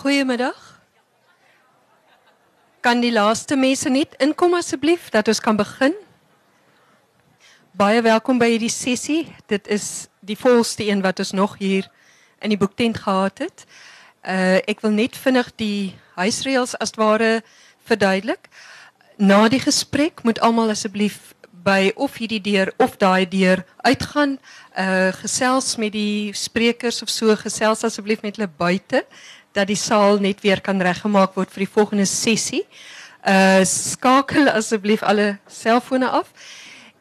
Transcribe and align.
Goedemiddag. 0.00 0.80
Kan 2.80 3.00
die 3.00 3.12
laatste 3.12 3.56
mensen 3.56 3.92
niet 3.92 4.14
inkomen 4.16 4.56
alsjeblieft, 4.56 5.12
dat 5.12 5.28
ons 5.28 5.40
kan 5.40 5.56
beginnen? 5.56 5.98
Baie 7.70 8.02
welkom 8.02 8.38
bij 8.38 8.58
die 8.58 8.70
sessie. 8.70 9.34
Dit 9.46 9.68
is 9.68 10.06
die 10.20 10.38
volste 10.38 10.88
een 10.88 11.00
wat 11.00 11.18
ons 11.18 11.30
nog 11.30 11.58
hier 11.58 11.88
in 12.38 12.48
die 12.48 12.58
boektent 12.58 12.98
gehad 12.98 13.38
het. 13.38 13.64
Uh 14.24 14.56
ek 14.64 14.80
wil 14.80 14.90
net 14.90 15.16
vinnig 15.16 15.52
die 15.60 15.98
huisreëls 16.14 16.78
as 16.78 16.96
ware 16.96 17.42
verduidelik. 17.84 18.48
Na 19.16 19.48
die 19.48 19.60
gesprek 19.60 20.22
moet 20.22 20.40
almal 20.40 20.72
asseblief 20.72 21.34
by 21.50 21.92
of 21.94 22.16
hierdie 22.16 22.40
deur 22.40 22.72
of 22.76 22.96
daai 22.96 23.28
deur 23.28 23.66
uitgaan, 23.76 24.38
uh 24.78 25.12
gesels 25.12 25.76
met 25.76 25.92
die 25.92 26.32
sprekers 26.32 27.02
of 27.02 27.12
so, 27.12 27.36
gesels 27.36 27.84
asseblief 27.84 28.24
met 28.24 28.40
hulle 28.40 28.48
buite 28.48 29.04
dat 29.52 29.66
die 29.66 29.78
saal 29.78 30.18
net 30.18 30.40
weer 30.40 30.60
kan 30.60 30.82
reggemaak 30.82 31.34
word 31.34 31.50
vir 31.50 31.64
die 31.66 31.74
volgende 31.74 32.06
sessie. 32.06 32.64
Uh 33.26 33.62
skakel 33.68 34.48
asseblief 34.48 35.02
alle 35.02 35.38
selfone 35.48 36.08
af. 36.08 36.32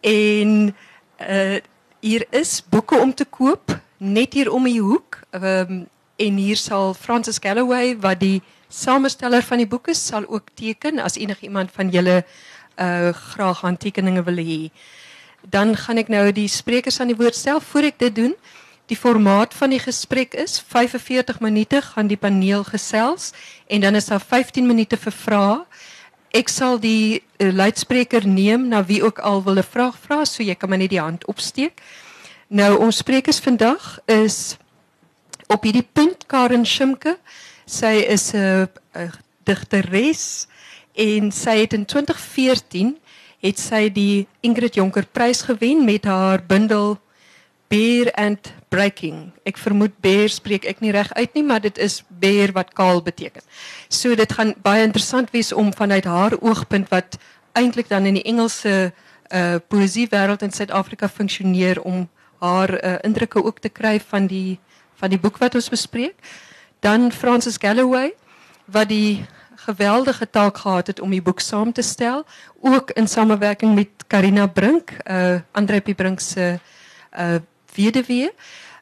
En 0.01 0.75
uh 1.19 1.59
hier 1.99 2.23
is 2.31 2.61
boeke 2.63 2.95
om 2.95 3.13
te 3.13 3.25
koop 3.25 3.75
net 3.97 4.33
hier 4.33 4.51
om 4.51 4.63
die 4.63 4.79
hoek. 4.81 5.19
Um, 5.35 5.87
en 6.19 6.37
hier 6.39 6.57
sal 6.57 6.93
Francis 6.93 7.39
Galloway 7.39 7.97
wat 7.99 8.19
die 8.19 8.41
samesteller 8.69 9.43
van 9.43 9.61
die 9.61 9.67
boek 9.67 9.89
is, 9.91 9.99
sal 9.99 10.25
ook 10.27 10.51
teken 10.55 10.99
as 10.99 11.17
enigiemand 11.19 11.71
van 11.75 11.91
julle 11.91 12.23
uh 12.79 13.11
graag 13.11 13.61
handtekeninge 13.61 14.23
wil 14.23 14.39
hê. 14.39 14.71
Dan 15.43 15.75
gaan 15.75 15.99
ek 15.99 16.11
nou 16.11 16.25
die 16.35 16.47
sprekers 16.47 16.99
aan 16.99 17.11
die 17.11 17.19
woord 17.19 17.35
stel 17.35 17.59
voor 17.59 17.87
ek 17.91 17.99
dit 17.99 18.15
doen. 18.15 18.35
Die 18.89 18.97
formaat 18.97 19.53
van 19.53 19.69
die 19.69 19.79
gesprek 19.79 20.33
is 20.33 20.57
45 20.65 21.39
minute 21.45 21.77
gaan 21.91 22.07
die 22.09 22.17
paneel 22.17 22.63
gesels 22.65 23.31
en 23.67 23.81
dan 23.81 23.95
is 23.95 24.09
daar 24.09 24.21
15 24.21 24.65
minute 24.65 24.97
vir 24.97 25.13
vrae. 25.13 25.57
Ek 26.33 26.49
sal 26.49 26.79
die 26.81 27.21
uh, 27.21 27.51
luidspreker 27.53 28.25
neem 28.25 28.65
na 28.71 28.81
wie 28.85 29.03
ook 29.05 29.21
al 29.21 29.43
wil 29.45 29.61
'n 29.61 29.63
vraag 29.63 29.97
vra, 30.01 30.25
so 30.25 30.43
jy 30.43 30.55
kan 30.55 30.69
maar 30.69 30.81
net 30.81 30.89
die 30.89 31.01
hand 31.01 31.25
opsteek. 31.25 31.81
Nou 32.47 32.77
ons 32.77 32.97
sprekers 32.97 33.39
vandag 33.39 33.99
is 34.05 34.57
op 35.47 35.63
hierdie 35.63 35.85
punt 35.93 36.25
Karen 36.25 36.65
Schimke. 36.65 37.17
Sy 37.65 37.93
is 38.09 38.33
'n 38.33 38.69
digteres 39.43 40.47
en 40.93 41.31
sy 41.31 41.61
het 41.61 41.73
in 41.73 41.85
2014 41.85 42.97
het 43.39 43.59
sy 43.59 43.89
die 43.89 44.27
Ingrid 44.41 44.75
Jonker 44.75 45.05
prys 45.05 45.41
gewen 45.41 45.85
met 45.85 46.05
haar 46.05 46.41
bundel 46.43 46.97
Bear 47.69 48.09
and 48.17 48.53
Breaking. 48.69 49.31
Ek 49.45 49.59
vermoed 49.61 49.93
bear 50.01 50.29
spreek 50.33 50.65
ek 50.65 50.79
nie 50.81 50.93
reg 50.93 51.11
uit 51.13 51.35
nie, 51.37 51.43
maar 51.45 51.61
dit 51.61 51.77
is 51.77 51.99
bear 52.09 52.49
wat 52.55 52.73
kaal 52.73 53.01
beteken. 53.05 53.45
So 53.93 54.17
dit 54.17 54.31
gaan 54.33 54.55
baie 54.65 54.83
interessant 54.87 55.29
wees 55.35 55.51
om 55.53 55.69
vanuit 55.73 56.05
haar 56.09 56.33
oogpunt 56.41 56.89
wat 56.89 57.19
eintlik 57.53 57.89
dan 57.89 58.09
in 58.09 58.17
die 58.17 58.25
Engelse 58.25 58.91
uh 59.29 59.59
poësiewêreld 59.69 60.41
in 60.41 60.51
Suid-Afrika 60.51 61.05
funksioneer 61.05 61.81
om 61.85 62.07
haar 62.41 62.71
uh, 62.73 62.95
indrukke 63.05 63.43
ook 63.43 63.59
te 63.59 63.69
kry 63.69 63.99
van 63.99 64.25
die 64.27 64.57
van 64.97 65.13
die 65.13 65.19
boek 65.21 65.37
wat 65.37 65.55
ons 65.55 65.69
bespreek. 65.69 66.17
Dan 66.81 67.11
Francis 67.11 67.61
Galloway 67.61 68.15
wat 68.65 68.89
die 68.89 69.25
geweldige 69.69 70.25
taak 70.29 70.57
gehad 70.57 70.87
het 70.87 70.99
om 70.99 71.13
die 71.13 71.21
boek 71.21 71.39
saam 71.39 71.73
te 71.73 71.81
stel, 71.81 72.25
ook 72.61 72.91
in 72.91 73.07
samenwerking 73.07 73.75
met 73.75 74.07
Carina 74.07 74.47
Brink, 74.47 74.97
uh 75.05 75.39
Andre 75.51 75.79
P 75.79 75.95
Brink 75.95 76.19
se 76.19 76.57
uh 77.13 77.37
weduwee. 77.75 78.31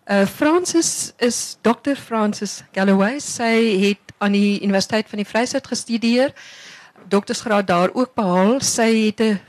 Uh 0.05 0.25
Francis 0.25 1.13
is 1.17 1.57
Dr. 1.61 1.95
Francis 1.95 2.63
Galloway. 2.71 3.19
Sy 3.19 3.79
het 3.81 4.13
aan 4.17 4.31
die 4.31 4.61
Universiteit 4.61 5.09
van 5.09 5.17
die 5.17 5.27
Vryheid 5.27 5.67
gestudeer. 5.67 6.33
Doktersgraad 7.07 7.67
daar 7.67 7.89
ook 7.93 8.13
behaal. 8.15 8.59
Sy 8.59 9.11
het 9.11 9.21
'n 9.21 9.39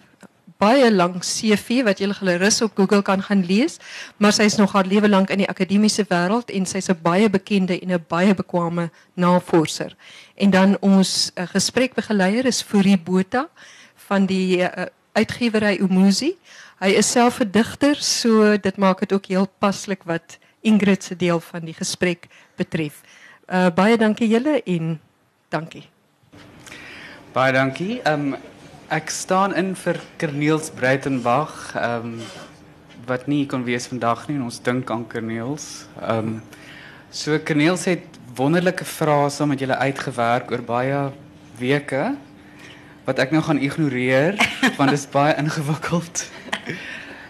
baie 0.58 0.90
lang 0.90 1.20
CV 1.22 1.84
wat 1.86 2.00
jy 2.02 2.10
gerus 2.18 2.58
op 2.62 2.74
Google 2.74 3.02
kan 3.06 3.22
gaan 3.22 3.44
lees, 3.46 3.78
maar 4.18 4.34
sy 4.34 4.48
is 4.50 4.58
nog 4.58 4.72
haar 4.74 4.86
lewe 4.90 5.08
lank 5.08 5.30
in 5.30 5.38
die 5.38 5.48
akademiese 5.48 6.04
wêreld 6.10 6.50
en 6.50 6.66
sy's 6.66 6.90
'n 6.90 6.98
baie 7.02 7.30
bekende 7.30 7.78
en 7.80 7.92
'n 7.94 8.04
baie 8.08 8.34
bekwame 8.34 8.90
navorser. 9.14 9.94
En 10.34 10.50
dan 10.50 10.76
ons 10.80 11.30
uh, 11.34 11.46
gesprekbegeleier 11.46 12.44
is 12.44 12.62
Fourie 12.62 12.98
Botha 12.98 13.48
van 13.94 14.26
die 14.26 14.58
uh, 14.58 14.86
uitgewery 15.12 15.78
Umuzi. 15.80 16.34
Hy 16.78 16.92
is 16.94 17.08
self 17.10 17.40
'n 17.42 17.50
digter, 17.50 17.96
so 17.98 18.56
dit 18.56 18.76
maak 18.78 19.00
dit 19.00 19.12
ook 19.12 19.26
heel 19.26 19.48
paslik 19.58 20.04
wat 20.06 20.38
Ingrid 20.62 21.02
se 21.02 21.16
deel 21.16 21.40
van 21.40 21.64
die 21.66 21.74
gesprek 21.74 22.28
betref. 22.56 23.02
Uh, 23.50 23.66
baie 23.74 23.96
dankie 23.96 24.28
julle 24.28 24.62
en 24.62 25.00
dankie. 25.50 25.88
Baie 27.34 27.52
dankie. 27.52 27.98
Um 28.06 28.36
ek 28.90 29.10
staan 29.10 29.54
in 29.54 29.74
vir 29.74 29.98
Corneels 30.18 30.70
Breitenberg, 30.70 31.74
um 31.74 32.22
wat 33.06 33.26
nie 33.26 33.46
kon 33.46 33.64
wees 33.64 33.86
vandag 33.90 34.28
nie. 34.28 34.38
Ons 34.38 34.62
dink 34.62 34.90
aan 34.90 35.08
Corneels. 35.08 35.88
Um 35.98 36.42
so 37.10 37.38
Corneels 37.38 37.84
het 37.84 38.06
wonderlike 38.36 38.84
vrae 38.84 39.30
saam 39.30 39.48
met 39.48 39.58
julle 39.58 39.76
uitgewerk 39.76 40.50
oor 40.50 40.62
baie 40.62 41.10
weke 41.58 42.14
wat 43.08 43.18
ek 43.24 43.32
nou 43.32 43.40
gaan 43.42 43.60
ignoreer 43.64 44.36
want 44.76 44.92
dit 44.92 44.98
is 44.98 45.08
baie 45.08 45.32
ingewikkeld. 45.40 46.26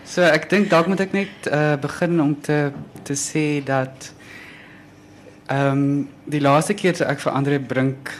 So 0.09 0.25
ek 0.27 0.49
dink 0.51 0.71
dalk 0.73 0.89
moet 0.91 1.05
ek 1.05 1.13
net 1.15 1.51
uh, 1.53 1.77
begin 1.79 2.19
om 2.25 2.33
te 2.35 2.71
te 3.07 3.15
sê 3.15 3.61
dat 3.65 4.13
ehm 5.49 5.71
um, 5.73 6.09
die 6.29 6.43
laaste 6.43 6.75
keer 6.77 6.97
toe 6.97 7.07
ek 7.09 7.23
vir 7.23 7.33
Andre 7.33 7.59
Brink 7.61 8.11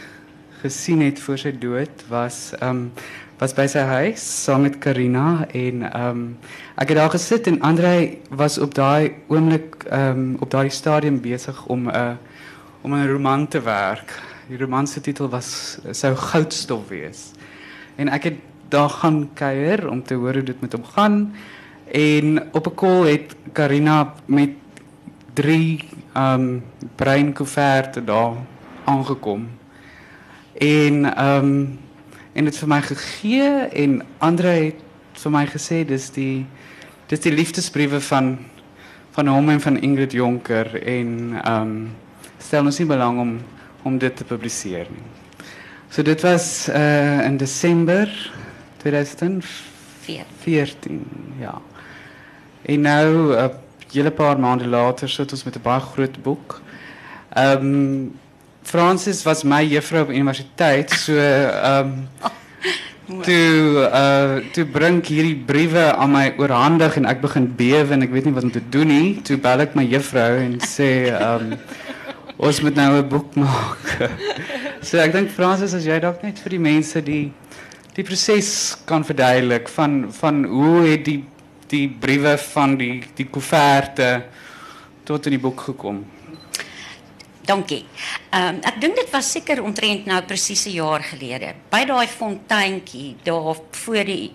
gesien 0.61 1.03
het 1.05 1.19
voor 1.21 1.37
sy 1.41 1.51
dood 1.51 2.05
was 2.09 2.53
ehm 2.59 2.87
was 3.39 3.53
by 3.55 3.63
sy 3.71 3.83
huis 3.87 4.23
saam 4.43 4.65
met 4.67 4.79
Karina 4.83 5.45
en 5.51 5.83
ehm 5.89 6.07
um, 6.09 6.23
ek 6.79 6.93
het 6.93 7.01
daar 7.01 7.13
gesit 7.13 7.47
en 7.51 7.61
Andre 7.61 7.93
was 8.29 8.57
op 8.57 8.73
daai 8.75 9.15
oomblik 9.27 9.83
ehm 9.89 10.37
op 10.39 10.51
daai 10.55 10.69
stadium 10.69 11.19
besig 11.21 11.65
om 11.67 11.89
'n 11.89 11.95
uh, 11.95 12.15
om 12.81 12.95
'n 12.95 13.11
roman 13.11 13.47
te 13.47 13.61
werk. 13.61 14.15
Die 14.47 14.57
roman 14.57 14.87
se 14.87 15.01
titel 15.01 15.29
was 15.29 15.77
sou 15.91 16.15
goudstof 16.15 16.87
wees. 16.87 17.31
En 17.99 18.07
ek 18.15 18.29
het 18.29 18.37
daar 18.71 18.89
gaan 18.89 19.29
kuier 19.33 19.89
om 19.89 20.03
te 20.03 20.13
hoor 20.13 20.39
hoe 20.39 20.43
dit 20.43 20.61
met 20.61 20.73
hom 20.73 20.85
gaan. 20.95 21.33
En 21.91 22.53
op 22.53 22.67
'n 22.67 22.75
call 22.75 23.09
het 23.11 23.35
Karina 23.51 24.13
met 24.25 24.49
drie 25.33 25.83
ehm 26.13 26.41
um, 26.41 26.63
breinkoeverte 26.95 28.03
daar 28.03 28.33
aangekom. 28.85 29.49
En 30.57 31.15
ehm 31.15 31.45
um, 31.45 31.79
en 32.33 32.43
dit 32.43 32.57
vir 32.57 32.67
my 32.67 32.81
gegee 32.81 33.49
en 33.83 34.01
Andre 34.17 34.47
het 34.47 34.75
vir 35.13 35.31
my 35.31 35.45
gesê 35.47 35.85
dis 35.85 36.09
die 36.09 36.45
dis 37.07 37.19
die 37.19 37.33
liefdesbriewe 37.33 38.01
van 38.01 38.37
van 39.11 39.27
hom 39.27 39.49
en 39.49 39.61
van 39.61 39.79
Ingrid 39.79 40.11
Jonker 40.11 40.83
en 40.83 41.33
ehm 41.43 41.61
um, 41.61 41.89
stel 42.37 42.65
ons 42.65 42.79
nie 42.79 42.87
belang 42.87 43.19
om 43.19 43.39
om 43.83 43.97
dit 43.97 44.15
te 44.15 44.23
publiseer 44.23 44.87
nie. 44.89 45.28
So 45.89 46.01
dit 46.01 46.21
was 46.21 46.67
uh 46.69 47.25
in 47.25 47.37
Desember 47.37 48.31
2014. 48.77 49.43
Ja. 51.39 51.61
En 52.61 52.81
nou 52.81 53.33
'n 53.33 53.37
uh, 53.37 53.45
hele 53.91 54.11
paar 54.11 54.39
maande 54.39 54.67
later 54.67 55.09
sit 55.09 55.31
ons 55.31 55.43
met 55.43 55.55
'n 55.55 55.61
baie 55.61 55.79
groot 55.79 56.21
boek. 56.21 56.61
Ehm 57.33 57.65
um, 57.65 58.19
Francis 58.61 59.23
was 59.23 59.43
my 59.43 59.65
juffrou 59.65 60.03
op 60.03 60.09
universiteit, 60.09 60.91
so 60.91 61.13
ehm 61.13 61.87
um, 63.07 63.21
toe 63.21 63.89
uh 63.93 64.35
toe 64.51 64.65
bring 64.65 65.05
hierdie 65.05 65.43
briewe 65.45 65.95
aan 65.95 66.11
my 66.11 66.33
oorhandig 66.37 66.95
en 66.95 67.05
ek 67.05 67.21
begin 67.21 67.55
bewe 67.55 67.93
en 67.93 68.01
ek 68.01 68.11
weet 68.11 68.25
nie 68.25 68.33
wat 68.33 68.43
om 68.43 68.51
te 68.51 68.69
doen 68.69 68.87
nie. 68.87 69.21
Toe 69.21 69.37
bel 69.37 69.59
ek 69.59 69.73
my 69.75 69.83
juffrou 69.83 70.37
en 70.37 70.59
ehm 70.59 71.51
um, 71.51 71.57
ons 72.39 72.61
moet 72.63 72.75
nou 72.75 72.91
'n 72.97 73.07
boek 73.07 73.35
maak. 73.35 74.11
so 74.87 74.97
ek 74.97 75.11
dink 75.11 75.31
Francis 75.31 75.73
as 75.75 75.85
jy 75.85 75.99
dalk 75.99 76.23
net 76.23 76.39
vir 76.39 76.55
die 76.55 76.63
mense 76.63 77.01
die 77.03 77.31
die 77.95 78.03
proses 78.03 78.77
kan 78.85 79.03
verduidelik 79.03 79.67
van 79.67 80.07
van 80.11 80.45
hoe 80.45 80.87
het 80.87 81.03
die 81.05 81.23
die 81.69 81.87
briewe 81.89 82.37
van 82.37 82.77
die 82.77 83.03
die 83.15 83.27
koeverte 83.27 84.23
tot 85.03 85.25
in 85.25 85.35
die 85.35 85.41
boek 85.41 85.61
gekom. 85.67 86.05
Dankie. 87.49 87.83
Ehm 88.29 88.55
um, 88.55 88.61
ek 88.63 88.79
dink 88.81 88.95
dit 88.95 89.11
was 89.11 89.31
seker 89.31 89.63
omtrent 89.63 90.05
nou 90.05 90.21
presies 90.21 90.65
'n 90.67 90.77
jaar 90.77 91.03
gelede. 91.03 91.53
By 91.69 91.83
daai 91.85 92.07
fonteintjie 92.07 93.15
daar 93.23 93.55
voor 93.71 94.05
die 94.05 94.31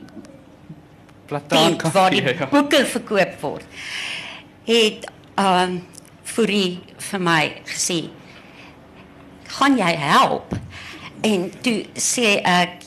plataan 1.27 1.79
waar 1.93 2.11
die 2.11 2.23
ja. 2.39 2.47
boeke 2.51 2.85
verkoop 2.85 3.41
word. 3.41 3.67
Het 4.65 5.11
ehm 5.35 5.71
um, 5.71 5.94
Fourie 6.35 6.81
vir 7.11 7.21
my 7.21 7.63
gesê, 7.65 8.11
"Gaan 9.59 9.79
jy 9.79 9.95
help?" 9.97 10.55
En 11.23 11.51
toe 11.63 11.87
sê 11.95 12.41
ek, 12.45 12.83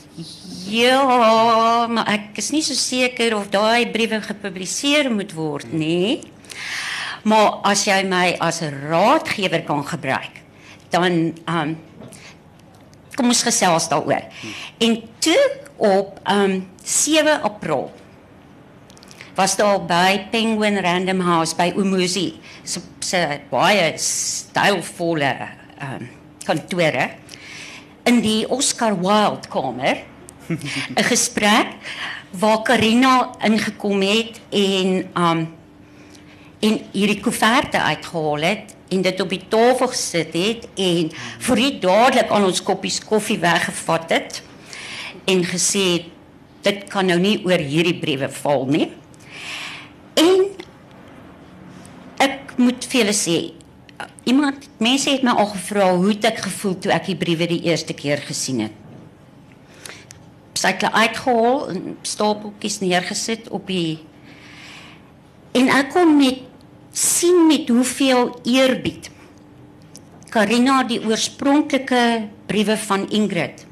"Ja, 0.67 1.87
maar 1.87 2.07
ek 2.07 2.37
is 2.37 2.51
nie 2.51 2.61
so 2.61 2.73
seker 2.73 3.35
of 3.35 3.49
daai 3.49 3.91
briewe 3.91 4.21
gepubliseer 4.21 5.11
moet 5.11 5.33
word 5.33 5.73
nie." 5.73 6.21
Maar 7.23 7.59
as 7.63 7.85
jy 7.85 8.03
my 8.03 8.35
as 8.39 8.61
'n 8.61 8.87
raadgewer 8.89 9.63
kan 9.63 9.83
gebruik, 9.83 10.41
dan 10.89 11.33
um 11.47 11.77
kom 13.15 13.27
ons 13.27 13.43
gesels 13.43 13.89
daaroor. 13.89 14.23
En 14.77 15.01
toe 15.19 15.51
op 15.77 16.19
um 16.29 16.67
7 16.83 17.41
April 17.41 17.91
was 19.37 19.55
daar 19.55 19.85
by 19.85 20.25
Penguin 20.31 20.79
Random 20.81 21.19
House 21.21 21.53
by 21.55 21.69
Umuzi 21.77 22.39
se 22.63 22.81
se 22.99 23.19
baie 23.51 23.93
stylvolle 24.01 25.33
um 25.81 26.07
kantore 26.45 27.09
in 28.09 28.21
die 28.25 28.47
Oscar 28.49 28.97
Wilde 28.97 29.45
kamer 29.53 30.01
'n 30.97 31.03
gesprek 31.03 31.77
waar 32.31 32.63
Karina 32.63 33.29
ingekom 33.45 34.01
het 34.01 34.41
en 34.49 35.05
um 35.13 35.45
en 36.59 36.81
hierdie 36.91 37.21
koeverte 37.21 37.77
uitgehaal 37.77 38.41
het 38.41 38.75
en 38.89 39.01
dit 39.01 39.21
op 39.21 39.29
die 39.29 39.45
tafel 39.47 39.87
gesit 39.87 40.33
het 40.33 40.67
en 40.75 41.11
vir 41.39 41.55
dit 41.55 41.81
dadelik 41.81 42.31
aan 42.31 42.49
ons 42.49 42.63
koppies 42.63 43.03
koffie 43.05 43.37
weggevat 43.37 44.09
het 44.09 44.41
en 45.27 45.43
gesê 45.45 45.83
het, 45.93 46.05
dit 46.63 46.87
kan 46.89 47.05
nou 47.05 47.19
nie 47.19 47.37
oor 47.45 47.61
hierdie 47.61 47.99
briewe 47.99 48.29
val 48.29 48.65
nie. 48.65 48.96
En 50.17 50.43
ek 52.23 52.57
moet 52.57 52.87
vir 52.89 53.01
julle 53.03 53.15
sê 53.15 53.37
iemand 54.27 54.65
mense 54.81 55.09
het 55.09 55.23
my 55.25 55.35
al 55.37 55.51
gevra 55.53 55.91
hoe 55.95 56.11
het 56.11 56.25
ek 56.31 56.43
gevoel 56.47 56.75
toe 56.81 56.93
ek 56.95 57.11
die 57.11 57.19
briewe 57.19 57.47
die 57.49 57.63
eerste 57.69 57.95
keer 57.97 58.21
gesien 58.25 58.65
het. 58.65 58.75
Sy 60.57 60.73
het 60.73 60.87
uitgehaal 60.89 61.67
en 61.73 61.81
stapeltjies 62.01 62.79
neergesit 62.81 63.51
op 63.53 63.69
die 63.69 63.99
en 65.57 65.69
ek 65.73 65.93
kon 65.93 66.17
met 66.17 66.41
sien 66.97 67.45
met 67.49 67.69
hoeveel 67.69 68.31
eerbied 68.49 69.11
Karina 70.33 70.81
die 70.89 70.99
oorspronklike 71.05 72.03
briewe 72.49 72.77
van 72.87 73.05
Ingrid 73.13 73.63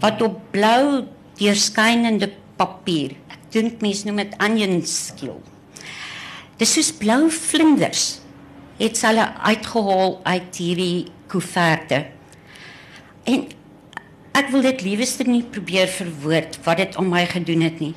wat 0.00 0.22
op 0.24 0.40
blou 0.54 1.04
deurskynende 1.40 2.30
papier 2.56 3.19
dink 3.52 3.80
mense 3.84 4.06
noem 4.08 4.24
dit 4.24 4.36
onion 4.42 4.80
skill 4.86 5.38
dis 6.60 6.74
soos 6.76 6.92
blou 7.02 7.28
vlinders 7.34 8.20
het 8.80 9.00
hulle 9.04 9.26
uitgehaal 9.44 10.20
uit 10.24 10.60
hierdie 10.64 11.06
koeverte 11.30 12.04
en 13.30 13.46
ek 14.40 14.50
wil 14.52 14.62
dit 14.62 14.82
lieweste 14.86 15.26
nie 15.28 15.42
probeer 15.42 15.90
verwoord 15.90 16.60
wat 16.64 16.84
dit 16.84 16.96
aan 16.96 17.10
my 17.10 17.24
gedoen 17.28 17.66
het 17.66 17.80
nie 17.82 17.94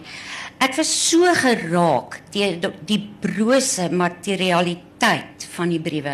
Ek 0.63 0.77
was 0.79 0.87
so 0.87 1.27
geraak 1.35 2.21
deur 2.31 2.55
die 2.87 2.99
brose 3.23 3.89
materialiteit 3.91 5.43
van 5.57 5.73
die 5.73 5.81
briewe 5.83 6.13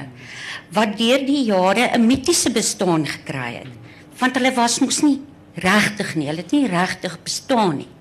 wat 0.73 0.95
deur 0.97 1.21
die 1.25 1.43
jare 1.49 1.89
'n 1.93 2.05
mitiese 2.05 2.49
bestaan 2.49 3.05
gekry 3.05 3.61
het. 3.61 3.73
Want 4.19 4.35
hulle 4.35 4.53
was 4.53 4.79
mos 4.79 5.01
nie 5.01 5.21
regtig 5.55 6.15
nie, 6.15 6.27
hulle 6.27 6.41
het 6.41 6.51
nie 6.51 6.67
regtig 6.67 7.17
bestaan 7.23 7.77
nie. 7.77 7.91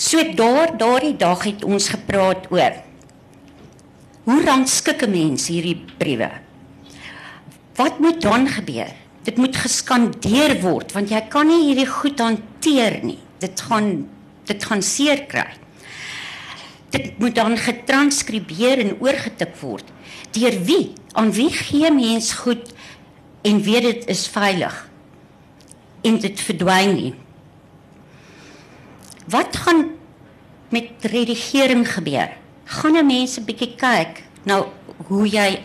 So 0.00 0.22
daar 0.32 0.72
daardie 0.80 1.16
dag 1.20 1.42
het 1.44 1.64
ons 1.64 1.90
gepraat 1.92 2.46
oor 2.48 2.78
hoe 4.24 4.44
rangskik 4.44 5.02
'n 5.04 5.10
mens 5.10 5.48
hierdie 5.52 5.84
briewe? 5.98 6.30
Wat 7.76 7.98
moet 7.98 8.20
dan 8.22 8.48
gebeur? 8.48 8.92
Dit 9.22 9.36
moet 9.36 9.56
geskandeer 9.56 10.60
word 10.60 10.92
want 10.92 11.10
jy 11.10 11.20
kan 11.28 11.46
nie 11.46 11.64
hierdie 11.68 11.86
goed 11.86 12.18
hanteer 12.18 13.04
nie. 13.04 13.18
Dit 13.38 13.60
gaan 13.60 14.08
dit 14.44 14.64
gaan 14.64 14.82
seer 14.82 15.26
kry. 15.26 15.52
Dit 16.90 17.18
moet 17.18 17.34
dan 17.34 17.56
getranskribeer 17.56 18.78
en 18.78 18.96
oorgetik 19.00 19.56
word. 19.60 19.84
Deur 20.32 20.64
wie? 20.64 20.92
Aan 21.12 21.32
wie 21.32 21.50
gee 21.50 21.90
mens 21.90 22.32
goed 22.32 22.72
en 23.42 23.62
weet 23.62 23.82
dit 23.82 24.08
is 24.08 24.28
veilig? 24.28 24.88
En 26.02 26.18
dit 26.18 26.40
verdwyn 26.40 26.94
nie. 26.94 27.14
Wat 29.30 29.56
gaan 29.56 29.86
met 30.68 30.90
redigering 31.00 31.86
gebeur? 31.92 32.30
Gaan 32.64 32.96
'n 32.96 33.06
mens 33.06 33.38
'n 33.38 33.44
bietjie 33.44 33.74
kyk 33.76 34.22
nou 34.42 34.66
hoe 35.06 35.28
jy 35.28 35.62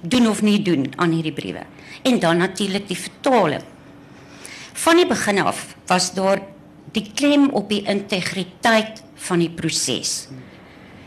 doen 0.00 0.28
of 0.28 0.42
nie 0.42 0.62
doen 0.62 0.92
aan 0.96 1.10
hierdie 1.10 1.32
briewe. 1.32 1.62
En 2.02 2.18
dan 2.18 2.36
natuurlik 2.36 2.88
die 2.88 2.96
vertaling. 2.98 3.62
Van 4.72 4.96
die 4.96 5.06
begin 5.06 5.38
af 5.38 5.76
was 5.86 6.14
daar 6.14 6.42
die 6.92 7.10
klem 7.14 7.48
op 7.48 7.68
die 7.68 7.82
integriteit 7.82 9.02
van 9.14 9.38
die 9.38 9.50
proses. 9.50 10.28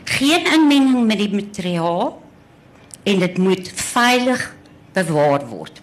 Geen 0.04 0.46
inmenging 0.46 1.06
met 1.06 1.18
die 1.18 1.34
materiaal 1.34 2.22
en 3.02 3.18
dit 3.18 3.38
moet 3.38 3.70
veilig 3.74 4.54
bewaar 4.92 5.46
word. 5.46 5.80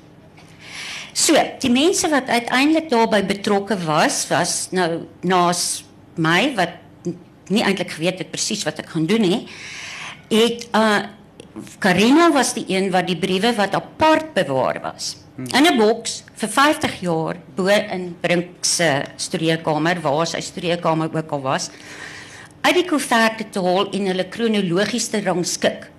So, 1.18 1.34
die 1.34 1.72
mense 1.74 2.10
wat 2.14 2.30
uiteindelik 2.30 2.92
daarbey 2.92 3.24
betrokke 3.26 3.78
was, 3.88 4.22
was 4.30 4.68
nou 4.76 5.08
naas 5.26 5.84
my 6.22 6.52
wat 6.58 6.78
nie 7.50 7.64
eintlik 7.64 7.96
geweet 7.96 8.22
het 8.22 8.30
presies 8.34 8.66
wat 8.68 8.84
ek 8.84 8.92
gaan 8.94 9.08
doen 9.10 9.26
nie, 9.26 9.46
het 10.34 10.68
uh 10.78 11.14
Karina 11.82 12.28
was 12.30 12.52
die 12.54 12.68
een 12.70 12.92
wat 12.94 13.08
die 13.10 13.18
briewe 13.18 13.50
wat 13.58 13.74
apart 13.74 14.28
bewaar 14.36 14.78
was 14.84 15.16
in 15.38 15.66
'n 15.66 15.78
boks 15.78 16.24
vir 16.36 16.50
50 16.50 17.00
jaar 17.02 17.38
bo 17.56 17.66
in 17.68 18.16
Brink 18.22 18.66
se 18.66 19.04
studeerkamer 19.16 20.02
waar 20.02 20.28
sy 20.28 20.42
studeerkamer 20.42 21.10
ook 21.14 21.32
al 21.32 21.42
was 21.42 21.72
uit 22.62 22.76
die 22.76 22.86
koeverte 22.86 23.50
te 23.50 23.62
haal 23.62 23.90
en 23.90 24.06
hulle 24.06 24.28
kronologies 24.30 25.08
te 25.08 25.22
rangskik. 25.22 25.90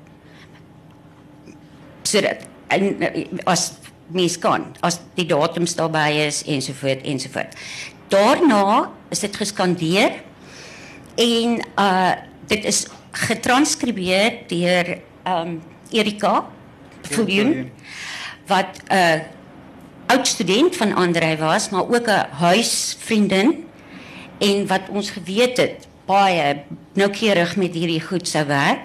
Sodat 2.03 2.47
en 2.69 3.43
as 3.45 3.73
mens 4.09 4.39
kan 4.39 4.65
as 4.81 5.01
die 5.15 5.27
datums 5.27 5.75
daarbey 5.75 6.27
is 6.27 6.43
ensovoort 6.45 7.03
ensovoort 7.03 7.57
daarna 8.09 8.91
is 9.11 9.21
dit 9.21 9.37
geskandeer 9.37 10.23
en 11.17 11.61
uh 11.77 12.13
dit 12.49 12.65
is 12.65 12.87
getranskribeer 13.13 14.47
deur 14.49 14.99
um 15.29 15.59
Erika 15.93 16.47
Viljoen 17.03 17.71
wat 18.49 18.81
'n 18.89 18.95
uh, 18.95 19.21
oud 20.09 20.27
student 20.27 20.77
van 20.77 20.95
Andrei 20.95 21.37
was, 21.37 21.69
maar 21.69 21.89
ook 21.89 22.07
'n 22.07 22.27
huisvriendin 22.31 23.65
en 24.39 24.67
wat 24.67 24.89
ons 24.89 25.11
geweet 25.11 25.57
het 25.57 25.87
baie 26.05 26.63
noukeurig 26.93 27.57
met 27.57 27.75
hierdie 27.75 28.01
goed 28.01 28.29
sou 28.29 28.47
werk. 28.47 28.81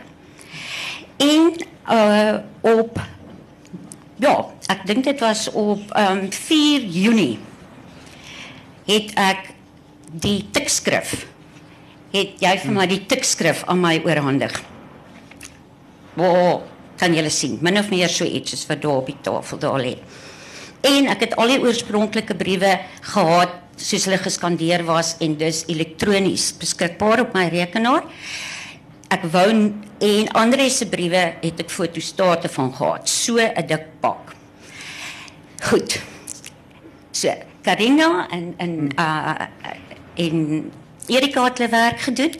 En 1.17 1.53
uh 1.89 2.35
op 2.61 2.99
ja, 4.15 4.45
ek 4.71 4.85
dink 4.87 5.03
dit 5.03 5.19
was 5.19 5.49
op 5.51 5.81
um 5.97 6.31
4 6.31 6.87
Junie 6.87 7.39
het 8.87 9.13
ek 9.19 9.53
die 10.13 10.43
tekskrif 10.51 11.25
het 12.13 12.37
jy 12.43 12.53
vir 12.61 12.75
my 12.75 12.85
die 12.89 13.01
tekskrif 13.09 13.63
aan 13.65 13.81
my 13.81 13.95
oorhandig. 14.05 14.53
Waar 16.13 16.61
kan 17.01 17.15
julle 17.15 17.31
sien, 17.33 17.57
min 17.65 17.79
of 17.81 17.89
meer 17.89 18.11
so 18.11 18.25
iets 18.25 18.53
is 18.53 18.67
wat 18.69 18.83
daar 18.83 19.01
op 19.01 19.09
die 19.09 19.17
tafel 19.25 19.59
daar 19.59 19.81
lê. 19.81 19.95
En 20.85 21.09
ek 21.09 21.25
het 21.25 21.35
al 21.41 21.55
die 21.55 21.61
oorspronklike 21.63 22.35
briewe 22.37 22.75
gehad 23.15 23.59
soos 23.81 24.05
hulle 24.05 24.19
geskandeer 24.21 24.83
was 24.85 25.15
en 25.23 25.33
dus 25.39 25.63
elektronies 25.71 26.51
beskikbaar 26.61 27.25
op 27.25 27.33
my 27.33 27.47
rekenaar. 27.49 28.05
Ek 29.13 29.25
wou 29.33 29.47
en 29.49 30.29
Andre 30.37 30.69
se 30.69 30.85
briewe 30.91 31.23
het 31.41 31.63
ek 31.63 31.73
fotostate 31.73 32.51
van 32.51 32.69
gehad, 32.77 33.09
so 33.09 33.39
'n 33.39 33.67
dik 33.67 33.87
pak. 34.01 34.22
Goed. 35.63 36.01
So, 37.11 37.31
Karina 37.61 38.27
en 38.29 38.53
en 38.57 38.91
uh 38.99 39.47
en 40.15 40.71
Erika 41.07 41.43
het 41.43 41.57
hulle 41.57 41.69
werk 41.69 41.99
gedoen. 41.99 42.35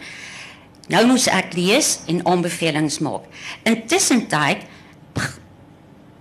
Nou 0.87 1.05
moes 1.07 1.27
ek 1.31 1.55
lees 1.55 1.99
en 2.11 2.19
aanbevelings 2.27 2.99
maak. 2.99 3.25
Intussen 3.63 4.27
tyd 4.27 4.67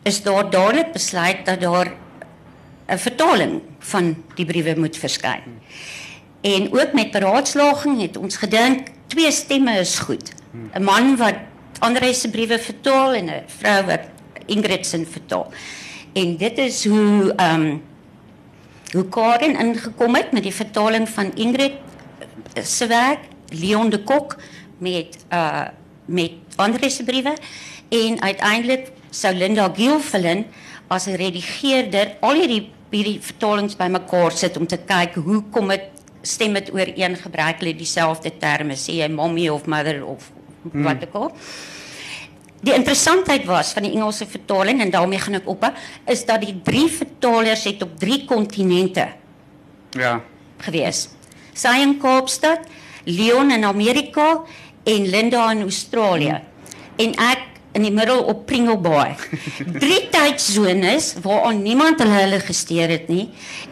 is 0.08 0.22
daar 0.22 0.50
dadelik 0.50 0.92
besluit 0.92 1.44
dat 1.46 1.60
daar 1.60 1.92
'n 2.86 2.98
vertaling 2.98 3.60
van 3.78 4.24
die 4.34 4.46
briewe 4.46 4.78
moet 4.78 4.96
verskyn. 4.96 5.60
En 6.40 6.72
ook 6.72 6.92
met 6.92 7.10
beraadslaging 7.10 8.00
het 8.00 8.16
ons 8.16 8.36
gedink 8.36 8.88
twee 9.06 9.30
stemme 9.30 9.78
is 9.78 9.98
goed. 9.98 10.32
'n 10.74 10.82
Man 10.82 11.16
wat 11.16 11.34
Andre 11.78 12.14
se 12.14 12.30
briewe 12.30 12.58
vertaal 12.58 13.12
en 13.12 13.26
'n 13.26 13.42
vrou 13.46 13.86
wat 13.86 14.00
Ingrid 14.46 14.86
se 14.86 15.06
vertaal. 15.06 15.52
En 16.12 16.36
dit 16.36 16.58
is 16.58 16.84
hoe 16.86 17.32
um, 17.40 17.82
hoe 18.92 19.36
ingekom 19.38 20.14
het 20.14 20.32
met 20.32 20.42
die 20.42 20.54
vertaling 20.54 21.08
van 21.08 21.32
Ingrid 21.34 21.72
se 22.62 22.86
werk 22.86 23.18
Leon 23.48 23.90
de 23.90 24.02
Kok 24.02 24.36
met 24.78 25.24
uh 25.32 25.68
met 26.04 26.32
Andre 26.56 26.90
se 26.90 27.04
briewe 27.04 27.32
en 27.88 28.20
uiteindelik 28.20 28.90
sou 29.10 29.34
Linda 29.34 29.70
Gielfelin 29.74 30.46
as 30.88 31.06
'n 31.06 31.14
redigeerder 31.14 32.16
al 32.20 32.34
hierdie 32.34 32.70
hierdie 32.90 33.20
vertalings 33.20 33.76
bymekaar 33.76 34.32
sit 34.32 34.56
om 34.56 34.66
te 34.66 34.76
kyk 34.76 35.14
hoe 35.14 35.42
kom 35.50 35.68
dit 35.68 35.84
stem 36.22 36.52
dit 36.52 36.72
ooreen 36.72 37.16
gebruik 37.16 37.58
hulle 37.58 37.76
dieselfde 37.76 38.32
terme 38.38 38.74
sê 38.74 38.98
jy 39.00 39.08
mommy 39.08 39.48
of 39.48 39.66
mother 39.66 40.04
of 40.04 40.32
hmm. 40.72 40.82
wat 40.82 41.06
ook 41.06 41.14
al 41.14 41.32
die 42.62 42.74
interessantheid 42.74 43.44
was 43.48 43.72
van 43.74 43.82
die 43.82 43.92
Engelse 43.92 44.26
vertaling 44.26 44.80
en 44.80 44.90
daarmee 44.90 45.18
gaan 45.18 45.34
ek 45.40 45.48
op 45.50 45.66
is 46.06 46.24
dat 46.28 46.40
die 46.44 46.54
drie 46.64 46.88
vertalers 46.90 47.64
het 47.64 47.82
op 47.82 47.98
drie 47.98 48.24
kontinente 48.24 49.08
Ja. 49.98 50.20
gewees. 50.62 51.08
Sy 51.54 51.82
in 51.82 51.98
Kaapstad, 52.00 52.64
Leon 53.04 53.50
in 53.50 53.64
Amerika 53.64 54.40
en 54.84 55.08
Linda 55.10 55.50
in 55.50 55.62
Australië. 55.66 56.40
En 56.96 57.14
ek 57.18 57.38
in 57.72 57.82
die 57.82 57.92
middel 57.92 58.22
op 58.28 58.46
Pringle 58.46 58.78
Bay. 58.78 59.14
Drie 59.84 60.08
tydsones 60.12 61.14
waaraan 61.24 61.62
niemand 61.64 62.00
hulle 62.02 62.18
hulle 62.20 62.40
gesteer 62.40 62.88
het 62.92 63.08
nie 63.08 63.30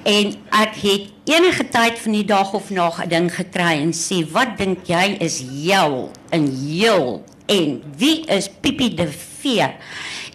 en 0.08 0.34
ek 0.56 0.76
het 0.82 1.10
enige 1.30 1.66
tyd 1.68 1.98
van 2.00 2.12
die 2.16 2.24
dag 2.24 2.52
of 2.56 2.70
nag 2.70 3.02
'n 3.04 3.08
ding 3.08 3.28
gekry 3.34 3.80
en 3.84 3.92
sê 3.92 4.24
wat 4.32 4.56
dink 4.58 4.88
jy 4.88 5.16
is 5.20 5.42
jou 5.44 6.08
in 6.32 6.48
heel 6.48 7.22
1. 7.50 7.82
Wie 7.96 8.26
is 8.26 8.50
Pipi 8.60 8.94
de 8.94 9.08
Vier? 9.38 9.74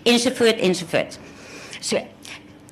Enzovoort, 0.04 0.60
enzovoort. 0.60 1.20
So, 1.80 1.98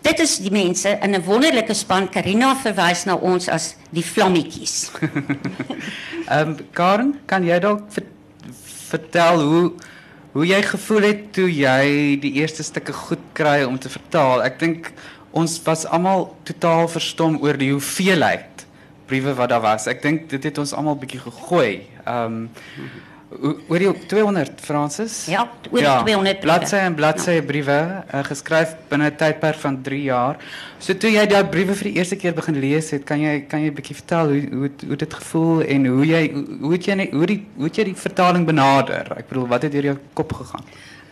dit 0.01 0.19
is 0.19 0.37
die 0.37 0.51
mensen 0.51 1.01
en 1.01 1.13
een 1.13 1.23
wonderlijke 1.23 1.73
span. 1.73 2.09
Carina 2.09 2.55
verwijst 2.55 3.05
naar 3.05 3.19
ons 3.19 3.49
als 3.49 3.75
die 3.89 4.05
vlammetjes. 4.05 4.91
um, 5.01 5.25
ehm, 6.27 6.53
Karen, 6.71 7.19
kan 7.25 7.43
jij 7.43 7.59
dan 7.59 7.83
vertellen 8.87 9.45
hoe, 9.45 9.71
hoe 10.31 10.45
jij 10.45 10.63
gevoel 10.63 11.01
hebt 11.01 11.33
toen 11.33 11.51
jij 11.51 12.17
die 12.19 12.31
eerste 12.33 12.63
stukken 12.63 12.93
goed 12.93 13.19
kreeg 13.31 13.65
om 13.65 13.79
te 13.79 13.89
vertalen? 13.89 14.45
Ik 14.45 14.59
denk, 14.59 14.91
ons 15.29 15.61
was 15.63 15.85
allemaal 15.85 16.37
totaal 16.43 16.87
verstom 16.87 17.35
over 17.35 17.57
die 17.57 17.71
hoeveelheid 17.71 18.45
brieven 19.05 19.35
wat 19.35 19.49
daar 19.49 19.61
was. 19.61 19.87
Ik 19.87 20.01
denk, 20.01 20.29
dit 20.29 20.43
heeft 20.43 20.57
ons 20.57 20.73
allemaal 20.73 20.93
een 20.93 20.99
beetje 20.99 21.19
gegooid. 21.19 21.81
Um, 22.07 22.13
ehm, 22.13 22.45
o- 23.41 23.57
oor 23.69 23.79
die 23.79 23.91
200 24.07 24.61
Francis? 24.61 25.25
Ja, 25.27 25.47
oor 25.71 25.79
die 25.79 26.03
200 26.03 26.39
briewe. 26.39 26.41
Bladsye 26.41 26.77
en 26.77 26.95
bladsye 26.95 27.41
briewe 27.41 28.03
uh, 28.13 28.23
geskryf 28.23 28.75
binne 28.89 29.09
'n 29.09 29.15
tydperk 29.15 29.55
van 29.59 29.81
3 29.81 30.01
jaar. 30.03 30.37
So 30.79 30.93
toe 30.93 31.09
jy 31.11 31.25
daai 31.27 31.43
briewe 31.45 31.73
vir 31.75 31.83
die 31.91 31.97
eerste 31.97 32.15
keer 32.15 32.33
begin 32.33 32.59
lees 32.59 32.91
het, 32.91 33.03
kan 33.05 33.19
jy 33.19 33.45
kan 33.47 33.59
jy 33.61 33.69
'n 33.71 33.73
bietjie 33.75 33.95
vertel 33.95 34.27
hoe 34.27 34.41
hoe 34.53 34.63
het- 34.63 34.83
hoe 34.87 34.95
dit 34.95 35.13
gevoel 35.13 35.61
en 35.63 35.85
hoe 35.85 36.05
jy 36.05 36.31
hoe, 36.33 36.45
hoe 36.61 36.71
het 36.73 36.85
jy 36.85 36.93
net- 36.95 37.11
hoe 37.11 37.25
die 37.25 37.45
hoe 37.57 37.65
het 37.65 37.75
jy 37.75 37.83
die 37.83 37.95
vertaling 37.95 38.45
benader? 38.45 39.05
Ek 39.17 39.27
bedoel, 39.29 39.47
wat 39.47 39.61
het 39.63 39.71
deur 39.71 39.83
jou 39.83 39.97
kop 40.13 40.33
gegaan? 40.33 40.63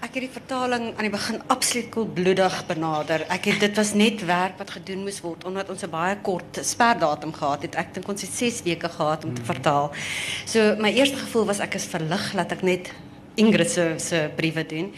Ek 0.02 0.16
het 0.18 0.24
die 0.26 0.34
vertaling 0.34 0.86
aan 0.96 1.06
die 1.06 1.14
begin 1.14 1.44
absoluut 1.54 1.92
koelbloedig 1.94 2.56
benader. 2.66 3.22
Ek 3.30 3.46
het 3.52 3.60
dit 3.62 3.76
was 3.78 3.92
net 3.94 4.24
werk 4.26 4.56
wat 4.58 4.72
gedoen 4.74 5.04
moes 5.06 5.20
word 5.22 5.46
omdat 5.46 5.70
ons 5.70 5.84
'n 5.86 5.94
baie 5.94 6.16
kort 6.26 6.58
sperdatum 6.66 7.34
gehad 7.34 7.62
het. 7.62 7.76
Ek 7.76 7.94
dink 7.94 8.08
ons 8.10 8.22
het 8.22 8.34
6 8.34 8.64
weke 8.66 8.90
gehad 8.90 9.26
om 9.26 9.34
te 9.34 9.44
vertaal. 9.46 9.92
So 10.46 10.76
my 10.80 10.90
eerste 10.90 11.18
gevoel 11.18 11.46
was 11.46 11.60
ek 11.60 11.76
is 11.76 11.86
verlig 11.86 12.34
dat 12.34 12.52
ek 12.52 12.62
net 12.62 12.92
Ingrid 13.36 13.72
se 13.72 13.94
se 13.98 14.30
briewe 14.36 14.66
doen. 14.66 14.94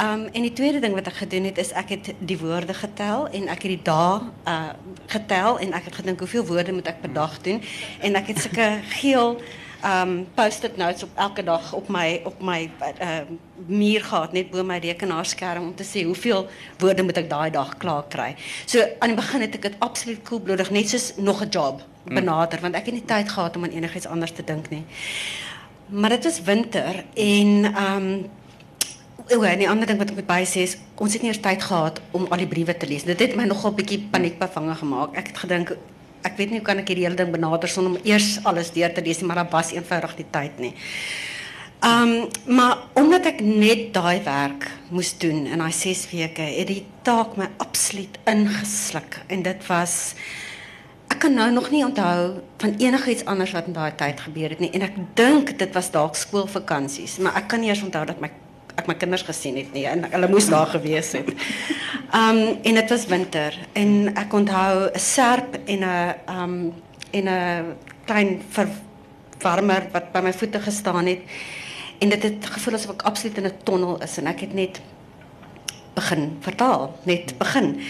Um 0.00 0.26
en 0.32 0.42
die 0.42 0.52
tweede 0.52 0.80
ding 0.80 0.94
wat 0.94 1.06
ek 1.06 1.14
gedoen 1.14 1.44
het 1.44 1.58
is 1.58 1.72
ek 1.72 1.88
het 1.88 2.14
die 2.18 2.38
woorde 2.38 2.74
getel 2.74 3.28
en 3.28 3.48
ek 3.48 3.62
het 3.62 3.72
die 3.76 3.82
dae 3.82 4.20
uh 4.46 4.72
getel 5.06 5.58
en 5.58 5.72
ek 5.72 5.84
het 5.84 5.94
gedink 5.94 6.18
hoeveel 6.18 6.46
woorde 6.46 6.72
moet 6.72 6.88
ek 6.88 7.00
per 7.00 7.12
dag 7.12 7.40
doen 7.42 7.62
en 8.00 8.14
ek 8.14 8.26
het 8.26 8.38
sulke 8.38 8.80
geel 8.88 9.40
um 9.84 10.26
post-it 10.34 10.76
notes 10.76 11.02
op 11.02 11.10
elke 11.14 11.44
dag 11.44 11.72
op 11.72 11.88
my 11.88 12.20
op 12.24 12.42
my 12.42 12.70
uh, 13.00 13.18
muur 13.66 14.04
gehad 14.04 14.32
net 14.32 14.50
bo 14.50 14.64
my 14.64 14.78
rekenaarskerm 14.78 15.62
om 15.62 15.74
te 15.74 15.84
sê 15.84 16.04
hoeveel 16.04 16.46
woorde 16.78 17.02
moet 17.02 17.16
ek 17.16 17.30
daai 17.30 17.50
dag 17.50 17.76
klaar 17.76 18.04
kry. 18.08 18.34
So 18.66 18.80
aan 18.98 19.12
die 19.14 19.20
begin 19.20 19.40
het 19.40 19.54
ek 19.54 19.62
dit 19.62 19.76
absoluut 19.78 20.22
koelbloedig 20.24 20.70
net 20.70 20.88
soos 20.88 21.12
nog 21.16 21.42
'n 21.42 21.50
job 21.50 21.82
benader 22.04 22.60
want 22.60 22.74
ek 22.74 22.86
het 22.86 22.94
nie 22.94 23.04
tyd 23.04 23.28
gehad 23.28 23.56
om 23.56 23.64
aan 23.64 23.70
enigiets 23.70 24.06
anders 24.06 24.32
te 24.32 24.42
nie. 24.70 24.84
Maar 25.86 26.10
dit 26.10 26.24
was 26.24 26.42
winter 26.42 27.04
en 27.14 27.64
um 27.76 28.30
O, 29.34 29.42
en 29.42 29.58
die 29.58 29.66
ander 29.68 29.86
ding 29.86 29.98
wat 29.98 30.12
ek 30.12 30.20
moet 30.20 30.28
bysê 30.28 30.62
is 30.62 30.76
ons 31.02 31.12
het 31.12 31.22
nie 31.22 31.32
eers 31.32 31.40
tyd 31.42 31.62
gehad 31.62 31.98
om 32.14 32.28
al 32.30 32.38
die 32.38 32.46
briewe 32.46 32.76
te 32.76 32.86
lees. 32.86 33.02
Dit 33.02 33.18
het 33.18 33.34
my 33.34 33.42
nogal 33.48 33.72
bietjie 33.74 33.98
paniekbevange 34.12 34.76
gemaak. 34.78 35.16
Ek 35.18 35.32
het 35.32 35.40
gedink 35.42 35.72
ek 36.26 36.36
weet 36.40 36.52
nie 36.52 36.60
hoe 36.60 36.66
kan 36.66 36.82
ek 36.82 36.90
hierdie 36.90 37.06
hele 37.06 37.18
ding 37.18 37.32
benader 37.34 37.70
sonder 37.70 37.94
om 37.94 38.08
eers 38.08 38.36
alles 38.48 38.72
deur 38.74 38.92
te 38.94 39.04
lees 39.04 39.22
maar 39.22 39.42
daar 39.42 39.52
was 39.52 39.72
eenvoudig 39.74 40.16
nie 40.18 40.28
tyd 40.34 40.60
nie. 40.62 40.74
Um 41.86 42.14
maar 42.46 42.86
omdat 42.98 43.28
ek 43.34 43.44
net 43.44 43.92
daai 43.94 44.22
werk 44.24 44.68
moes 44.90 45.12
doen 45.20 45.44
in 45.46 45.62
daai 45.62 45.72
6 45.72 46.06
weke, 46.12 46.42
het 46.42 46.70
die 46.70 46.84
taak 47.06 47.36
my 47.36 47.50
absoluut 47.62 48.18
ingesluk 48.26 49.20
en 49.28 49.44
dit 49.46 49.68
was 49.68 50.14
ek 51.12 51.20
kan 51.22 51.36
nou 51.38 51.50
nog 51.54 51.68
nie 51.70 51.84
onthou 51.86 52.40
van 52.58 52.74
enigiets 52.82 53.24
anders 53.30 53.52
wat 53.54 53.68
in 53.70 53.76
daai 53.76 53.92
tyd 53.94 54.20
gebeur 54.24 54.56
het 54.56 54.62
nie 54.64 54.72
en 54.74 54.86
ek 54.88 54.98
dink 55.18 55.54
dit 55.58 55.78
was 55.78 55.92
dalk 55.94 56.18
skoolvakansies, 56.18 57.20
maar 57.22 57.38
ek 57.38 57.48
kan 57.52 57.62
nie 57.62 57.70
eers 57.70 57.84
onthou 57.86 58.04
dat 58.08 58.20
my 58.24 58.32
ek 58.76 58.88
my 58.90 58.96
kinders 59.00 59.24
gesien 59.24 59.56
het 59.56 59.72
nie 59.72 59.86
en 59.88 60.04
hulle 60.10 60.28
moes 60.28 60.50
daar 60.52 60.68
gewees 60.74 61.14
het. 61.16 61.30
Um 62.14 62.58
en 62.62 62.74
dit 62.74 62.88
was 62.88 63.06
winter 63.06 63.58
en 63.72 64.14
ek 64.14 64.32
onthou 64.32 64.90
'n 64.94 64.98
serp 64.98 65.58
en 65.64 65.78
'n 65.78 66.14
um 66.30 66.72
en 67.10 67.26
klein 68.04 68.42
verwarmer 68.48 69.88
wat 69.92 70.12
by 70.12 70.20
my 70.20 70.32
voete 70.32 70.60
gestaan 70.60 71.06
het. 71.06 71.20
En 71.98 72.08
dit 72.08 72.22
het 72.22 72.46
gevoel 72.46 72.74
asof 72.74 72.90
ek 72.90 73.02
absoluut 73.02 73.36
in 73.36 73.44
'n 73.44 73.58
tonnel 73.62 74.02
is 74.02 74.18
en 74.18 74.26
ek 74.26 74.40
het 74.40 74.54
net 74.54 74.80
begin 75.94 76.36
vertaal, 76.40 76.98
net 77.02 77.38
begin. 77.38 77.80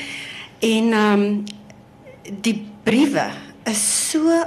En 0.58 0.92
um 0.92 1.44
die 2.40 2.66
briewe 2.82 3.30
is 3.64 4.11
so 4.11 4.44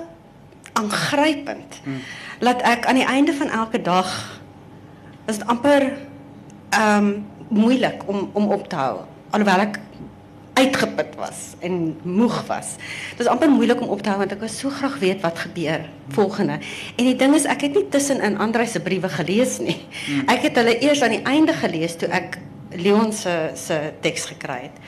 aangrypend 0.73 1.81
dat 2.39 2.61
ek 2.61 2.85
aan 2.85 2.95
die 2.95 3.05
einde 3.05 3.33
van 3.33 3.49
elke 3.49 3.81
dag 3.81 4.41
is 5.25 5.37
dit 5.37 5.47
amper 5.47 5.97
moeilik 7.47 8.03
om 8.05 8.29
om 8.33 8.51
op 8.51 8.69
te 8.69 8.75
hou 8.75 8.99
alhoewel 9.29 9.67
ek 9.67 9.79
uitgeput 10.59 11.15
was 11.15 11.53
en 11.63 11.97
moeg 12.03 12.41
was. 12.47 12.75
Dit 13.15 13.23
is 13.25 13.31
amper 13.31 13.49
moeilik 13.51 13.81
om 13.81 13.93
op 13.93 14.01
te 14.03 14.11
hou 14.11 14.19
want 14.19 14.33
ek 14.35 14.41
wou 14.43 14.51
so 14.51 14.71
graag 14.73 14.97
weet 14.99 15.21
wat 15.23 15.39
gebeur 15.45 15.85
volgende. 16.15 16.59
En 16.95 17.07
die 17.07 17.15
ding 17.19 17.35
is 17.37 17.47
ek 17.49 17.67
het 17.67 17.77
nie 17.77 17.87
tussenin 17.91 18.39
Andre 18.41 18.67
se 18.67 18.81
briewe 18.83 19.11
gelees 19.13 19.59
nie. 19.63 19.77
Ek 20.27 20.49
het 20.49 20.59
hulle 20.59 20.75
eers 20.83 21.03
aan 21.05 21.15
die 21.15 21.23
einde 21.27 21.55
gelees 21.55 21.95
toe 21.99 22.11
ek 22.11 22.39
Leon 22.75 23.13
se 23.13 23.51
se 23.57 23.79
teks 24.03 24.27
gekry 24.33 24.67
het. 24.67 24.83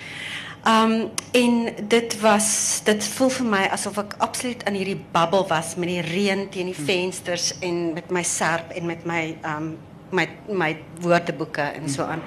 Um 0.67 1.09
en 1.33 1.55
dit 1.89 2.17
was 2.21 2.81
dit 2.85 3.07
voel 3.15 3.31
vir 3.37 3.47
my 3.49 3.61
asof 3.73 3.97
ek 4.03 4.17
absoluut 4.21 4.65
in 4.69 4.77
hierdie 4.77 4.99
bubbel 5.13 5.47
was 5.49 5.73
met 5.75 5.89
die 5.89 6.03
reën 6.05 6.43
teen 6.53 6.69
die 6.69 6.77
vensters 6.77 7.55
en 7.65 7.93
met 7.95 8.11
my 8.13 8.21
serp 8.23 8.75
en 8.77 8.85
met 8.85 9.07
my 9.09 9.23
um 9.55 9.71
my 10.11 10.27
my 10.51 10.75
woordeboeke 11.01 11.65
en 11.79 11.89
so 11.89 12.03
aan. 12.03 12.21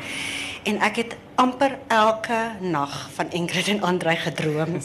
En 0.65 0.81
ek 0.83 0.97
het 1.03 1.17
amper 1.35 1.79
elke 1.87 2.39
nag 2.61 2.93
van 3.15 3.31
Ingrid 3.31 3.69
en 3.69 3.83
Andre 3.83 4.17
gedroom. 4.17 4.77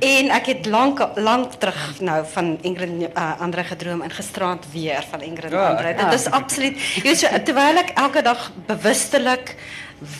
En 0.00 0.30
ek 0.32 0.46
het 0.46 0.66
lank 0.66 1.02
lank 1.20 1.58
terug 1.60 2.00
nou 2.00 2.20
van 2.32 2.56
Ingrid 2.64 2.88
en 2.88 3.02
uh, 3.10 3.40
Andre 3.40 3.64
gedroom 3.64 4.02
en 4.02 4.10
gisterand 4.10 4.64
weer 4.72 5.04
van 5.10 5.20
Ingrid 5.20 5.52
en 5.52 5.66
Andre. 5.66 5.94
Dit 5.94 6.12
is 6.12 6.30
absoluut 6.30 6.80
weet 7.02 7.20
so 7.20 7.42
terwyl 7.44 7.82
ek 7.82 7.92
elke 7.94 8.22
dag 8.24 8.48
bewustelik 8.66 9.56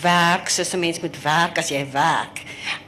werk 0.03 0.49
soos 0.53 0.75
'n 0.75 0.81
mens 0.81 1.01
moet 1.01 1.17
werk 1.23 1.59
as 1.59 1.73
jy 1.73 1.87
werk. 1.93 2.43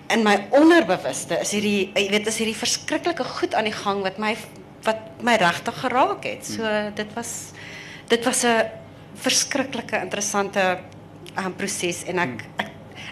In 0.09 0.23
my 0.23 0.37
onderbewuste 0.51 1.41
is 1.41 1.53
hierdie 1.53 1.91
jy 1.95 2.09
weet 2.11 2.27
is 2.27 2.39
hierdie 2.39 2.57
verskriklike 2.57 3.25
goed 3.25 3.55
aan 3.55 3.65
die 3.65 3.79
gang 3.85 4.03
wat 4.03 4.19
my 4.19 4.37
wat 4.85 5.01
my 5.23 5.37
regtig 5.37 5.81
geraak 5.81 6.25
het. 6.25 6.47
So 6.47 6.65
dit 6.95 7.13
was 7.15 7.53
dit 8.09 8.25
was 8.25 8.45
'n 8.45 8.65
verskriklike 9.15 10.01
interessante 10.01 10.79
aan 11.38 11.54
proces. 11.54 12.04
En 12.04 12.18
hmm. 12.18 12.33
ik, 12.33 12.45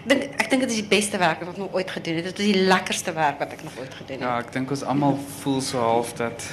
ik, 0.03 0.09
denk, 0.09 0.23
ik 0.23 0.49
denk 0.49 0.61
dat 0.61 0.71
is 0.71 0.77
het 0.77 0.89
beste 0.89 1.17
werk 1.17 1.39
wat 1.39 1.49
ik 1.49 1.57
nog 1.57 1.73
ooit 1.73 1.91
gedaan 1.91 2.15
heb. 2.15 2.23
Dat 2.23 2.39
is 2.39 2.47
het 2.47 2.55
lekkerste 2.55 3.13
werk 3.13 3.39
wat 3.39 3.51
ik 3.51 3.63
nog 3.63 3.73
ooit 3.79 3.93
gedaan 3.93 4.17
heb. 4.17 4.27
Ja, 4.27 4.39
ik 4.39 4.51
denk 4.51 4.69
dat 4.69 4.83
allemaal 4.83 5.19
voel 5.39 5.61
zo 5.61 5.79
half 5.79 6.13
dat... 6.13 6.49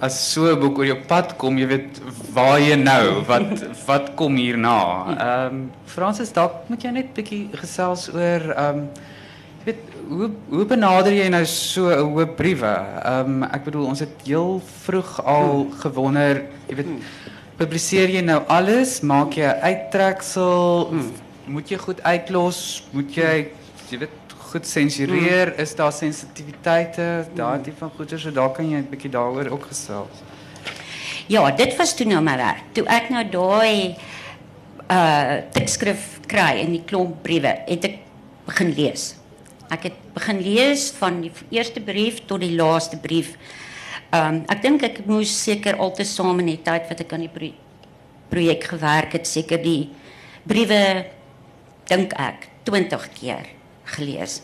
Als 0.00 0.32
zo'n 0.32 0.58
boek 0.58 0.76
op 0.78 0.84
je 0.84 0.96
pad 0.96 1.36
komt, 1.36 1.58
je 1.58 1.66
weet 1.66 2.00
waar 2.32 2.60
je 2.60 2.76
nou, 2.76 3.24
wat, 3.24 3.64
wat 3.86 4.14
komt 4.14 4.38
hierna. 4.38 5.04
Um, 5.44 5.70
Francis, 5.84 6.32
dat 6.32 6.68
moet 6.68 6.82
je 6.82 6.88
net 6.88 7.04
een 7.04 7.10
beetje 7.12 7.46
gezels 7.52 8.08
over... 8.08 8.48
Um, 8.48 8.54
ehm, 8.54 8.78
weet, 9.64 9.76
hoe, 10.08 10.30
hoe 10.48 10.64
benader 10.64 11.12
je 11.12 11.28
nou 11.28 11.44
zo'n 11.44 12.34
brieven? 12.34 12.86
Ik 12.96 13.02
ehm, 13.02 13.62
bedoel 13.64 13.86
ons 13.86 14.00
het 14.00 14.10
heel 14.24 14.62
vroeg 14.80 15.24
al 15.24 15.50
hmm. 15.50 15.72
gewonnen. 15.72 16.46
weet 16.66 16.84
hmm 16.84 16.98
publiseer 17.56 18.12
jy 18.12 18.22
nou 18.24 18.42
alles? 18.52 19.00
Maak 19.00 19.36
'n 19.36 19.56
uittreksel? 19.62 20.92
Moet 21.46 21.68
jy 21.70 21.78
goed 21.78 22.02
uitlos? 22.02 22.84
Moet 22.92 23.14
jy 23.14 23.48
jy 23.90 23.98
weet 23.98 24.34
goed 24.50 24.66
sensureer? 24.66 25.54
Is 25.58 25.74
daar 25.74 25.92
sensitiwiteite? 25.92 27.26
Daai 27.34 27.60
tipe 27.62 27.78
van 27.78 27.90
goeder, 27.96 28.18
so 28.18 28.30
daar 28.30 28.52
kan 28.52 28.70
jy 28.70 28.78
'n 28.78 28.88
bietjie 28.90 29.10
daaroor 29.10 29.50
ook 29.50 29.66
gesels. 29.68 30.22
Ja, 31.26 31.50
dit 31.50 31.76
was 31.76 31.94
toe 31.94 32.06
nou 32.06 32.22
my 32.22 32.36
werk. 32.36 32.62
Toe 32.72 32.84
ek 32.86 33.10
nou 33.10 33.24
daai 33.24 33.96
uh 34.90 35.42
tekskrif 35.50 36.20
kry 36.26 36.60
in 36.62 36.72
die 36.72 36.82
klomp 36.86 37.22
briewe, 37.22 37.58
het 37.66 37.84
ek 37.84 37.98
begin 38.46 38.74
lees. 38.74 39.14
Ek 39.70 39.82
het 39.82 39.94
begin 40.14 40.40
lees 40.40 40.92
van 40.98 41.20
die 41.20 41.32
eerste 41.50 41.80
brief 41.80 42.20
tot 42.26 42.40
die 42.40 42.54
laaste 42.54 42.96
brief. 42.96 43.34
Um 44.14 44.44
ek 44.48 44.62
dink 44.62 44.82
ek 44.82 45.06
moes 45.06 45.32
seker 45.42 45.78
altesaam 45.82 46.38
in 46.40 46.46
die 46.54 46.62
tyd 46.62 46.86
wat 46.90 47.00
ek 47.00 47.12
aan 47.12 47.26
die 47.26 47.32
brief 47.32 47.62
projek 48.30 48.64
gewerk 48.72 49.12
het, 49.14 49.26
seker 49.26 49.60
die 49.62 49.88
briewe 50.46 51.06
dink 51.86 52.14
ek 52.18 52.48
20 52.66 53.04
keer 53.14 53.46
gelees. 53.96 54.40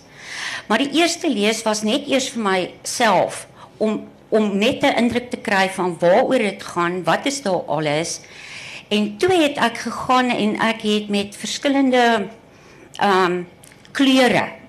Maar 0.70 0.84
die 0.84 1.00
eerste 1.02 1.30
lees 1.30 1.64
was 1.66 1.82
net 1.82 2.06
eers 2.10 2.30
vir 2.34 2.44
myself 2.46 3.46
om 3.78 4.04
om 4.32 4.46
net 4.56 4.80
'n 4.80 4.96
indruk 4.96 5.28
te 5.30 5.36
kry 5.36 5.68
van 5.68 5.98
waaroor 6.00 6.38
dit 6.38 6.62
gaan, 6.62 7.04
wat 7.04 7.26
is 7.26 7.42
daar 7.42 7.68
alles. 7.68 8.20
En 8.88 9.18
toe 9.18 9.28
het 9.28 9.58
ek 9.58 9.76
gegaan 9.76 10.30
en 10.30 10.56
ek 10.60 10.80
het 10.82 11.08
met 11.08 11.36
verskillende 11.36 12.28
ehm 12.96 13.24
um, 13.24 13.46
kleure 13.92 14.61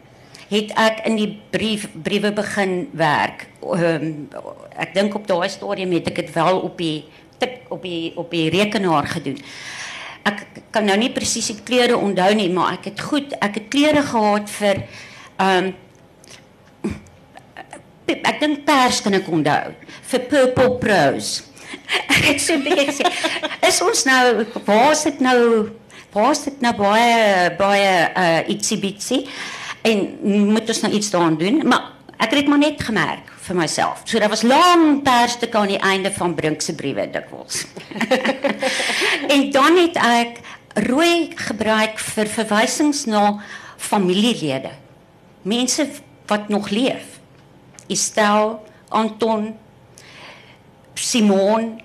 het 0.53 0.73
ek 0.77 1.03
in 1.09 1.17
die 1.17 1.29
brief 1.53 1.87
briewe 2.05 2.31
begin 2.35 2.87
werk. 2.97 3.47
Um, 3.61 4.27
ek 4.77 4.93
dink 4.95 5.15
op 5.17 5.27
daai 5.29 5.49
stadium 5.49 5.93
het 5.97 6.11
ek 6.11 6.21
dit 6.21 6.33
wel 6.35 6.59
op 6.59 6.77
die 6.77 7.05
tik 7.41 7.71
op 7.73 7.81
die 7.83 8.13
op 8.19 8.31
die 8.31 8.49
rekenaar 8.53 9.07
gedoen. 9.15 9.39
Ek 10.23 10.45
kan 10.71 10.85
nou 10.87 10.97
nie 10.99 11.11
presies 11.11 11.49
die 11.51 11.63
kleure 11.65 11.97
onthou 11.99 12.31
nie, 12.37 12.49
maar 12.53 12.77
ek 12.77 12.91
het 12.93 13.01
goed, 13.03 13.33
ek 13.43 13.59
het 13.59 13.71
kleure 13.73 14.03
gehad 14.11 14.51
vir 14.59 14.85
ehm 15.37 15.71
um, 15.71 15.73
ek 18.13 18.39
dink 18.41 18.65
pers 18.67 18.99
kan 19.01 19.15
ek 19.15 19.27
onthou 19.31 19.73
vir 20.11 20.23
purple 20.29 20.77
prose. 20.81 21.49
Ek 22.29 22.37
sê 22.39 22.59
baie 22.61 22.91
sê 22.93 23.07
is 23.65 23.79
ons 23.81 24.03
nou 24.05 24.43
waar 24.67 24.91
is 24.91 25.01
dit 25.07 25.21
nou 25.23 25.39
waar 26.13 26.31
is 26.35 26.43
dit 26.45 26.61
nou 26.61 26.73
baie 26.77 27.47
baie 27.57 27.93
uh, 28.11 28.41
ietsie 28.53 28.77
bietsie 28.83 29.23
en 29.83 30.03
moet 30.53 30.69
ons 30.69 30.81
nou 30.85 30.93
iets 30.93 31.11
daaraan 31.11 31.37
doen? 31.37 31.61
Maar 31.67 31.91
ek 32.23 32.35
het 32.37 32.47
maar 32.47 32.61
net 32.61 32.83
gemerk 32.83 33.31
vir 33.43 33.57
myself. 33.57 34.03
So 34.07 34.19
daar 34.19 34.31
was 34.31 34.45
lang 34.47 35.01
persstukke 35.03 35.57
aan 35.57 35.73
die 35.73 35.81
einde 35.83 36.11
van 36.15 36.35
Brink 36.35 36.61
se 36.63 36.75
briewe 36.75 37.09
dikwels. 37.11 37.65
En 39.33 39.49
dan 39.51 39.77
het 39.77 39.97
ek 39.99 40.39
rooi 40.87 41.31
gebruik 41.35 41.99
vir 41.99 42.29
verwysings 42.31 43.03
na 43.05 43.41
familielede. 43.77 44.71
Mense 45.43 45.87
wat 46.27 46.49
nog 46.49 46.69
leef. 46.69 47.19
Estelle, 47.87 48.59
Anton, 48.89 49.51
Simon 50.93 51.81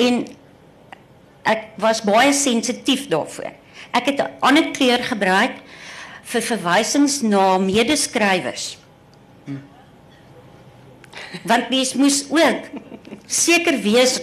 en 0.00 0.20
ek 1.42 1.64
was 1.80 2.02
baie 2.06 2.32
sensitief 2.32 3.08
daarvoor. 3.10 3.52
Ek 3.90 4.06
het 4.06 4.20
'n 4.22 4.30
ander 4.40 4.70
kleur 4.70 5.02
gebruik 5.04 5.60
vir 6.30 6.42
verwysings 6.42 7.20
na 7.26 7.58
medeskrywers. 7.58 8.76
Want 11.46 11.70
mens 11.70 11.94
moes 11.94 12.24
ook 12.30 12.70
seker 13.30 13.78
wees 13.82 14.18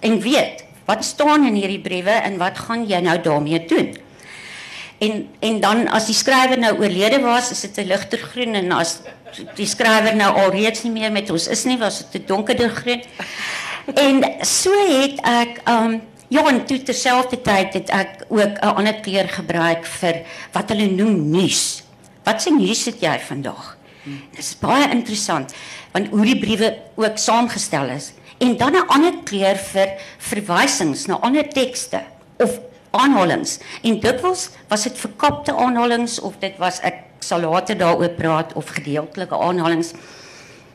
en 0.00 0.20
weet 0.22 0.64
wat 0.88 1.04
staan 1.06 1.46
in 1.46 1.54
hierdie 1.54 1.82
briewe 1.82 2.14
en 2.26 2.38
wat 2.40 2.58
gaan 2.66 2.86
jy 2.88 2.98
nou 3.04 3.18
daarmee 3.22 3.62
doen? 3.70 3.92
En 5.00 5.28
en 5.40 5.60
dan 5.62 5.86
as 5.88 6.10
die 6.10 6.16
skrywer 6.16 6.58
nou 6.58 6.74
oorlede 6.80 7.20
was, 7.22 7.50
is 7.54 7.60
dit 7.60 7.78
'n 7.78 7.88
ligter 7.88 8.18
groen 8.18 8.54
en 8.54 8.72
as 8.72 9.00
die 9.56 9.66
skrywer 9.66 10.16
nou 10.16 10.30
alreeds 10.34 10.82
nie 10.82 10.92
meer 10.92 11.12
met 11.12 11.30
ons 11.30 11.46
is 11.48 11.64
nie, 11.64 11.78
was 11.78 12.02
dit 12.10 12.22
'n 12.22 12.26
donkerder 12.26 12.70
groen. 12.70 13.02
En 13.94 14.24
so 14.44 14.70
het 14.70 15.20
ek 15.22 15.60
um 15.68 16.00
ja, 16.30 16.46
en 16.46 16.62
toe 16.66 16.78
terselfdertyd 16.86 17.74
het 17.74 17.90
ek 17.90 18.24
ook 18.28 18.58
'n 18.62 18.74
ander 18.78 19.00
kleur 19.02 19.28
gebruik 19.28 19.84
vir 19.86 20.22
wat 20.52 20.70
hulle 20.70 20.86
noem 20.86 21.30
nuus. 21.30 21.82
Wat 22.24 22.42
se 22.42 22.50
nuus 22.50 22.84
het 22.84 23.00
jy 23.00 23.18
vandag? 23.18 23.76
Dit 24.04 24.38
is 24.38 24.56
baie 24.58 24.90
interessant 24.90 25.52
want 25.92 26.08
hoe 26.08 26.24
die 26.24 26.38
briewe 26.38 26.76
ook 26.94 27.18
saamgestel 27.18 27.88
is. 27.88 28.12
En 28.38 28.56
dan 28.56 28.72
'n 28.72 28.86
ander 28.86 29.14
kleur 29.24 29.56
vir 29.56 29.88
verwysings 30.18 31.06
na 31.06 31.14
ander 31.14 31.48
tekste 31.48 32.00
of 32.38 32.60
aanhalings. 32.90 33.58
En 33.82 34.00
dikwels 34.00 34.50
was 34.68 34.82
dit 34.82 34.98
verkapte 34.98 35.54
aanhalings 35.54 36.20
of 36.20 36.38
dit 36.38 36.56
was 36.58 36.80
ek 36.80 36.94
sal 37.18 37.40
later 37.40 37.78
daaroor 37.78 38.08
praat 38.08 38.52
of 38.52 38.68
gedeeltelike 38.68 39.36
aanhalings. 39.36 39.92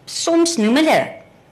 Soms 0.06 0.58
noem 0.58 0.76
hulle 0.76 1.12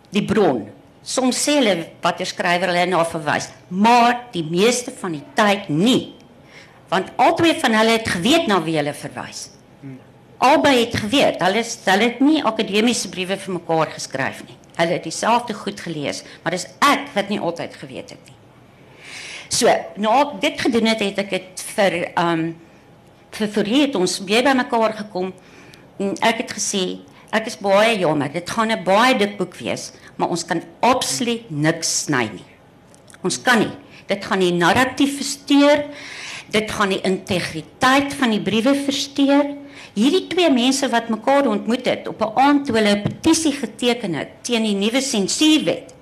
die 0.10 0.26
bron 0.26 0.70
soms 1.04 1.40
sê 1.46 1.58
hulle 1.60 1.76
watter 2.04 2.28
skrywer 2.28 2.72
hulle 2.72 2.86
na 2.90 3.04
verwys 3.08 3.50
maar 3.70 4.30
die 4.34 4.44
meeste 4.48 4.94
van 5.02 5.18
die 5.18 5.24
tyd 5.36 5.70
nie. 5.70 6.14
Want 6.92 7.12
albei 7.22 7.54
van 7.60 7.76
hulle 7.76 7.98
het 7.98 8.08
geweet 8.16 8.48
na 8.48 8.62
wie 8.64 8.78
hulle 8.78 8.94
verwys. 8.96 9.50
Albei 10.44 10.76
het 10.82 10.96
geweet 11.00 11.42
hulle 11.44 11.64
hulle 11.64 12.10
het 12.10 12.22
nie 12.24 12.44
akademiese 12.44 13.10
briewe 13.12 13.38
vir 13.40 13.58
mekaar 13.60 13.92
geskryf 13.96 14.44
nie. 14.48 14.58
Hulle 14.78 14.98
het 14.98 15.08
dieselfde 15.08 15.54
goed 15.54 15.82
gelees 15.84 16.24
maar 16.44 16.56
dis 16.56 16.68
ek 16.80 17.12
wat 17.18 17.30
nie 17.30 17.40
altyd 17.40 17.76
geweet 17.82 18.16
het 18.16 18.24
nie. 18.30 18.40
So, 19.54 19.70
nou 20.02 20.14
ek 20.18 20.38
dit 20.42 20.62
gedoen 20.66 20.88
het, 20.90 21.02
het 21.04 21.20
ek 21.26 21.34
dit 21.36 21.66
vir 21.76 21.98
um 22.18 22.54
vir 23.34 23.50
vir 23.56 23.70
het 23.70 23.96
ons 23.98 24.20
weer 24.26 24.46
bymekaar 24.46 24.96
gekom. 25.04 25.34
En 26.02 26.14
ek 26.26 26.44
het 26.44 26.54
gesê 26.58 26.84
ek 27.34 27.50
is 27.50 27.58
baie 27.58 27.98
jammer, 28.00 28.30
dit 28.32 28.50
gaan 28.50 28.72
'n 28.72 28.84
baie 28.84 29.18
dik 29.18 29.38
boek 29.38 29.56
wees, 29.58 29.92
maar 30.16 30.30
ons 30.30 30.46
kan 30.46 30.62
absoluut 30.82 31.50
niks 31.50 32.06
sny 32.06 32.30
nie. 32.34 32.50
Ons 33.24 33.42
kan 33.42 33.60
nie. 33.60 33.72
Dit 34.08 34.26
gaan 34.26 34.40
die 34.40 34.52
narratief 34.52 35.18
versteur. 35.18 35.86
Dit 36.52 36.72
gaan 36.72 36.90
die 36.90 37.02
integriteit 37.02 38.14
van 38.14 38.30
die 38.30 38.42
briewe 38.42 38.76
versteur. 38.76 39.56
Hierdie 39.96 40.28
twee 40.28 40.50
mense 40.52 40.90
wat 40.90 41.10
mekaar 41.10 41.48
ontmoet 41.48 41.86
het 41.86 42.08
op 42.08 42.22
'n 42.22 42.40
aand 42.40 42.66
toe 42.66 42.76
hulle 42.76 42.96
'n 42.96 43.02
petisie 43.02 43.54
geteken 43.54 44.14
het 44.14 44.44
teen 44.44 44.64
die 44.64 44.76
nuwe 44.76 45.02
sensuurwet 45.02 45.94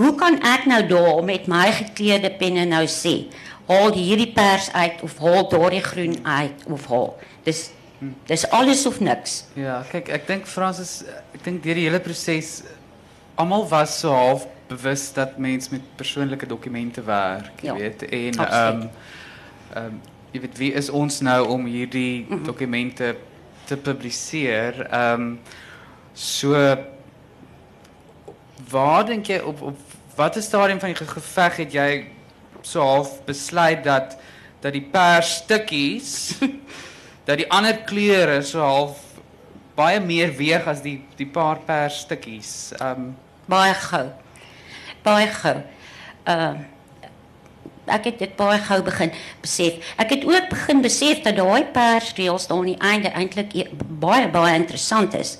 Hoe 0.00 0.14
kan 0.16 0.38
ek 0.40 0.64
nou 0.64 0.80
daar 0.88 1.18
met 1.28 1.44
my 1.50 1.66
gekleurde 1.76 2.30
penne 2.40 2.62
nou 2.64 2.86
sê, 2.88 3.26
haal 3.68 3.92
hierdie 3.92 4.30
pers 4.32 4.70
uit 4.72 5.02
of 5.04 5.18
haal 5.20 5.44
daardie 5.52 5.82
groen 5.84 6.14
uit 6.24 6.62
of 6.72 6.86
haal. 6.88 7.10
Dis 7.44 7.66
dis 8.26 8.46
alles 8.50 8.86
of 8.86 9.00
niks. 9.00 9.44
Ja, 9.54 9.80
kyk, 9.90 10.08
ek 10.08 10.26
dink 10.26 10.46
Fransis, 10.48 11.00
ek 11.34 11.44
dink 11.44 11.62
deur 11.64 11.76
die 11.78 11.86
hele 11.88 12.00
proses 12.00 12.62
almal 13.40 13.66
was 13.68 13.98
so 14.00 14.12
half 14.12 14.46
bewus 14.68 15.12
dat 15.12 15.38
mens 15.38 15.68
met 15.68 15.82
persoonlike 15.96 16.46
dokumente 16.46 17.02
werk, 17.04 17.60
jy 17.60 17.66
ja, 17.66 17.74
weet, 17.74 18.02
en 18.08 18.40
ehm 18.46 18.80
um, 18.82 18.88
ehm 19.74 19.84
um, 19.84 20.00
jy 20.30 20.40
weet 20.44 20.58
wie 20.58 20.72
is 20.78 20.90
ons 20.94 21.20
nou 21.26 21.40
om 21.56 21.64
hierdie 21.66 22.22
mm 22.22 22.36
-hmm. 22.36 22.44
dokumente 22.46 23.16
te 23.64 23.76
publiseer? 23.76 24.86
Ehm 24.86 25.20
um, 25.20 25.40
so 26.12 26.76
waar 28.70 29.06
dink 29.06 29.26
jy 29.26 29.38
op 29.38 29.62
op 29.62 29.78
watter 30.14 30.42
stadium 30.42 30.80
van 30.80 30.92
die 30.92 31.06
geveg 31.06 31.56
het 31.56 31.72
jy 31.72 32.06
so 32.62 32.80
half 32.80 33.24
besluit 33.24 33.84
dat 33.84 34.16
dat 34.60 34.72
die 34.72 34.88
pers 34.92 35.34
stukkies 35.34 36.36
dat 37.24 37.40
die 37.42 37.50
ander 37.50 37.76
kleure 37.86 38.42
so 38.42 38.60
half 38.64 38.98
baie 39.76 40.00
meer 40.00 40.32
weeg 40.36 40.66
as 40.68 40.82
die 40.84 40.98
die 41.16 41.28
paar 41.28 41.60
pers 41.66 42.02
stukkies. 42.06 42.72
Um 42.80 43.14
baie 43.50 43.74
gou. 43.74 44.06
Baie 45.06 45.30
gou. 45.40 45.56
Uh 46.28 46.52
ek 47.90 48.04
het 48.06 48.20
dit 48.22 48.34
baie 48.38 48.58
gou 48.62 48.76
begin 48.86 49.10
besef. 49.42 49.80
Ek 49.98 50.12
het 50.14 50.24
ook 50.28 50.48
begin 50.52 50.82
besef 50.84 51.22
dat 51.24 51.40
daai 51.40 51.64
persreëls 51.74 52.46
daar 52.46 52.60
aan 52.60 52.68
die 52.70 52.84
einde 52.86 53.10
eintlik 53.18 53.54
e-, 53.56 53.66
baie 53.72 54.28
baie 54.30 54.54
interessant 54.54 55.16
is. 55.18 55.38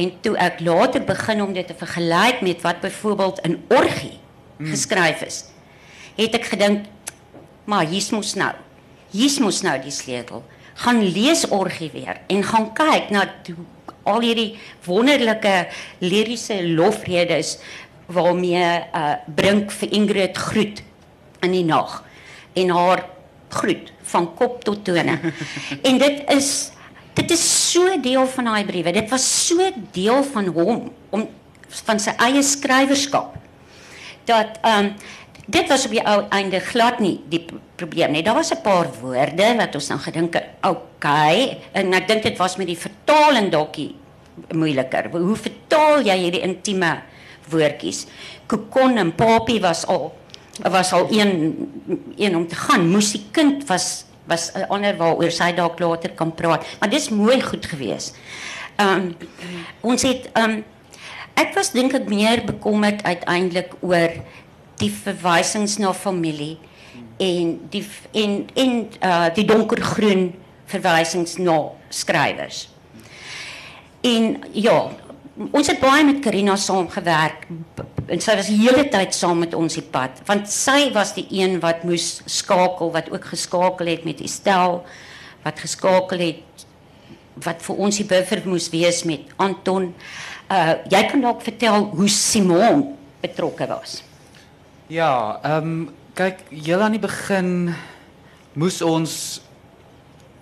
En 0.00 0.10
toe 0.24 0.34
ek 0.40 0.60
later 0.66 1.04
begin 1.06 1.42
om 1.44 1.52
dit 1.54 1.66
te 1.66 1.76
vergelyk 1.78 2.40
met 2.42 2.64
wat 2.66 2.80
byvoorbeeld 2.82 3.38
in 3.46 3.60
orgie 3.68 4.18
mm. 4.56 4.72
geskryf 4.72 5.22
is, 5.22 5.44
het 6.16 6.34
ek 6.34 6.50
gedink, 6.56 6.88
maar 7.70 7.86
hier's 7.86 8.10
mos 8.10 8.34
nou. 8.34 8.50
Hier's 9.12 9.38
mos 9.38 9.62
nou 9.62 9.76
die 9.84 9.94
sleutel. 9.94 10.42
Gaan 10.74 11.02
lees 11.12 11.44
orgie 11.48 11.90
weer 11.92 12.20
en 12.26 12.44
gaan 12.44 12.72
kyk 12.72 13.10
na 13.10 13.26
al 14.02 14.20
hierdie 14.24 14.58
wonderlike 14.86 15.68
liriese 16.02 16.58
lofredes 16.68 17.58
waarmee 18.12 18.64
uh 18.94 19.14
Brink 19.34 19.70
vir 19.70 19.92
Ingrid 19.92 20.38
groet 20.38 20.82
in 21.42 21.54
die 21.54 21.64
nag 21.66 22.00
en 22.58 22.72
haar 22.74 23.04
groet 23.52 23.92
van 24.12 24.34
kop 24.34 24.62
tot 24.64 24.84
tone. 24.84 25.18
en 25.88 25.98
dit 25.98 26.24
is 26.34 26.72
dit 27.12 27.30
is 27.30 27.44
so 27.72 28.00
deel 28.00 28.26
van 28.26 28.48
daai 28.48 28.64
briewe. 28.64 28.92
Dit 28.92 29.10
was 29.12 29.24
so 29.46 29.70
deel 29.92 30.24
van 30.24 30.48
hom 30.56 30.88
om 31.12 31.28
van 31.86 32.00
sy 32.00 32.14
eie 32.20 32.42
skrywerskap 32.44 33.36
dat 34.28 34.58
ehm 34.62 34.92
um, 34.92 34.94
dit 35.52 35.68
was 35.68 35.84
op 35.86 35.94
die 35.94 36.04
ou 36.08 36.18
einde 36.32 36.60
glad 36.64 37.00
nie 37.02 37.16
die 37.30 37.42
probleem 37.76 38.14
nie. 38.14 38.22
Daar 38.24 38.38
was 38.38 38.52
'n 38.52 38.62
paar 38.62 38.88
woorde 39.00 39.56
wat 39.56 39.74
ons 39.74 39.88
dan 39.88 39.98
gedink 39.98 40.34
het, 40.34 40.44
okay, 40.62 41.58
en 41.72 41.92
ek 41.92 42.08
dink 42.08 42.22
dit 42.22 42.38
was 42.38 42.56
met 42.56 42.66
die 42.66 42.78
vertaling 42.78 43.50
dalkie 43.50 43.94
moeiliker. 44.54 45.10
Hoe 45.10 45.36
vertaal 45.36 46.02
jy 46.02 46.16
hierdie 46.16 46.42
intieme 46.42 47.02
woordjies? 47.48 48.06
Kokon 48.46 48.96
en 48.96 49.14
papie 49.14 49.60
was 49.60 49.86
al 49.86 50.14
was 50.62 50.92
al 50.92 51.06
een 51.10 51.56
een 52.16 52.36
om 52.36 52.48
te 52.48 52.54
gaan. 52.54 52.90
Musiekkind 52.90 53.66
was 53.66 54.04
was 54.24 54.52
'n 54.54 54.68
ander 54.68 54.96
waaroor 54.96 55.30
sy 55.30 55.52
dalk 55.52 55.78
later 55.78 56.10
kan 56.10 56.34
praat. 56.34 56.64
Maar 56.80 56.90
dis 56.90 57.08
mooi 57.08 57.40
goed 57.42 57.66
geweest. 57.66 58.16
Ehm 58.76 59.12
ons 59.80 60.02
het 60.02 60.30
ehm 60.32 60.62
Ek 61.34 61.54
was 61.56 61.72
dink 61.72 61.94
ek 61.96 62.10
meer 62.12 62.42
bekommerd 62.44 63.02
uiteindelik 63.08 63.72
oor 63.80 64.12
die 64.82 64.90
verwysings 64.92 65.78
na 65.80 65.92
familie 65.96 66.56
en 67.22 67.56
die 67.72 67.84
en 68.18 68.38
en 68.58 68.74
uh 69.00 69.28
die 69.34 69.46
donkergroen 69.48 70.32
verwysings 70.72 71.36
na 71.38 71.58
skrywers. 71.92 72.66
En 74.02 74.38
ja, 74.56 74.76
ons 75.50 75.68
het 75.68 75.80
baie 75.80 76.04
met 76.04 76.20
Karina 76.24 76.56
saamgewerk 76.56 77.46
en 78.08 78.20
sy 78.20 78.34
was 78.36 78.50
die 78.50 78.58
hele 78.64 78.88
tyd 78.90 79.14
saam 79.14 79.40
met 79.44 79.54
ons 79.54 79.78
die 79.78 79.84
pad 79.94 80.18
want 80.26 80.50
sy 80.50 80.90
was 80.94 81.14
die 81.16 81.26
een 81.30 81.60
wat 81.62 81.84
moes 81.86 82.20
skakel 82.26 82.90
wat 82.94 83.10
ook 83.12 83.30
geskakel 83.32 83.88
het 83.92 84.04
met 84.08 84.20
Estel 84.24 84.80
wat 85.44 85.62
geskakel 85.62 86.24
het 86.26 86.66
wat 87.46 87.62
vir 87.64 87.80
ons 87.86 87.98
die 88.02 88.08
buffer 88.08 88.42
moes 88.44 88.68
wees 88.72 89.02
met 89.08 89.30
Anton. 89.40 89.92
Uh 90.52 90.74
jy 90.92 91.02
kan 91.10 91.22
dalk 91.24 91.44
vertel 91.44 91.88
hoe 91.94 92.08
Simon 92.08 92.90
betrokke 93.22 93.66
was. 93.70 94.02
Ja, 94.90 95.38
um, 95.46 95.92
kyk, 96.18 96.40
heel 96.50 96.80
aan 96.82 96.96
die 96.96 97.02
begin 97.02 97.70
moes 98.58 98.80
ons 98.82 99.14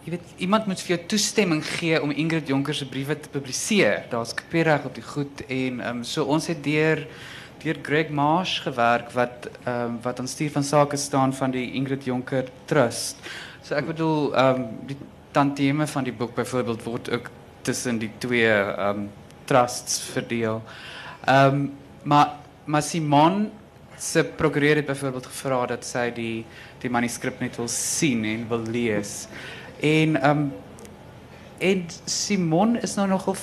jy 0.01 0.15
weet 0.15 0.31
iemand 0.41 0.65
moet 0.67 0.81
vir 0.81 0.95
jou 0.95 0.99
toestemming 1.13 1.61
gee 1.77 1.99
om 2.01 2.11
Ingrid 2.11 2.49
Jonker 2.49 2.75
se 2.75 2.87
te 2.89 3.29
publiseer. 3.29 4.07
Daar's 4.11 4.33
kopiereg 4.35 4.85
op 4.85 4.95
die 4.95 5.05
goed 5.05 5.45
en 5.47 5.81
ehm 5.81 5.99
um, 5.99 6.05
so 6.05 6.25
ons 6.25 6.47
het 6.47 6.65
deur 6.65 7.07
deur 7.63 7.79
Greg 7.83 8.09
Marsh 8.09 8.63
gewerk 8.63 9.13
wat 9.13 9.51
ehm 9.65 9.85
um, 9.85 9.99
wat 10.03 10.19
aan 10.19 10.29
stuur 10.29 10.51
van 10.51 10.65
sake 10.65 10.97
staan 10.97 11.35
van 11.35 11.51
die 11.51 11.73
Ingrid 11.73 12.05
Jonker 12.05 12.49
Trust. 12.65 13.17
So 13.63 13.75
ek 13.75 13.87
bedoel 13.87 14.35
ehm 14.35 14.57
um, 14.57 14.67
die 14.87 14.97
tantieme 15.33 15.87
van 15.87 16.05
die 16.05 16.17
boek 16.17 16.35
byvoorbeeld 16.35 16.83
word 16.83 17.11
ook 17.11 17.31
tussen 17.63 17.99
die 17.99 18.11
twee 18.19 18.51
ehm 18.51 19.07
trusts 19.45 20.01
verdeel. 20.01 20.63
Ehm 21.27 21.69
maar 22.03 22.39
maar 22.65 22.83
Simon 22.83 23.51
se 24.01 24.25
prokureur 24.25 24.81
het 24.81 24.87
byvoorbeeld 24.89 25.27
gevra 25.27 25.67
dat 25.75 25.85
sy 25.85 26.09
die 26.17 26.45
die 26.81 26.91
manuskrip 26.91 27.41
net 27.41 27.59
wil 27.61 27.69
sien 27.69 28.25
en 28.25 28.47
wil 28.49 28.65
lees. 28.73 29.29
En 29.85 30.17
um, 30.29 30.47
en 31.61 31.85
Simon 32.09 32.79
is 32.81 32.97
nou 32.97 33.07
nogal 33.09 33.37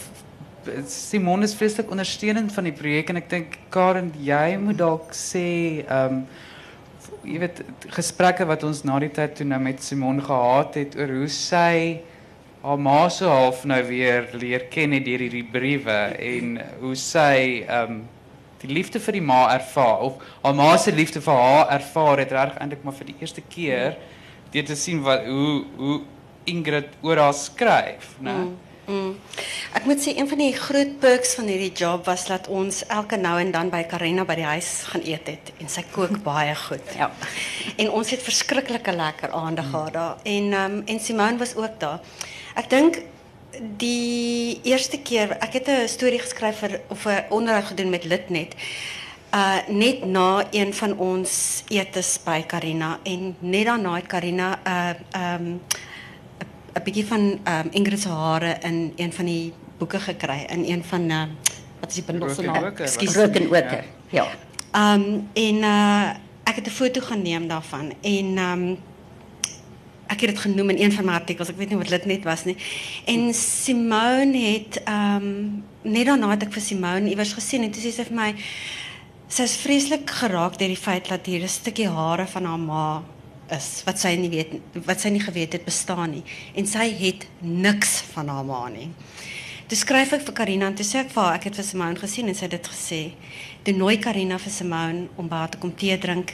Simon 0.89 1.43
is 1.45 1.53
vreeslik 1.55 1.91
ondersteunend 1.93 2.51
van 2.53 2.65
die 2.67 2.75
projek 2.75 3.11
en 3.13 3.21
ek 3.21 3.29
dink 3.31 3.57
Karen 3.71 4.09
jy 4.19 4.57
moet 4.59 4.81
sê 5.15 5.47
ehm 5.85 6.21
um, 6.21 6.21
jy 7.27 7.39
weet 7.41 7.61
gesprekke 7.91 8.45
wat 8.47 8.63
ons 8.63 8.85
na 8.87 8.97
die 9.03 9.11
tyd 9.11 9.33
toe 9.35 9.45
nou 9.47 9.59
met 9.59 9.83
Simon 9.83 10.21
gehad 10.23 10.77
het 10.79 10.95
oor 10.95 11.11
hoe 11.11 11.29
sy 11.31 11.99
haar 12.63 12.79
ma 12.79 13.07
half 13.09 13.65
nou 13.67 13.79
weer 13.87 14.29
leer 14.33 14.67
ken 14.71 14.95
het 14.95 15.05
deur 15.05 15.23
hierdie 15.25 15.47
briewe 15.51 15.97
en 16.17 16.53
hoe 16.81 16.95
sy 16.95 17.65
ehm 17.67 17.99
die 18.61 18.73
liefde 18.73 18.99
vir 18.99 19.19
die 19.19 19.21
ma 19.21 19.41
ervaar 19.53 20.05
of 20.09 20.21
haar 20.43 20.55
ma 20.57 20.75
se 20.77 20.91
liefde 20.91 21.21
vir 21.21 21.41
haar 21.41 21.73
ervaar 21.79 22.23
het 22.23 22.31
reg 22.31 22.55
eintlik 22.57 22.83
maar 22.83 22.95
vir 22.99 23.11
die 23.11 23.17
eerste 23.19 23.41
keer 23.41 23.97
deur 24.51 24.65
te 24.65 24.75
sien 24.75 25.03
wat 25.05 25.25
hoe 25.25 25.65
hoe 25.77 25.97
Ingrid 26.47 26.93
oor 27.03 27.19
haar 27.19 27.35
skryf, 27.35 28.13
né? 28.23 28.31
Mm. 28.31 28.55
Mm. 28.87 29.15
Ek 29.75 29.83
moet 29.83 29.99
sê 29.99 30.13
een 30.15 30.29
van 30.31 30.39
die 30.39 30.53
groot 30.55 30.93
perks 31.01 31.33
van 31.35 31.49
hierdie 31.51 31.73
job 31.75 32.05
was 32.07 32.23
dat 32.29 32.47
ons 32.47 32.85
elke 32.87 33.17
nou 33.19 33.33
en 33.41 33.51
dan 33.51 33.67
by 33.73 33.81
Karina 33.83 34.23
by 34.23 34.37
die 34.39 34.47
huis 34.47 34.69
gaan 34.87 35.03
eet 35.03 35.27
het 35.27 35.51
en 35.59 35.67
sy 35.67 35.83
kook 35.91 36.21
baie 36.29 36.55
goed. 36.55 36.93
Ja. 36.95 37.09
En 37.75 37.91
ons 37.99 38.13
het 38.15 38.23
verskriklike 38.23 38.95
lekker 38.95 39.35
aande 39.35 39.67
gehad 39.67 39.93
daar 39.97 40.23
en 40.23 40.55
um, 40.61 40.79
en 40.87 41.03
Simone 41.03 41.43
was 41.43 41.55
ook 41.59 41.75
daar. 41.83 41.99
Ek 42.55 42.71
dink 42.71 43.01
die 43.77 44.59
eerste 44.63 44.99
keer, 44.99 45.37
ik 45.43 45.53
heb 45.53 45.63
storie 45.65 45.87
story 45.87 46.17
geschreven 46.17 46.79
of 46.87 47.05
'n 47.05 47.25
onderhoud 47.29 47.65
gedaan 47.65 47.89
met 47.89 48.03
Litnet. 48.03 48.55
Uh, 49.35 49.55
net 49.67 50.05
na 50.05 50.47
een 50.51 50.73
van 50.73 50.97
ons 50.97 51.63
etes 51.67 52.19
bij 52.23 52.43
Karina, 52.43 52.99
En 53.03 53.35
net 53.39 53.65
daarna 53.65 53.95
het 53.95 54.07
Carina 54.07 54.59
uh, 54.67 54.89
um, 55.33 55.61
een 56.73 56.83
beetje 56.83 57.05
van 57.05 57.19
um, 57.19 57.67
Ingrid 57.69 58.03
haren 58.03 58.61
in 58.61 58.93
een 58.95 59.13
van 59.13 59.25
die 59.25 59.53
boeken 59.77 59.99
gekregen. 59.99 60.49
In 60.49 60.73
een 60.73 60.83
van, 60.83 61.01
uh, 61.01 61.23
wat 61.79 61.89
is 61.89 61.95
die 61.95 62.03
benoemde 62.03 62.41
naam? 62.41 62.63
Roken 62.63 63.45
Oker, 63.45 63.83
ja. 64.09 64.27
Um, 64.93 65.29
en 65.33 65.55
uh, 65.55 66.09
ik 66.43 66.55
heb 66.55 66.63
de 66.63 66.71
foto 66.71 67.01
genomen 67.01 67.47
daarvan. 67.47 67.93
En... 68.01 68.37
Um, 68.37 68.77
ek 70.07 70.23
het 70.23 70.33
dit 70.33 70.39
genoem 70.39 70.69
in 70.69 70.81
een 70.81 70.91
van 70.91 71.05
my 71.05 71.13
artikels. 71.13 71.49
Ek 71.49 71.59
weet 71.59 71.69
nie 71.69 71.79
wat 71.79 71.89
dit 71.89 72.05
net 72.05 72.23
was 72.27 72.45
nie. 72.47 72.57
En 73.05 73.33
Simone 73.33 74.37
het 74.37 74.81
ehm 74.83 75.27
um, 75.27 75.63
net 75.87 76.07
daarna 76.09 76.33
het 76.33 76.43
ek 76.43 76.55
vir 76.55 76.61
Simone 76.61 77.09
iewers 77.09 77.33
gesien 77.33 77.63
en 77.63 77.71
toe 77.71 77.81
sê 77.81 77.93
sy 77.95 78.03
vir 78.09 78.15
my 78.17 78.33
sy 79.27 79.43
is 79.43 79.55
vreeslik 79.59 80.09
geraak 80.21 80.57
deur 80.59 80.71
die 80.71 80.79
feit 80.79 81.07
dat 81.07 81.25
hier 81.25 81.43
'n 81.43 81.47
stukkie 81.47 81.87
hare 81.87 82.27
van 82.27 82.45
haar 82.45 82.59
ma 82.59 83.03
is 83.51 83.83
wat 83.85 83.99
sy 83.99 84.15
nie 84.15 84.29
weet 84.29 84.59
wat 84.85 84.99
sy 84.99 85.09
nie 85.09 85.23
geweet 85.23 85.53
het 85.53 85.65
bestaan 85.65 86.11
nie 86.11 86.23
en 86.55 86.67
sy 86.67 86.89
het 86.99 87.27
niks 87.39 88.01
van 88.13 88.27
haar 88.27 88.45
ma 88.45 88.67
nie. 88.69 88.89
Toe 89.67 89.77
skryf 89.77 90.13
ek 90.13 90.21
vir 90.21 90.33
Karina 90.33 90.67
en 90.67 90.75
toe 90.75 90.85
sê 90.85 90.99
ek 90.99 91.09
vir 91.11 91.23
haar 91.23 91.35
ek 91.35 91.43
het 91.43 91.55
vir 91.55 91.63
Simone 91.63 91.99
gesien 91.99 92.27
en 92.27 92.35
sy 92.35 92.45
het 92.47 92.51
dit 92.51 92.67
gesê. 92.67 93.01
Toe 93.63 93.73
nooi 93.73 93.97
Karina 93.97 94.37
vir 94.37 94.51
Simone 94.51 95.07
om 95.17 95.27
by 95.27 95.35
haar 95.35 95.49
te 95.49 95.57
kom 95.57 95.75
tee 95.75 95.97
drink 95.97 96.33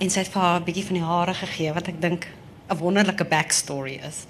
en 0.00 0.10
sy 0.10 0.20
het 0.20 0.32
vir 0.32 0.42
haar 0.42 0.60
'n 0.60 0.64
bietjie 0.64 0.84
van 0.84 0.94
die 0.94 1.06
hare 1.06 1.34
gegee 1.34 1.72
wat 1.72 1.88
ek 1.88 2.00
dink 2.00 2.26
'n 2.68 2.76
wonderlike 2.76 3.24
backstory 3.24 4.00
is. 4.08 4.24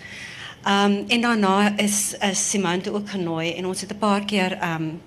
Um 0.65 1.05
en 1.09 1.21
daarna 1.21 1.79
is 1.79 2.15
is 2.21 2.51
Simone 2.51 2.93
ook 2.93 3.11
genooi 3.11 3.55
en 3.55 3.67
ons 3.67 3.81
het 3.81 3.93
'n 3.93 3.99
paar 3.99 4.25
keer 4.25 4.59
um 4.63 5.01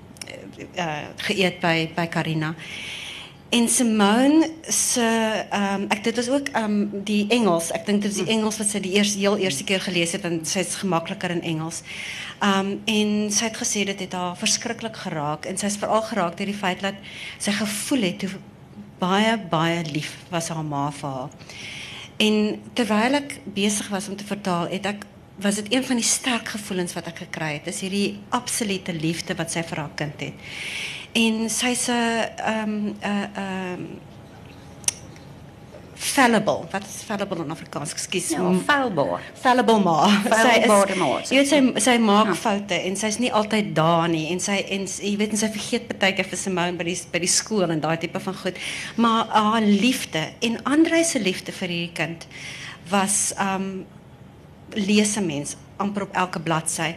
uh, 0.75 1.07
geëet 1.15 1.59
by 1.59 1.91
by 1.95 2.07
Karina. 2.07 2.55
En 3.49 3.67
Simone 3.69 4.49
se 4.61 5.01
ehm 5.49 5.81
um, 5.81 5.85
ek 5.89 6.03
dit 6.03 6.15
was 6.15 6.29
ook 6.29 6.47
ehm 6.47 6.63
um, 6.63 7.03
die 7.03 7.25
Engels. 7.33 7.71
Ek 7.71 7.85
dink 7.85 8.01
dit 8.01 8.11
is 8.11 8.17
die 8.21 8.29
Engels 8.29 8.59
wat 8.61 8.69
sy 8.69 8.79
die 8.79 8.91
eerste 8.93 9.17
heel 9.17 9.37
eerste 9.37 9.63
keer 9.63 9.81
gelees 9.81 10.11
het 10.13 10.27
en 10.27 10.43
sy's 10.45 10.75
gemakliker 10.83 11.33
in 11.33 11.41
Engels. 11.41 11.81
Ehm 12.39 12.59
um, 12.59 12.81
en 12.85 13.31
sy 13.33 13.49
het 13.49 13.57
gesê 13.57 13.87
dit 13.89 14.05
het 14.05 14.13
haar 14.13 14.37
verskriklik 14.37 15.01
geraak 15.01 15.49
en 15.49 15.57
sy's 15.57 15.79
veral 15.81 16.05
geraak 16.11 16.37
deur 16.37 16.51
die 16.51 16.61
feit 16.61 16.85
dat 16.85 17.01
sy 17.39 17.51
gevoel 17.57 18.05
het 18.11 18.21
hoe 18.21 18.37
baie 18.99 19.33
baie 19.49 19.81
lief 19.91 20.13
was 20.29 20.53
haar 20.53 20.65
ma 20.65 20.91
vir 20.91 21.09
haar. 21.09 21.29
En 22.19 22.61
terwijl 22.73 23.13
ik 23.13 23.39
bezig 23.43 23.87
was 23.87 24.07
om 24.07 24.15
te 24.15 24.25
vertalen, 24.25 24.81
was 25.35 25.55
het 25.55 25.73
een 25.73 25.83
van 25.83 25.95
die 25.95 26.05
sterk 26.05 26.47
gevoelens 26.47 26.93
wat 26.93 27.07
ik 27.07 27.17
gekregen 27.17 27.53
heb. 27.53 27.65
is 27.65 27.79
die 27.79 28.19
absolute 28.29 28.93
liefde 28.93 29.35
wat 29.35 29.51
zij 29.51 29.63
voor 29.63 29.77
haar 29.77 29.89
kind 29.95 30.13
heeft. 30.17 30.33
En 31.11 31.49
zij 31.49 31.71
is 31.71 31.87
een 31.87 32.35
ehm, 32.35 32.91
ehm, 32.99 33.81
fallible. 35.99 36.63
Wat 36.71 36.83
is 36.83 37.01
fallible 37.03 37.43
in 37.43 37.51
Afrikaans? 37.51 37.91
Ekskuus. 37.91 38.29
Ja, 38.29 38.53
fallible. 38.65 39.19
Fallible 39.33 39.79
ma. 39.83 40.07
Fallible 40.31 40.95
ma. 40.95 41.09
Jy 41.27 41.41
weet 41.41 41.49
sy 41.49 41.59
sy 41.83 41.95
maak 41.99 42.31
ja. 42.31 42.35
foute 42.39 42.77
en 42.87 42.95
sy's 42.99 43.17
nie 43.19 43.31
altyd 43.35 43.73
daar 43.75 44.07
nie 44.11 44.29
en 44.31 44.39
sy 44.43 44.61
en 44.71 44.87
jy 44.87 45.11
weet 45.19 45.35
en 45.35 45.41
sy 45.41 45.49
vergeet 45.51 45.91
baie 45.99 46.15
keer 46.15 46.29
vir 46.31 46.39
Simone 46.39 46.79
by 46.79 46.87
die 46.87 46.95
by 47.11 47.19
die 47.25 47.31
skool 47.31 47.67
en 47.67 47.83
daai 47.83 47.97
tipe 47.99 48.21
van 48.23 48.37
goed. 48.43 48.61
Maar 48.95 49.27
haar 49.33 49.67
liefde 49.67 50.23
en 50.47 50.55
Andre 50.63 51.03
se 51.03 51.19
liefde 51.19 51.55
vir 51.59 51.75
hierdie 51.75 51.97
kind 51.99 52.23
was 52.93 53.33
um 53.35 53.83
lees 54.79 55.17
'n 55.17 55.25
mens 55.25 55.57
amper 55.83 56.07
op 56.07 56.15
elke 56.15 56.39
bladsy 56.39 56.93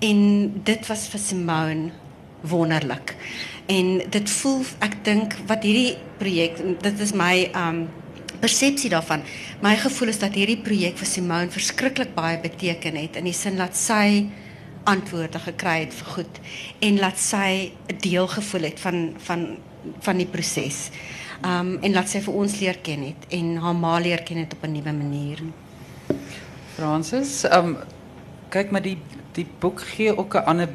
en 0.00 0.18
dit 0.64 0.88
was 0.88 1.08
vir 1.12 1.20
Simone 1.20 1.92
wonderlik. 2.40 3.16
En 3.68 4.00
dit 4.10 4.30
voel 4.30 4.64
ek 4.80 5.04
dink 5.04 5.36
wat 5.46 5.62
hierdie 5.62 5.98
projek 6.18 6.56
dit 6.80 7.00
is 7.00 7.12
my 7.12 7.50
um 7.52 7.86
persepsie 8.40 8.90
daarvan. 8.90 9.22
My 9.62 9.76
gevoel 9.76 10.08
is 10.08 10.18
dat 10.18 10.34
hierdie 10.34 10.60
projek 10.62 10.96
vir 10.96 11.06
Simone 11.06 11.50
verskriklik 11.50 12.14
baie 12.14 12.38
beteken 12.40 12.96
het 12.96 13.16
in 13.16 13.24
die 13.24 13.36
sin 13.36 13.56
dat 13.56 13.76
sy 13.76 14.26
antwoorde 14.86 15.38
gekry 15.42 15.80
het 15.84 15.94
vir 15.98 16.10
goed 16.14 16.40
en 16.86 17.00
laat 17.02 17.18
sy 17.18 17.72
'n 17.90 17.98
deel 18.00 18.26
gevoel 18.26 18.62
het 18.70 18.80
van 18.80 19.14
van 19.18 19.56
van 20.00 20.16
die 20.16 20.26
proses. 20.26 20.90
Um 21.44 21.78
en 21.82 21.92
laat 21.92 22.08
sy 22.08 22.20
vir 22.20 22.34
ons 22.34 22.60
leer 22.60 22.78
ken 22.82 23.02
het 23.02 23.26
en 23.30 23.56
haar 23.56 23.74
ma 23.74 23.98
leer 23.98 24.22
ken 24.22 24.38
het 24.38 24.52
op 24.52 24.64
'n 24.64 24.72
nuwe 24.72 24.92
manier. 24.92 25.38
Francis, 26.74 27.44
um 27.44 27.76
kyk 28.48 28.70
maar 28.70 28.82
die 28.82 28.98
die 29.32 29.46
boek 29.60 29.80
gee 29.80 30.16
ook 30.16 30.34
'n 30.34 30.46
ander 30.46 30.68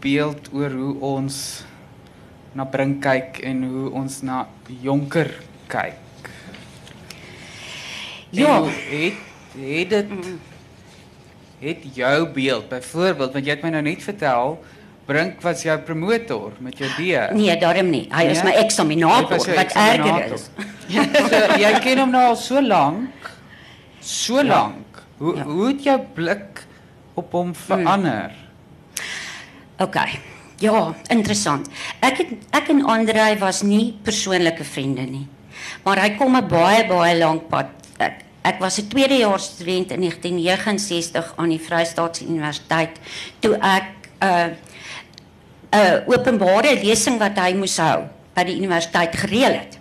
beeld 0.00 0.52
oor 0.52 0.70
hoe 0.70 1.00
ons 1.00 1.64
na 2.52 2.64
Brink 2.64 3.02
kyk 3.02 3.38
en 3.38 3.64
hoe 3.64 3.90
ons 3.90 4.22
na 4.22 4.48
Jonker 4.82 5.30
kyk. 5.66 6.03
Ja, 8.34 8.62
het 8.64 9.20
het 9.54 9.90
dit 9.90 10.06
het 11.64 11.84
jou 11.94 12.28
beeld 12.34 12.68
byvoorbeeld 12.68 13.32
want 13.32 13.44
jy 13.46 13.54
het 13.54 13.62
my 13.62 13.70
nou 13.70 13.82
net 13.86 14.02
vertel 14.02 14.58
Brink 15.04 15.42
was 15.44 15.62
jou 15.62 15.74
promotor 15.84 16.54
met 16.64 16.78
jou 16.80 16.88
D. 16.96 17.34
Nee, 17.36 17.56
daarom 17.60 17.90
nie. 17.92 18.06
Hy 18.08 18.22
is 18.32 18.40
my 18.44 18.54
eksaminator 18.56 19.36
wat 19.36 19.74
erger 19.76 20.32
is. 20.32 20.46
so, 20.88 21.40
jy 21.60 21.72
ken 21.84 22.00
hom 22.00 22.14
nou 22.14 22.22
al 22.30 22.38
so 22.40 22.62
lank. 22.64 23.28
So 24.00 24.40
lank. 24.40 25.02
Hoe 25.20 25.36
ja. 25.36 25.44
hoe 25.44 25.66
het 25.68 25.84
jou 25.84 25.98
blik 26.16 26.64
op 27.20 27.36
hom 27.36 27.52
verander? 27.54 28.32
Hmm. 28.32 29.84
OK. 29.84 30.00
Ja, 30.62 30.94
interessant. 31.12 31.68
Ek 32.00 32.22
het 32.22 32.34
ek 32.56 32.72
en 32.72 32.84
Andrei 32.88 33.34
was 33.42 33.60
nie 33.66 33.92
persoonlike 34.06 34.64
vriende 34.64 35.04
nie. 35.04 35.26
Maar 35.84 36.00
hy 36.00 36.10
kom 36.16 36.36
'n 36.36 36.48
baie 36.48 36.86
baie 36.88 37.18
lank 37.18 37.48
pad. 37.52 37.68
Ek, 37.98 38.24
ek 38.42 38.58
was 38.60 38.78
'n 38.78 38.88
tweedejaars 38.88 39.44
student 39.44 39.90
in 39.90 40.00
1969 40.00 41.32
aan 41.36 41.48
die 41.48 41.60
Vrystaatse 41.60 42.24
Universiteit 42.24 42.98
toe 43.40 43.54
ek 43.60 43.84
'n 44.20 44.26
uh, 44.26 44.50
'n 45.74 45.78
uh, 45.78 46.08
openbare 46.08 46.78
lesing 46.82 47.18
wat 47.18 47.38
hy 47.38 47.54
moes 47.54 47.76
hou 47.78 48.04
by 48.34 48.44
die 48.44 48.56
universiteit 48.56 49.14
gereël 49.16 49.58
het. 49.58 49.78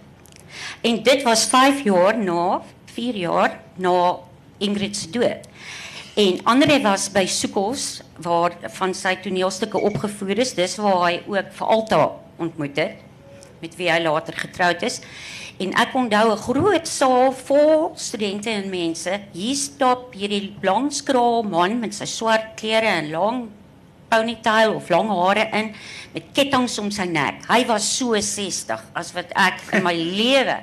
En 0.81 1.03
dit 1.03 1.23
was 1.23 1.45
5 1.45 1.83
jaar 1.83 2.17
na 2.17 2.61
4 2.93 3.15
jaar 3.15 3.59
na 3.77 4.17
Ingrid 4.57 4.95
se 4.95 5.09
dood. 5.09 5.47
En 6.13 6.39
Andre 6.43 6.81
was 6.81 7.07
by 7.09 7.25
Soekos 7.25 8.01
waar 8.21 8.53
van 8.75 8.93
sy 8.93 9.15
toneelstukke 9.15 9.79
opgevoer 9.81 10.43
is. 10.43 10.53
Dis 10.53 10.75
waar 10.77 11.07
hy 11.07 11.15
ook 11.25 11.49
vir 11.57 11.67
Alta 11.67 12.03
ontmoet 12.37 12.77
het 12.77 13.01
met 13.63 13.75
wie 13.79 13.87
hy 13.89 14.01
later 14.03 14.35
getroud 14.37 14.83
is. 14.83 14.99
En 15.61 15.73
ek 15.77 15.93
onthou 15.93 16.31
'n 16.31 16.37
groot 16.37 16.87
saal 16.87 17.31
vol 17.31 17.91
studente 17.95 18.49
en 18.49 18.69
mense. 18.69 19.19
Hier 19.33 19.55
stop 19.55 20.13
hierdie 20.13 20.55
blankskraal 20.59 21.43
man 21.43 21.79
met 21.79 21.93
sy 21.93 22.05
swart 22.05 22.55
klere 22.55 22.87
en 22.87 23.11
lang 23.11 23.49
ponytail 24.09 24.73
of 24.73 24.89
lang 24.89 25.09
hare 25.09 25.49
in 25.53 25.73
met 26.13 26.23
kettinge 26.33 26.81
om 26.81 26.89
sy 26.91 27.05
nek. 27.05 27.45
Hy 27.49 27.65
was 27.65 27.85
so 27.97 28.19
60 28.19 28.81
as 28.95 29.13
wat 29.13 29.31
ek 29.35 29.61
in 29.73 29.83
my 29.83 29.93
lewe. 30.21 30.57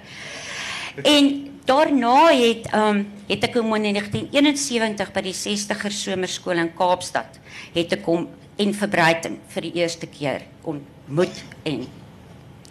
En 1.05 1.51
daarna 1.65 2.33
het 2.35 2.67
um 2.75 3.07
het 3.29 3.45
ek 3.47 3.55
hom 3.55 3.75
in 3.79 3.95
1971 3.95 5.13
by 5.15 5.23
die 5.23 5.37
60er 5.37 5.95
somerskool 5.95 6.59
in 6.59 6.73
Kaapstad 6.75 7.39
het 7.75 7.93
ek 7.93 8.07
hom 8.11 8.27
en 8.61 8.75
verbreiding 8.75 9.39
vir 9.55 9.63
die 9.69 9.75
eerste 9.79 10.09
keer 10.11 10.43
ontmoet 10.67 11.45
en 11.63 11.87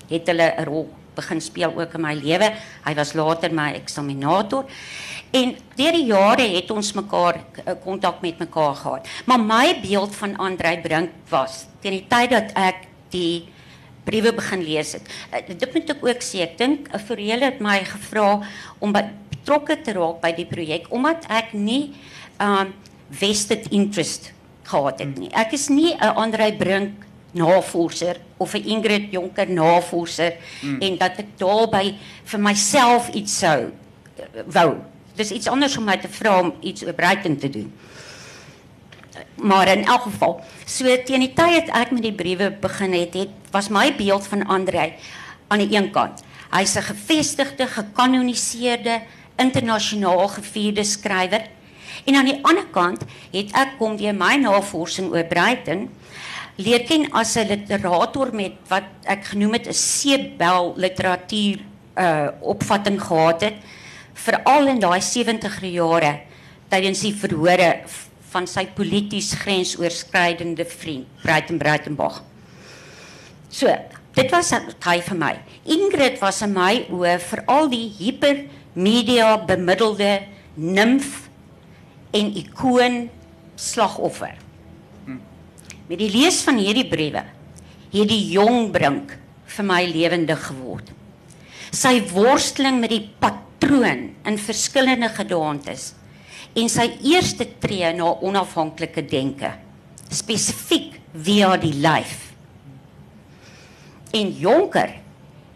het 0.10 0.28
hulle 0.28 0.54
'n 0.58 0.66
rol 0.68 0.90
begin 1.20 1.44
speel 1.44 1.76
ook 1.76 1.94
in 2.00 2.06
my 2.08 2.16
lewe. 2.18 2.50
Hy 2.88 2.96
was 2.98 3.14
later 3.18 3.54
my 3.54 3.74
eksaminator. 3.78 4.66
En 5.36 5.54
deur 5.78 5.94
die 5.94 6.08
jare 6.10 6.48
het 6.56 6.72
ons 6.74 6.94
mekaar 6.98 7.38
kontak 7.84 8.24
met 8.26 8.40
mekaar 8.42 8.76
gehad. 8.76 9.08
Maar 9.30 9.40
my 9.40 9.66
beeld 9.84 10.16
van 10.16 10.36
Andrei 10.42 10.80
Brink 10.82 11.14
was 11.30 11.66
teen 11.84 12.00
die 12.00 12.08
tyd 12.10 12.34
dat 12.34 12.54
ek 12.58 12.88
die 13.14 13.46
briewe 14.10 14.34
begin 14.34 14.64
lees 14.66 14.96
het. 14.98 15.06
Dit 15.52 15.74
moet 15.74 15.94
ek 15.94 16.06
ook 16.06 16.26
sê. 16.26 16.42
Ek 16.48 16.58
dink 16.58 16.90
'n 16.90 17.00
Forele 17.00 17.46
het 17.46 17.60
my 17.62 17.84
gevra 17.86 18.42
om 18.80 18.94
betrokke 18.94 19.78
te 19.82 19.94
raak 19.94 20.22
by 20.22 20.32
die 20.32 20.46
projek 20.50 20.90
omdat 20.90 21.26
ek 21.30 21.54
nie 21.54 21.94
um 22.40 22.74
vested 23.10 23.68
interest 23.72 24.32
gehad 24.64 25.00
het 25.00 25.18
nie. 25.18 25.30
Ek 25.34 25.54
is 25.54 25.70
nie 25.70 25.94
'n 25.94 26.16
Andrei 26.16 26.54
Brink 26.54 27.06
navorser 27.32 28.18
of 28.38 28.54
'n 28.54 28.66
Ingrid 28.66 29.12
Jonker 29.12 29.50
navorser 29.50 30.34
mm. 30.62 30.82
en 30.82 30.98
dat 30.98 31.18
ek 31.18 31.38
daarby 31.38 31.96
vir 32.24 32.40
myself 32.40 33.10
iets 33.14 33.40
sou 33.40 33.72
wou. 34.46 34.76
Dis 35.16 35.32
iets 35.32 35.48
anders 35.48 35.78
om 35.78 35.84
my 35.84 35.98
te 35.98 36.08
vra 36.08 36.40
om 36.40 36.54
iets 36.62 36.84
oor 36.84 36.96
te 37.38 37.50
doen. 37.50 37.74
Maar 39.36 39.68
in 39.68 39.86
elk 39.86 40.02
geval, 40.02 40.42
so 40.66 40.98
teen 41.06 41.20
die 41.20 41.34
tyd 41.34 41.70
ek 41.76 41.92
met 41.92 42.04
die 42.04 42.16
briewe 42.16 42.52
begin 42.52 42.94
het, 42.94 43.14
het 43.14 43.52
was 43.52 43.70
my 43.70 43.96
beeld 43.96 44.28
van 44.28 44.46
Andrei 44.48 44.94
aan 45.48 45.60
die 45.60 45.76
een 45.76 45.92
kant. 45.92 46.24
Hy's 46.52 46.76
'n 46.76 46.82
gevestigde, 46.82 47.68
gekanoniseerde, 47.68 49.02
internasionaal 49.36 50.28
gevierde 50.28 50.84
skrywer. 50.84 51.48
En 52.06 52.16
aan 52.16 52.26
die 52.26 52.40
ander 52.42 52.66
kant 52.72 53.04
het 53.32 53.52
ek 53.54 53.78
kom 53.78 53.98
deur 53.98 54.16
my 54.16 54.36
navorsing 54.36 55.12
oor 55.12 55.24
Breiten 55.24 55.90
leer 56.60 56.84
ken 56.84 57.08
as 57.16 57.38
'n 57.38 57.48
literator 57.48 58.34
met 58.36 58.56
wat 58.68 58.84
ek 59.04 59.32
genoem 59.32 59.54
het 59.54 59.68
'n 59.68 59.74
seebel 59.74 60.74
literatuur 60.76 61.60
uh 61.98 62.28
opvatting 62.42 63.02
gehad 63.02 63.42
het 63.42 63.58
veral 64.14 64.68
in 64.68 64.80
daai 64.80 65.02
70er 65.02 65.66
jare 65.66 66.20
tydens 66.70 67.02
die 67.02 67.16
verhore 67.16 67.84
van 68.32 68.48
sy 68.48 68.66
polities 68.76 69.34
grensoorskridende 69.34 70.66
vriend 70.66 71.08
Breiten 71.24 71.58
Breitenbach. 71.58 72.24
So, 73.50 73.68
dit 74.14 74.30
was 74.32 74.52
hy 74.86 75.02
vir 75.02 75.18
my. 75.18 75.34
Ingrid 75.66 76.20
was 76.20 76.42
in 76.42 76.54
my 76.54 76.86
oë 76.92 77.20
veral 77.20 77.70
die 77.70 77.90
hipermedia 77.98 79.38
bemiddelde 79.46 80.22
nimf 80.56 81.30
en 82.12 82.36
ikoon 82.36 83.10
slagoffer. 83.56 84.49
Met 85.90 85.98
die 85.98 86.12
lees 86.14 86.44
van 86.46 86.60
hierdie 86.62 86.86
briewe 86.86 87.24
het 87.90 88.10
die 88.12 88.26
jong 88.30 88.68
brink 88.70 89.16
vir 89.50 89.66
my 89.66 89.80
lewendig 89.90 90.44
geword. 90.52 90.92
Sy 91.74 91.96
worsteling 92.12 92.78
met 92.78 92.94
die 92.94 93.08
patroon 93.22 94.12
in 94.30 94.38
verskillende 94.38 95.10
gedagtes 95.16 95.96
en 96.54 96.70
sy 96.70 96.86
eerste 97.10 97.48
tree 97.62 97.90
na 97.98 98.12
onafhanklike 98.26 99.02
denke 99.10 99.56
spesifiek 100.14 101.00
via 101.26 101.56
die 101.58 101.74
lyf. 101.82 102.14
En 104.14 104.30
Jonker 104.38 104.94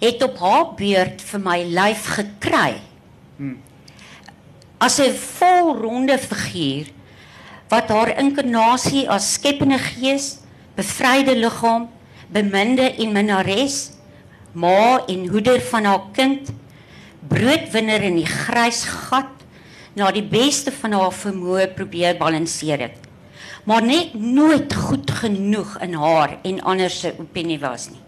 het 0.01 0.25
op 0.25 0.41
haar 0.41 0.65
beurt 0.77 1.21
vir 1.29 1.45
my 1.45 1.59
lyf 1.77 2.09
gekry. 2.17 2.81
Hmm. 3.37 3.61
As 4.81 4.99
'n 4.99 5.13
volronde 5.13 6.17
figuur 6.17 6.89
wat 7.73 7.89
haar 7.89 8.11
inkarnasie 8.21 9.07
as 9.09 9.33
skepende 9.39 9.79
gees, 9.81 10.37
bevryde 10.77 11.33
liggaam, 11.37 11.87
beminde 12.33 12.85
en 13.01 13.13
minnares, 13.15 13.77
ma 14.53 15.01
en 15.09 15.25
hoeder 15.33 15.61
van 15.71 15.87
haar 15.89 16.03
kind, 16.13 16.51
broodwinner 17.29 18.03
in 18.05 18.19
die 18.19 18.29
grys 18.29 18.83
gat 19.07 19.31
na 19.97 20.11
die 20.13 20.25
beste 20.25 20.73
van 20.81 20.93
haar 20.97 21.13
vermoë 21.15 21.71
probeer 21.77 22.17
balanseer 22.19 22.85
het. 22.87 22.99
Maar 23.69 23.85
net 23.85 24.13
nooit 24.13 24.73
goed 24.75 25.09
genoeg 25.23 25.77
in 25.85 25.95
haar 25.97 26.37
en 26.43 26.61
ander 26.67 26.91
se 26.91 27.13
opinie 27.17 27.59
was 27.61 27.87
nie. 27.93 28.01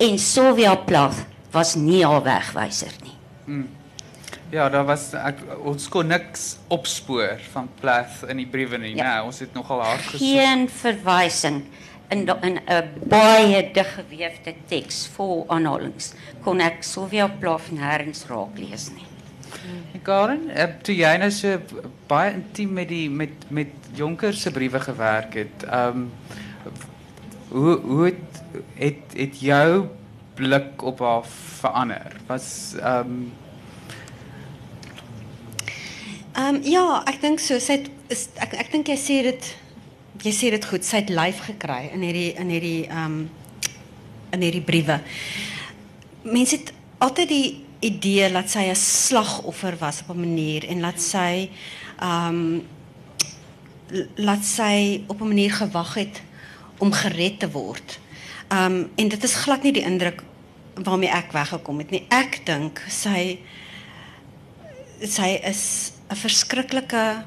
En 0.00 0.16
Sylvia 0.18 0.76
Plath 0.86 1.26
was 1.52 1.74
nie 1.76 2.04
haar 2.06 2.22
wegwyser 2.24 2.94
nie. 3.02 3.16
Hmm. 3.44 3.68
Ja, 4.50 4.68
daar 4.68 4.84
was 4.84 5.12
ek 5.14 5.44
ons 5.62 5.86
kon 5.88 6.08
niks 6.10 6.56
opspoor 6.74 7.38
van 7.52 7.68
Plath 7.80 8.24
in 8.28 8.40
die 8.42 8.48
briewe 8.50 8.80
nie. 8.82 8.96
Ja. 8.96 9.04
Nee, 9.06 9.28
ons 9.28 9.38
het 9.44 9.54
nogal 9.54 9.82
hard 9.84 10.02
gesoek. 10.08 10.26
Geen 10.26 10.66
verwysing 10.68 11.62
in 12.10 12.26
in 12.42 12.58
'n 12.66 12.88
baie 13.06 13.70
diggeweefde 13.72 14.54
teks 14.66 15.06
vol 15.14 15.44
aanhalings 15.48 16.12
kon 16.42 16.60
ek 16.60 16.82
soveel 16.82 17.30
Plath 17.38 17.70
nêrens 17.70 18.26
raak 18.26 18.58
lees 18.58 18.90
nie. 18.90 19.06
En 19.94 20.02
Karen, 20.02 20.50
uh, 20.50 20.66
toe 20.82 20.94
jy 20.94 21.16
nou 21.16 21.30
so 21.30 21.58
baie 22.08 22.32
intiem 22.32 22.72
met 22.72 22.88
die 22.88 23.10
met 23.10 23.46
met 23.48 23.68
Jonker 23.94 24.34
se 24.34 24.50
briewe 24.50 24.80
gewerk 24.80 25.34
het, 25.34 25.62
ehm 25.66 25.96
um, 25.96 26.10
hoe 27.50 27.78
hoe 27.80 28.04
het, 28.04 28.42
het 28.74 29.14
het 29.16 29.40
jou 29.40 29.86
blik 30.34 30.82
op 30.82 30.98
haar 30.98 31.24
verander? 31.60 32.16
Was 32.26 32.74
ehm 32.80 32.98
um, 32.98 33.32
Ehm 36.40 36.54
um, 36.54 36.62
ja, 36.64 37.02
ek 37.10 37.18
dink 37.20 37.40
so 37.42 37.58
sy 37.60 37.74
het 37.80 37.88
is 38.12 38.28
ek 38.40 38.54
ek 38.62 38.68
dink 38.72 38.88
jy 38.88 38.94
sê 38.96 39.16
dit 39.26 39.48
jy 40.24 40.30
sê 40.32 40.50
dit 40.54 40.66
goed, 40.70 40.86
sy 40.86 41.02
het 41.02 41.10
lyf 41.12 41.42
gekry 41.44 41.90
in 41.92 42.04
hierdie 42.06 42.30
in 42.40 42.52
hierdie 42.54 42.84
ehm 42.86 43.16
um, 43.18 43.68
in 44.32 44.44
hierdie 44.46 44.62
briewe. 44.64 44.96
Mense 46.22 46.56
het 46.56 46.72
altyd 47.04 47.28
die 47.28 47.48
idee 47.90 48.30
dat 48.32 48.48
sy 48.48 48.64
'n 48.70 48.78
slagoffer 48.78 49.76
was 49.82 50.00
op 50.06 50.14
'n 50.14 50.20
manier 50.20 50.64
en 50.70 50.80
laat 50.80 51.02
sy 51.02 51.50
ehm 51.98 52.40
um, 52.40 52.66
laat 54.16 54.44
sy 54.44 55.04
op 55.08 55.20
'n 55.20 55.28
manier 55.34 55.52
gewag 55.52 55.94
het 55.94 56.22
om 56.78 56.92
gered 56.92 57.38
te 57.40 57.50
word. 57.50 57.98
Ehm 58.48 58.64
um, 58.64 58.90
en 58.96 59.08
dit 59.08 59.22
is 59.22 59.40
glad 59.44 59.62
nie 59.62 59.72
die 59.72 59.88
indruk 59.92 60.24
waarmee 60.74 61.10
ek 61.10 61.32
weggekom 61.32 61.78
het 61.78 61.90
nie. 61.90 62.06
Ek 62.08 62.40
dink 62.46 62.80
sy 62.88 63.38
sy 65.04 65.36
is 65.44 65.99
'n 66.10 66.16
verskriklike 66.16 67.22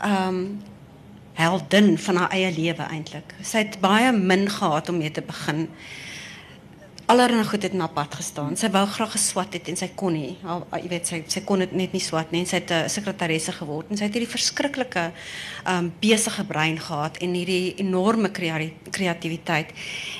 ehm 0.00 0.28
um, 0.28 0.62
heldin 1.32 1.98
van 1.98 2.16
haar 2.16 2.30
eie 2.36 2.52
lewe 2.52 2.84
eintlik. 2.92 3.34
Sy 3.40 3.64
het 3.64 3.78
baie 3.80 4.12
min 4.12 4.50
gehad 4.50 4.88
om 4.88 4.98
mee 5.00 5.10
te 5.10 5.22
begin. 5.24 5.68
Allerhande 7.06 7.48
goed 7.48 7.62
het 7.62 7.72
na 7.72 7.86
pad 7.86 8.14
gestaan. 8.14 8.56
Sy 8.56 8.68
wou 8.70 8.84
graag 8.86 9.14
geswat 9.16 9.56
het 9.56 9.68
en 9.68 9.76
sy 9.76 9.88
kon 9.96 10.12
nie. 10.12 10.36
Jy 10.76 10.88
weet 10.92 11.08
sy 11.08 11.22
sy 11.32 11.40
kon 11.48 11.64
dit 11.64 11.72
net 11.72 11.96
nie 11.96 12.04
swat 12.04 12.30
nie. 12.36 12.44
Sy 12.44 12.60
het 12.60 12.70
'n 12.70 12.88
sekretaresse 12.88 13.52
geword 13.52 13.90
en 13.90 13.96
sy 13.96 14.04
het 14.04 14.14
hierdie 14.14 14.36
verskriklike 14.36 15.12
ehm 15.64 15.78
um, 15.78 15.92
besige 16.00 16.44
brein 16.44 16.78
gehad 16.78 17.16
en 17.16 17.34
hierdie 17.34 17.74
enorme 17.76 18.30
kreatiwiteit. 18.90 19.72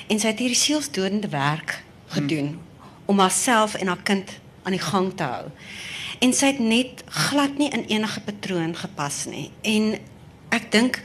En 0.09 0.19
sy 0.19 0.27
het 0.27 0.39
hierdie 0.39 0.63
sielsdodende 0.65 1.29
werk 1.29 1.83
gedoen 2.07 2.47
hmm. 2.47 2.59
om 3.05 3.19
haarself 3.19 3.75
en 3.75 3.87
haar 3.87 4.03
kind 4.03 4.39
aan 4.63 4.71
die 4.71 4.81
gang 4.81 5.13
te 5.13 5.23
hou 5.23 5.45
en 6.23 6.33
sy 6.35 6.53
het 6.53 6.61
net 6.63 7.03
glad 7.27 7.57
nie 7.59 7.69
in 7.75 7.83
enige 7.91 8.21
patroon 8.23 8.75
gepas 8.79 9.25
nie. 9.27 9.49
En 9.67 9.97
ek 10.55 10.69
dink 10.71 11.01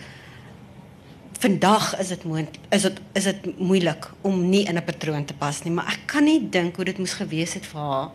vandag 1.38 1.92
is 2.02 2.10
dit 2.14 2.24
moontlik 2.26 2.74
is 2.74 2.86
dit 2.86 3.00
is 3.18 3.26
dit 3.30 3.48
moeilik 3.58 4.08
om 4.26 4.40
nie 4.50 4.64
in 4.66 4.78
'n 4.78 4.84
patroon 4.84 5.24
te 5.24 5.34
pas 5.34 5.62
nie, 5.62 5.72
maar 5.72 5.86
ek 5.86 6.06
kan 6.06 6.24
nie 6.24 6.48
dink 6.50 6.76
hoe 6.76 6.84
dit 6.84 6.98
moes 6.98 7.12
gewees 7.12 7.54
het 7.54 7.66
vir 7.66 7.80
haar 7.80 8.10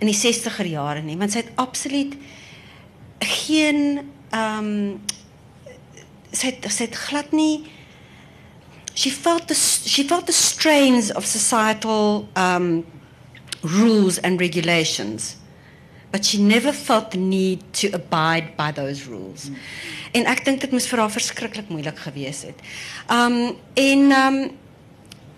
in 0.00 0.06
die 0.06 0.16
60er 0.16 0.66
jare 0.66 1.02
nie, 1.02 1.16
want 1.16 1.32
sy 1.32 1.38
het 1.38 1.52
absoluut 1.56 2.16
geen 3.20 4.00
ehm 4.30 4.64
um, 4.64 5.00
sy 6.32 6.46
het, 6.46 6.72
sy 6.72 6.84
het 6.84 6.96
glad 6.96 7.32
nie 7.32 7.64
she 8.94 9.10
felt 9.10 9.48
the 9.48 9.54
she 9.54 10.04
felt 10.04 10.26
the 10.26 10.32
strains 10.32 11.12
of 11.14 11.24
societal 11.24 12.28
um 12.36 12.84
rules 13.62 14.20
and 14.22 14.40
regulations 14.40 15.36
but 16.10 16.24
she 16.24 16.38
never 16.38 16.72
felt 16.72 17.10
the 17.10 17.18
need 17.18 17.60
to 17.72 17.88
abide 17.92 18.56
by 18.56 18.72
those 18.72 19.08
rules. 19.08 19.48
Mm. 19.48 19.56
En 20.12 20.28
ek 20.30 20.44
dink 20.46 20.62
dit 20.64 20.72
moes 20.72 20.86
vir 20.88 21.02
haar 21.02 21.12
verskriklik 21.12 21.68
moeilik 21.72 21.98
gewees 22.06 22.44
het. 22.48 22.62
Um 23.12 23.56
en 23.74 24.04
um 24.16 24.38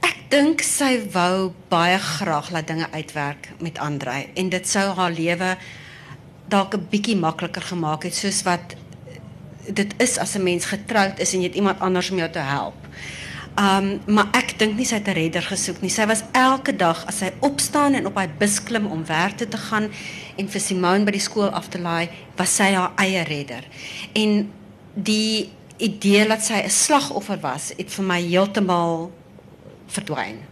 ek 0.07 0.19
dink 0.31 0.63
sy 0.63 0.93
wou 1.15 1.51
baie 1.73 1.99
graag 1.99 2.53
laat 2.55 2.69
dinge 2.71 2.87
uitwerk 2.93 3.51
met 3.65 3.81
Andre 3.83 4.27
en 4.35 4.53
dit 4.53 4.69
sou 4.69 4.85
haar 4.95 5.15
lewe 5.15 5.57
dalk 6.49 6.75
'n 6.75 6.87
bietjie 6.91 7.17
makliker 7.17 7.63
gemaak 7.63 8.05
het 8.05 8.15
soos 8.15 8.43
wat 8.43 8.77
dit 9.67 9.95
is 9.99 10.19
as 10.19 10.37
'n 10.37 10.43
mens 10.43 10.65
getroud 10.65 11.19
is 11.19 11.35
en 11.35 11.41
jy 11.41 11.49
het 11.49 11.57
iemand 11.57 11.81
anders 11.81 12.11
om 12.11 12.19
jou 12.19 12.31
te 12.31 12.45
help. 12.45 12.79
Um 13.59 14.01
maar 14.07 14.29
ek 14.33 14.59
dink 14.59 14.77
nie 14.77 14.87
sy 14.87 14.95
het 14.95 15.09
'n 15.09 15.19
redder 15.19 15.43
gesoek 15.43 15.81
nie. 15.81 15.91
Sy 15.91 16.07
was 16.07 16.23
elke 16.33 16.77
dag 16.77 17.07
as 17.07 17.19
sy 17.19 17.33
opstaan 17.41 17.95
en 17.95 18.07
op 18.07 18.15
haar 18.15 18.31
bus 18.39 18.63
klim 18.63 18.87
om 18.87 19.07
werk 19.07 19.37
toe 19.37 19.49
te 19.49 19.57
gaan 19.57 19.91
en 20.39 20.49
vir 20.49 20.63
Simone 20.63 21.05
by 21.05 21.15
die 21.17 21.23
skool 21.23 21.51
af 21.51 21.69
te 21.69 21.81
laai, 21.83 22.09
was 22.39 22.57
sy 22.61 22.71
haar 22.75 22.95
eie 23.03 23.25
redder. 23.29 23.67
En 24.15 24.51
die 24.95 25.51
idee 25.79 26.27
dat 26.29 26.43
sy 26.43 26.63
'n 26.65 26.71
slagoffer 26.71 27.39
was, 27.41 27.73
het 27.77 27.91
vir 27.91 28.05
my 28.05 28.21
heeltemal 28.21 29.11
verdwyn. 29.87 30.43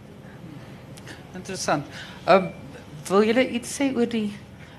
Interessant. 1.35 1.85
Um 2.27 2.49
wil 3.07 3.23
julle 3.23 3.49
iets 3.49 3.79
sê 3.79 3.95
oor 3.95 4.07
die 4.07 4.33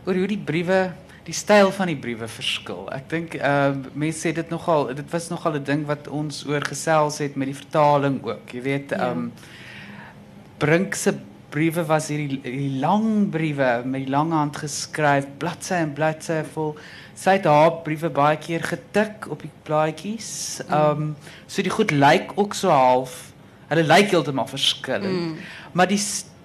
oor 0.05 0.14
hoe 0.14 0.27
die 0.27 0.44
briewe 0.44 0.92
die 1.29 1.37
styl 1.37 1.71
van 1.71 1.87
die 1.87 1.97
briewe 1.97 2.29
verskil. 2.29 2.87
Ek 2.92 3.09
dink 3.11 3.35
uh, 3.35 3.77
mense 3.92 4.25
sê 4.25 4.33
dit 4.33 4.51
nogal 4.51 4.94
dit 4.97 5.12
was 5.12 5.29
nogal 5.29 5.59
'n 5.61 5.64
ding 5.64 5.87
wat 5.87 6.09
ons 6.09 6.44
oor 6.47 6.64
gesels 6.64 7.18
het 7.18 7.37
met 7.37 7.49
die 7.49 7.57
vertaling 7.57 8.23
ook. 8.25 8.53
Jy 8.53 8.62
weet 8.62 8.92
ehm 8.92 9.18
um, 9.18 9.33
ja. 9.35 9.57
Brink 10.59 10.94
se 10.94 11.14
briewe 11.50 11.84
was 11.88 12.08
hierdie 12.12 12.40
die 12.42 12.78
lang 12.80 13.28
briewe 13.32 13.82
met 13.84 14.04
die 14.04 14.12
lang 14.12 14.32
hand 14.37 14.58
geskryf, 14.61 15.26
bladsy 15.40 15.78
en 15.80 15.94
bladsy 15.96 16.42
vol. 16.54 16.74
Sy 17.18 17.38
het 17.38 17.48
haar 17.48 17.80
briewe 17.87 18.11
baie 18.14 18.37
keer 18.40 18.64
getik 18.64 19.26
op 19.32 19.42
die 19.42 19.52
blaadjies. 19.66 20.30
Mm. 20.66 20.74
Ehm 20.74 21.02
um, 21.08 21.16
so 21.46 21.64
die 21.64 21.74
goed 21.74 21.94
lyk 21.94 22.34
ook 22.37 22.54
so 22.54 22.72
half. 22.72 23.16
Hulle 23.68 23.84
lyk 23.84 24.12
heeltemal 24.12 24.48
verskillend. 24.50 25.32
Mm. 25.32 25.37
Maar 25.72 25.88
die 25.88 26.00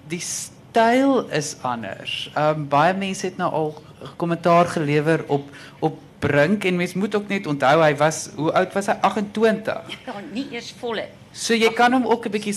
die 0.08 0.22
styl 0.24 1.28
is 1.30 1.54
anders. 1.62 2.30
Ehm 2.34 2.64
um, 2.64 2.68
baie 2.68 2.96
mense 2.96 3.26
het 3.26 3.36
nou 3.40 3.52
al 3.52 3.74
kommentaar 4.16 4.72
gelewer 4.72 5.24
op 5.28 5.48
op 5.80 6.00
Brink 6.24 6.64
en 6.64 6.76
mens 6.80 6.94
moet 6.94 7.14
ook 7.14 7.28
net 7.28 7.46
onthou 7.46 7.76
hy 7.82 7.92
was 8.00 8.30
hoe 8.36 8.52
oud 8.52 8.72
was 8.72 8.86
hy 8.88 8.96
28. 9.00 9.98
Ja, 10.06 10.14
nie 10.32 10.46
eers 10.54 10.72
volle. 10.80 11.08
So 11.34 11.54
jy 11.54 11.72
kan 11.76 11.92
hom 11.92 12.06
ook 12.06 12.26
'n 12.26 12.30
bietjie 12.30 12.54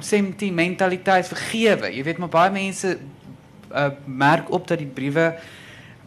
sentimentaliteit 0.00 1.26
vergewe. 1.28 1.92
Jy 1.92 2.02
weet 2.04 2.18
maar 2.18 2.32
baie 2.32 2.50
mense 2.50 2.98
uh, 3.74 3.90
merk 4.06 4.50
op 4.50 4.68
dat 4.68 4.78
die 4.78 4.86
briewe 4.86 5.34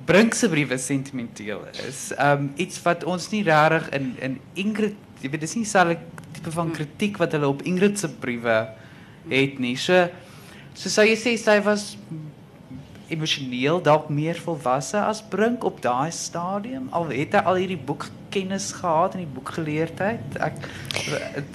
Brink 0.07 0.33
se 0.33 0.47
briewe 0.49 0.77
sentimenteel 0.77 1.65
is. 1.88 2.13
Um 2.15 2.51
iets 2.55 2.79
wat 2.86 3.03
ons 3.03 3.29
nie 3.33 3.43
regtig 3.43 3.89
in 3.97 4.15
in 4.23 4.39
Ingrid, 4.53 4.95
jy 5.19 5.29
weet 5.33 5.43
dis 5.43 5.55
nie 5.57 5.65
dieselfde 5.65 5.97
tipe 6.31 6.51
van 6.55 6.71
kritiek 6.71 7.17
wat 7.19 7.36
hulle 7.36 7.49
op 7.51 7.62
Ingrid 7.67 7.99
se 7.99 8.07
briewe 8.10 8.55
het 9.27 9.60
nie. 9.60 9.75
So 9.75 10.07
so 10.73 10.89
sou 10.93 11.03
jy 11.03 11.17
sê 11.19 11.36
sy 11.41 11.57
was 11.65 11.97
emosioneel 13.13 13.81
dalk 13.83 14.09
meer 14.09 14.39
volwasse 14.43 14.99
as 14.99 15.21
Brink 15.31 15.63
op 15.67 15.81
daai 15.81 16.11
stadium 16.11 16.87
al 16.91 17.09
het 17.13 17.35
hy 17.37 17.43
al 17.47 17.59
hierdie 17.61 17.79
boekkennis 17.89 18.71
gehad 18.79 19.15
en 19.15 19.23
die 19.23 19.33
boekgeleerdheid 19.35 20.39
ek 20.49 20.59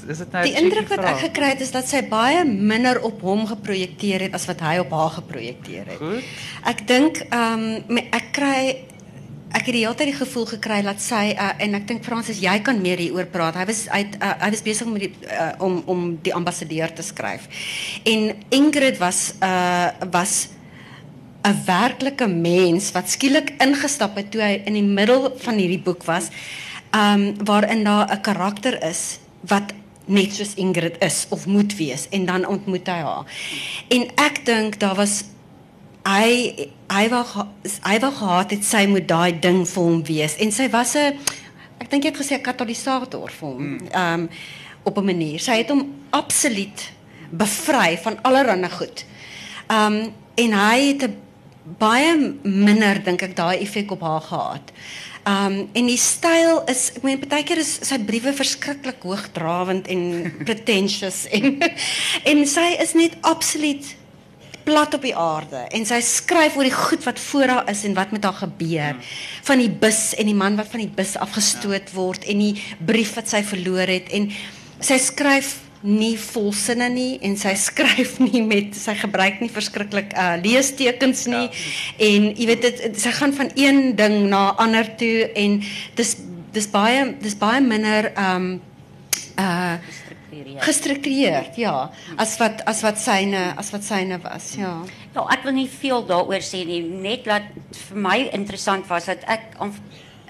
is 0.08 0.22
dit 0.22 0.32
nou 0.32 0.44
Die 0.46 0.56
indruk 0.60 0.88
wat 0.92 1.04
ek 1.12 1.20
gekry 1.26 1.52
het 1.54 1.64
is 1.64 1.74
dat 1.74 1.88
sy 1.88 2.02
baie 2.08 2.44
minder 2.44 3.00
op 3.04 3.20
hom 3.26 3.44
geprojekteer 3.50 4.28
het 4.28 4.38
as 4.38 4.46
wat 4.50 4.62
hy 4.64 4.78
op 4.82 4.94
haar 4.96 5.12
geprojekteer 5.18 5.92
het. 5.92 6.00
Goed. 6.00 6.32
Ek 6.72 6.86
dink 6.88 7.20
ehm 7.28 7.68
um, 7.88 8.00
ek 8.02 8.32
kry 8.36 8.62
ek 9.52 9.66
het 9.68 9.74
die 9.74 9.82
hele 9.82 9.96
tyd 9.98 10.08
die 10.12 10.16
gevoel 10.16 10.46
gekry 10.48 10.78
dat 10.84 11.02
sy 11.04 11.34
uh, 11.34 11.50
en 11.60 11.76
ek 11.76 11.84
dink 11.90 12.06
Fransis 12.06 12.40
jy 12.40 12.54
kan 12.64 12.80
meer 12.80 13.00
hieroor 13.02 13.28
praat. 13.32 13.58
Hy 13.60 13.66
was 13.68 13.84
uit 13.92 14.16
uh, 14.16 14.32
hy 14.40 14.50
was 14.54 14.64
besig 14.64 14.88
met 14.88 15.04
die 15.06 15.12
uh, 15.28 15.52
om 15.64 15.82
om 15.92 16.06
die 16.24 16.34
ambassadeur 16.34 16.94
te 16.96 17.04
skryf. 17.04 17.48
En 18.08 18.32
Ingrid 18.54 19.00
was 19.02 19.32
uh 19.44 19.92
was 20.12 20.48
'n 21.42 21.62
werklike 21.66 22.26
mens 22.26 22.92
wat 22.92 23.10
skielik 23.10 23.54
ingestap 23.58 24.16
het 24.16 24.30
toe 24.30 24.42
hy 24.42 24.62
in 24.64 24.74
die 24.78 24.86
middel 24.86 25.32
van 25.42 25.58
hierdie 25.58 25.82
boek 25.82 26.04
was, 26.04 26.30
um 26.94 27.44
waarin 27.44 27.84
daar 27.84 28.06
'n 28.10 28.20
karakter 28.20 28.82
is 28.84 29.18
wat 29.40 29.72
net 30.04 30.34
soos 30.34 30.54
Ingrid 30.54 30.96
is 31.02 31.26
of 31.28 31.46
moet 31.46 31.76
wees 31.76 32.08
en 32.10 32.26
dan 32.26 32.46
ontmoet 32.46 32.86
hy 32.86 33.00
haar. 33.02 33.24
En 33.88 34.08
ek 34.14 34.44
dink 34.44 34.78
daar 34.78 34.94
was 34.94 35.24
hy 36.04 36.54
hy 36.90 37.08
wou 37.08 37.24
hy 37.82 37.98
wou 38.02 38.12
gehad 38.12 38.50
het 38.50 38.64
sy 38.64 38.86
moet 38.86 39.06
daai 39.08 39.38
ding 39.40 39.62
vir 39.68 39.82
hom 39.82 40.02
wees 40.04 40.36
en 40.36 40.52
sy 40.52 40.68
was 40.70 40.94
'n 40.96 41.18
ek 41.78 41.90
dink 41.90 42.04
jy 42.04 42.10
het 42.10 42.20
gesê 42.20 42.34
'n 42.38 42.42
katalisator 42.42 43.30
vir 43.30 43.48
hom. 43.48 43.78
Hmm. 43.78 43.88
Um 43.94 44.28
op 44.84 44.98
'n 44.98 45.04
manier. 45.04 45.40
Sy 45.40 45.52
het 45.52 45.68
hom 45.68 45.94
absoluut 46.10 46.90
bevry 47.30 47.98
van 47.98 48.18
allerlei 48.22 48.70
goed. 48.70 49.04
Um 49.70 50.12
en 50.34 50.52
hy 50.52 50.78
het 50.86 51.02
'n 51.02 51.16
baie 51.62 52.14
minder 52.42 53.00
dink 53.04 53.22
ek 53.22 53.36
daai 53.38 53.62
effek 53.62 53.94
op 53.94 54.02
haar 54.06 54.26
gehad. 54.26 54.72
Um 55.22 55.56
en 55.78 55.86
die 55.86 56.00
styl 56.00 56.64
is 56.70 56.88
ek 56.96 57.04
meen 57.06 57.20
partykeer 57.22 57.60
is 57.62 57.76
sy 57.86 58.00
briewe 58.02 58.32
verskriklik 58.34 59.04
hoogdrawend 59.06 59.86
en 59.92 60.02
pretentious 60.46 61.24
en 61.30 61.60
en 62.26 62.46
sy 62.50 62.72
is 62.82 62.96
net 62.98 63.14
absoluut 63.22 63.92
plat 64.66 64.94
op 64.94 65.02
die 65.06 65.14
aarde 65.18 65.64
en 65.74 65.86
sy 65.86 66.00
skryf 66.06 66.56
oor 66.58 66.66
die 66.66 66.74
goed 66.74 67.06
wat 67.06 67.22
voor 67.22 67.54
haar 67.54 67.70
is 67.70 67.84
en 67.86 67.94
wat 67.98 68.10
met 68.14 68.26
haar 68.26 68.40
gebeur. 68.42 68.98
Van 69.46 69.62
die 69.62 69.70
bus 69.70 70.10
en 70.18 70.30
die 70.30 70.38
man 70.38 70.58
wat 70.58 70.70
van 70.74 70.82
die 70.82 70.94
bus 70.98 71.14
afgestoot 71.18 71.94
word 71.94 72.26
en 72.26 72.42
die 72.42 72.56
brief 72.82 73.14
wat 73.18 73.30
sy 73.30 73.44
verloor 73.46 73.90
het 73.90 74.10
en 74.14 74.30
sy 74.82 74.98
skryf 74.98 75.60
nie 75.82 76.14
volsinne 76.16 76.88
nie 76.92 77.18
en 77.26 77.36
sy 77.38 77.54
skryf 77.58 78.18
nie 78.22 78.42
met 78.46 78.76
sy 78.78 78.94
gebruik 79.00 79.40
nie 79.42 79.50
verskriklik 79.52 80.14
uh 80.14 80.36
leestekens 80.42 81.26
nie 81.30 81.48
ja. 81.48 81.62
en 82.08 82.28
jy 82.30 82.50
weet 82.50 82.66
dit 82.68 83.00
sy 83.02 83.14
gaan 83.18 83.34
van 83.36 83.50
een 83.58 83.96
ding 83.98 84.28
na 84.30 84.52
ander 84.62 84.86
toe 84.98 85.28
en 85.34 85.58
dis 85.98 86.16
dis 86.52 86.68
baie 86.70 87.10
dis 87.22 87.36
baie 87.38 87.60
minder 87.64 88.12
um 88.28 88.54
uh 89.40 89.76
gestruktureerd 90.62 91.58
ja 91.60 91.90
as 92.16 92.38
wat 92.40 92.62
as 92.66 92.80
wat 92.82 92.98
syne 93.00 93.52
as 93.56 93.70
wat 93.74 93.84
syne 93.84 94.18
was 94.22 94.54
ja. 94.56 94.80
Ja 95.14 95.26
ek 95.34 95.44
wil 95.46 95.56
nie 95.56 95.68
veel 95.68 96.06
daaroor 96.08 96.44
sê 96.44 96.62
nie. 96.66 96.80
Net 96.82 97.26
dat 97.28 97.48
vir 97.88 97.98
my 98.06 98.18
interessant 98.32 98.88
was 98.88 99.10
dat 99.10 99.24
ek 99.30 99.52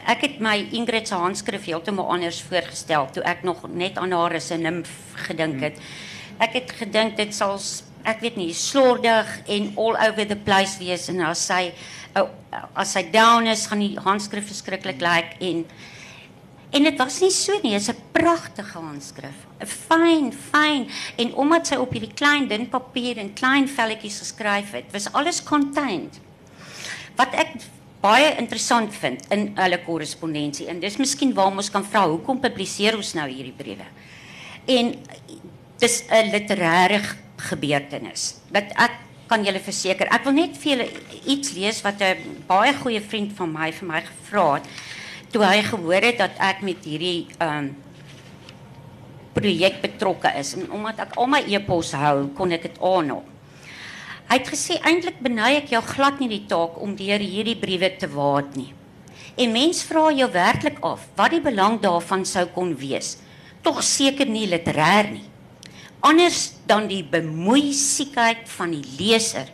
ek 0.07 0.21
het 0.27 0.41
my 0.41 0.57
Ingrid 0.73 1.09
se 1.09 1.15
handskrif 1.15 1.65
heeltemal 1.65 2.11
anders 2.11 2.43
voorgestel 2.43 3.09
toe 3.13 3.23
ek 3.23 3.43
nog 3.47 3.67
net 3.71 3.99
aan 3.99 4.13
haar 4.13 4.35
as 4.35 4.51
'n 4.51 4.63
nimf 4.63 4.91
gedink 5.29 5.61
het. 5.61 5.79
Ek 6.39 6.53
het 6.53 6.73
gedink 6.73 7.17
dit 7.17 7.35
sal 7.35 7.61
ek 8.05 8.21
weet 8.21 8.37
nie 8.37 8.53
slordig 8.55 9.29
en 9.47 9.73
all 9.77 9.97
over 10.09 10.27
the 10.27 10.37
place 10.37 10.79
wees 10.79 11.09
en 11.09 11.21
as 11.21 11.47
sy 11.47 11.73
as 12.75 12.93
sy 12.93 13.03
down 13.11 13.47
is 13.47 13.67
gaan 13.67 13.81
die 13.81 13.97
handskrif 13.97 14.47
verskriklik 14.47 15.01
lyk 15.01 15.39
like, 15.39 15.41
en 15.41 15.65
en 16.73 16.87
dit 16.89 16.99
was 16.99 17.19
nie 17.21 17.31
so 17.31 17.53
nie, 17.63 17.75
dit 17.77 17.81
is 17.81 17.89
'n 17.89 18.03
pragtige 18.13 18.79
handskrif. 18.79 19.39
Fyn, 19.61 20.33
fyn 20.33 20.89
en 21.17 21.35
omdat 21.35 21.67
sy 21.67 21.77
op 21.77 21.93
hierdie 21.93 22.15
klein 22.15 22.49
dun 22.49 22.69
papier 22.69 23.19
en 23.19 23.35
klein 23.35 23.69
velletjies 23.69 24.19
geskryf 24.19 24.73
het, 24.73 24.85
was 24.93 25.13
alles 25.13 25.43
contained. 25.43 26.21
Wat 27.17 27.29
ek 27.35 27.49
baie 28.03 28.33
interessant 28.41 28.95
vind 28.99 29.23
in 29.31 29.53
hulle 29.57 29.79
korrespondensie 29.87 30.67
en 30.71 30.81
dis 30.83 30.99
miskien 30.99 31.35
waar 31.37 31.53
ons 31.55 31.71
kan 31.71 31.85
vra 31.87 32.07
hoekom 32.11 32.41
publiseer 32.43 32.97
ons 32.99 33.15
nou 33.15 33.29
hierdie 33.31 33.55
briewe. 33.55 33.87
En 34.67 34.95
dis 35.79 36.05
'n 36.11 36.31
literêre 36.31 37.01
gebeurtenis. 37.37 38.41
Dat 38.51 38.65
ek 38.77 38.93
kan 39.27 39.45
julle 39.45 39.61
verseker, 39.61 40.07
ek 40.11 40.25
wil 40.25 40.33
net 40.33 40.57
vir 40.57 40.71
julle 40.73 40.89
iets 41.27 41.53
lees 41.53 41.83
wat 41.83 42.01
'n 42.01 42.45
baie 42.47 42.75
goeie 42.75 43.01
vriend 43.01 43.33
van 43.37 43.53
my 43.53 43.73
vir 43.73 43.89
my 43.89 44.01
gevra 44.01 44.55
het 44.55 44.67
toe 45.33 45.45
hy 45.45 45.63
gehoor 45.63 46.05
het 46.05 46.19
dat 46.19 46.37
ek 46.39 46.63
met 46.63 46.85
hierdie 46.85 47.27
ehm 47.39 47.59
um, 47.59 47.77
projek 49.33 49.81
betrokke 49.81 50.29
is 50.37 50.55
en 50.55 50.71
omdat 50.71 50.99
ek 51.07 51.15
al 51.17 51.27
my 51.27 51.41
e-pos 51.49 51.95
hou, 51.97 52.29
kon 52.37 52.53
ek 52.53 52.63
dit 52.63 52.79
aanhaal. 52.85 53.32
Hy 54.33 54.39
het 54.39 54.49
gesê 54.49 54.79
eintlik 54.81 55.19
benei 55.21 55.59
ek 55.59 55.75
jou 55.75 55.81
glad 55.85 56.17
nie 56.17 56.31
die 56.31 56.47
taak 56.49 56.79
om 56.81 56.95
deur 56.97 57.21
hierdie 57.21 57.59
briewe 57.61 57.91
te 58.01 58.09
waat 58.09 58.55
nie. 58.57 58.71
En 59.37 59.53
mens 59.53 59.83
vra 59.85 60.07
jou 60.09 60.29
werklik 60.33 60.79
af 60.89 61.03
wat 61.19 61.35
die 61.35 61.41
belang 61.45 61.77
daarvan 61.83 62.25
sou 62.25 62.47
kon 62.55 62.71
wees. 62.73 63.19
tog 63.63 63.83
seker 63.85 64.27
nie 64.27 64.47
literêr 64.49 65.11
nie. 65.13 65.27
Anders 66.01 66.55
dan 66.67 66.89
die 66.89 67.03
bemoeisiekheid 67.05 68.49
van 68.57 68.73
die 68.73 68.97
leser 68.99 69.53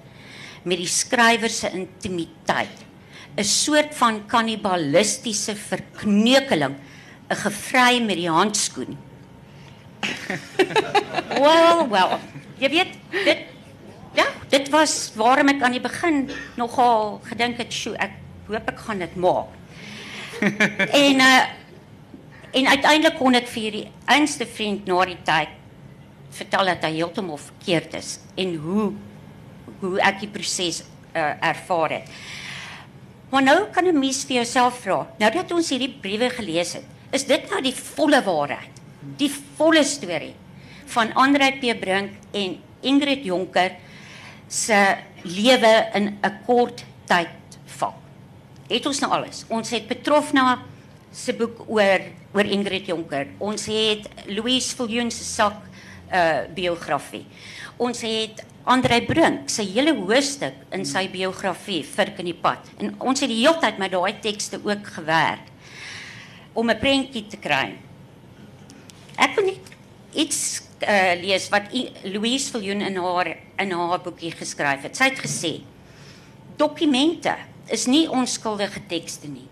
met 0.63 0.79
die 0.79 0.87
skrywer 0.87 1.51
se 1.51 1.73
intimiteit. 1.75 2.87
'n 3.37 3.45
Soort 3.45 3.95
van 3.95 4.27
kannibalistiese 4.27 5.57
verkneukeling, 5.57 6.79
'n 7.29 7.37
gevry 7.43 8.01
met 8.01 8.17
die 8.17 8.31
handskoen. 8.31 8.97
well, 11.43 11.89
well. 11.91 12.19
Jy 12.59 12.69
weet, 12.71 12.95
dit 13.11 13.58
ja, 14.15 14.27
dit 14.49 14.69
was 14.69 15.13
waarom 15.15 15.49
ek 15.49 15.63
aan 15.63 15.77
die 15.77 15.85
begin 15.85 16.31
nogal 16.57 17.21
gedink 17.25 17.59
het, 17.59 17.73
"Sjoe, 17.73 17.97
ek 17.97 18.13
hoop 18.47 18.69
ek 18.69 18.79
gaan 18.79 18.99
dit 18.99 19.17
maak." 19.17 19.47
en 21.05 21.21
uh 21.21 21.47
en 22.53 22.67
uiteindelik 22.67 23.19
kon 23.19 23.35
ek 23.35 23.49
vir 23.53 23.71
die 23.71 23.87
einste 24.09 24.47
vriend 24.47 24.87
na 24.89 25.05
die 25.05 25.19
tyd 25.25 25.49
vertel 26.33 26.71
dat 26.73 26.87
hy 26.87 26.95
heeltemal 26.95 27.37
verkeerd 27.37 27.95
is 27.99 28.19
en 28.41 28.55
hoe 28.63 28.93
hoe 29.83 30.01
ek 30.01 30.23
die 30.25 30.31
proses 30.33 30.81
uh, 30.83 31.35
ervaar 31.45 31.99
het. 31.99 32.09
Maar 33.31 33.43
nou 33.43 33.59
kan 33.73 33.85
'n 33.85 33.99
mens 33.99 34.25
vir 34.25 34.37
jouself 34.41 34.81
vra, 34.81 35.07
nou 35.19 35.31
dat 35.33 35.53
ons 35.53 35.69
hierdie 35.71 35.99
briewe 36.01 36.31
gelees 36.31 36.73
het, 36.73 36.85
is 37.13 37.25
dit 37.25 37.51
nou 37.51 37.61
die 37.63 37.75
volle 37.75 38.23
waarheid? 38.25 38.73
Die 39.17 39.31
volle 39.57 39.85
storie 39.85 40.35
van 40.87 41.13
Andre 41.15 41.53
P 41.61 41.79
Brink 41.81 42.11
en 42.33 42.59
Ingrid 42.81 43.25
Jonker 43.25 43.77
se 44.49 44.97
lewe 45.23 45.91
in 45.95 46.19
'n 46.23 46.39
kort 46.47 46.85
tyd 47.07 47.59
val. 47.79 47.95
Het 48.69 48.87
ons 48.87 49.01
nou 49.01 49.13
alles? 49.13 49.45
Ons 49.49 49.71
het 49.71 49.87
Petrofna 49.87 50.59
se 51.13 51.33
boek 51.33 51.65
oor 51.69 52.01
oor 52.33 52.45
Ingrid 52.45 52.87
Jonker. 52.87 53.27
Ons 53.39 53.67
het 53.67 54.09
Louise 54.27 54.77
Viljoen 54.77 55.11
se 55.11 55.25
sak 55.25 55.57
uh 56.13 56.49
biografie. 56.55 57.27
Ons 57.77 58.01
het 58.01 58.45
Andre 58.65 59.03
Brink 59.03 59.49
se 59.49 59.63
hele 59.63 59.95
hoofstuk 59.97 60.55
in 60.73 60.85
sy 60.85 61.07
biografie 61.09 61.85
Virk 61.85 62.19
in 62.19 62.25
die 62.25 62.37
pad. 62.37 62.69
En 62.79 62.95
ons 63.01 63.21
het 63.21 63.29
die 63.29 63.41
hele 63.41 63.59
tyd 63.61 63.79
met 63.79 63.93
daai 63.93 64.21
tekste 64.21 64.61
ook 64.65 64.87
gewerk 64.87 65.47
om 66.53 66.71
'n 66.71 66.79
prentjie 66.79 67.27
te 67.27 67.37
kry. 67.37 67.77
Ek 69.17 69.37
net 69.37 69.73
iets 70.15 70.68
uh, 70.83 71.15
lees 71.21 71.49
wat 71.49 71.73
I 71.73 71.89
Louise 72.03 72.51
Viljoen 72.51 72.81
in 72.81 72.97
haar 72.97 73.37
in 73.59 73.71
haar 73.73 74.01
boekie 74.01 74.33
geskryf 74.33 74.83
het. 74.83 74.97
Sy 74.97 75.05
het 75.05 75.19
gesê: 75.19 75.53
"Dokumente 76.57 77.37
is 77.69 77.87
nie 77.87 78.09
onskuldige 78.11 78.81
tekste 78.89 79.29
nie. 79.29 79.49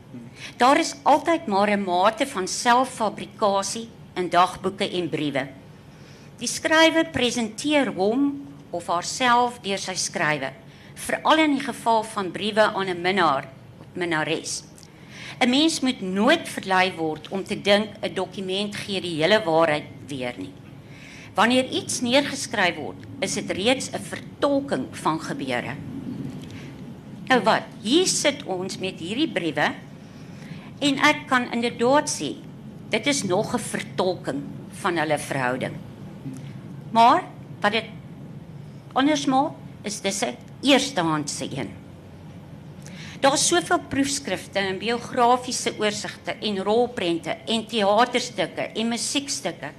Daar 0.57 0.79
is 0.79 0.95
altyd 1.03 1.47
maar 1.47 1.71
'n 1.71 1.85
mate 1.85 2.27
van 2.27 2.49
selffabrikasie 2.49 3.89
in 4.15 4.29
dagboeke 4.29 4.91
en 4.91 5.09
briewe. 5.09 5.49
Die 6.39 6.49
skrywer 6.49 7.07
presenteer 7.11 7.93
hom 7.93 8.47
of 8.71 8.87
haarself 8.87 9.61
deur 9.63 9.79
sy 9.79 9.95
skrywe, 9.95 10.53
veral 10.95 11.39
in 11.39 11.57
die 11.57 11.65
geval 11.65 12.03
van 12.03 12.31
briewe 12.31 12.73
aan 12.73 12.89
'n 12.89 13.01
minnaar 13.01 13.49
of 13.81 13.87
minnares. 13.93 14.65
'n 15.41 15.51
Mens 15.51 15.81
moet 15.81 16.01
nooit 16.01 16.49
verlei 16.49 16.93
word 16.97 17.29
om 17.29 17.45
te 17.45 17.61
dink 17.61 17.89
'n 18.03 18.15
dokument 18.15 18.77
gee 18.77 19.01
die 19.01 19.23
hele 19.23 19.43
waarheid 19.45 19.85
weer 20.09 20.35
nie. 20.37 20.53
Wanneer 21.37 21.69
iets 21.69 22.01
neergeskryf 22.01 22.79
word, 22.81 23.03
is 23.21 23.35
dit 23.37 23.51
reeds 23.51 23.91
'n 23.93 24.01
vertolking 24.01 24.87
van 24.91 25.21
gebeure. 25.21 25.75
Nou 27.29 27.41
wat? 27.45 27.63
Hier 27.83 28.07
sit 28.07 28.45
ons 28.45 28.79
met 28.79 28.99
hierdie 29.01 29.29
briewe 29.29 29.75
en 30.79 30.99
ek 30.99 31.27
kan 31.29 31.53
inderdaad 31.53 32.09
sê 32.09 32.37
dit 32.91 33.07
is 33.07 33.23
nog 33.23 33.55
'n 33.55 33.59
vertolking 33.59 34.43
van 34.81 34.97
hulle 34.97 35.19
verhouding. 35.19 35.75
Maar 36.91 37.25
wat 37.61 37.73
dit 37.73 37.85
anders 38.93 39.27
maak, 39.27 39.53
is 39.83 40.01
dis 40.01 40.23
'n 40.25 40.37
eerstehandse 40.63 41.45
een. 41.45 41.71
Daar's 43.21 43.47
soveel 43.49 43.81
proefskrifte 43.89 44.59
en 44.59 44.79
biografiese 44.79 45.75
oorsigte 45.79 46.37
en 46.41 46.63
rolprente 46.63 47.37
en 47.47 47.67
teaterstukke 47.67 48.71
en 48.75 48.89
musiekstukke 48.89 49.71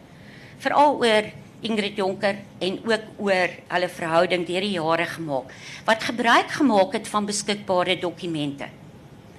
veral 0.57 0.97
oor 0.97 1.23
Ingrid 1.65 1.97
Jonker 1.97 2.35
en 2.61 2.77
ook 2.85 3.05
oor 3.17 3.53
hulle 3.67 3.89
verhouding 3.89 4.45
deur 4.45 4.61
die 4.61 4.75
jare 4.75 5.07
gemaak 5.09 5.53
wat 5.87 6.03
gebruik 6.05 6.51
gemaak 6.59 6.93
het 6.93 7.07
van 7.09 7.25
beskikbare 7.25 7.97
dokumente. 7.97 8.67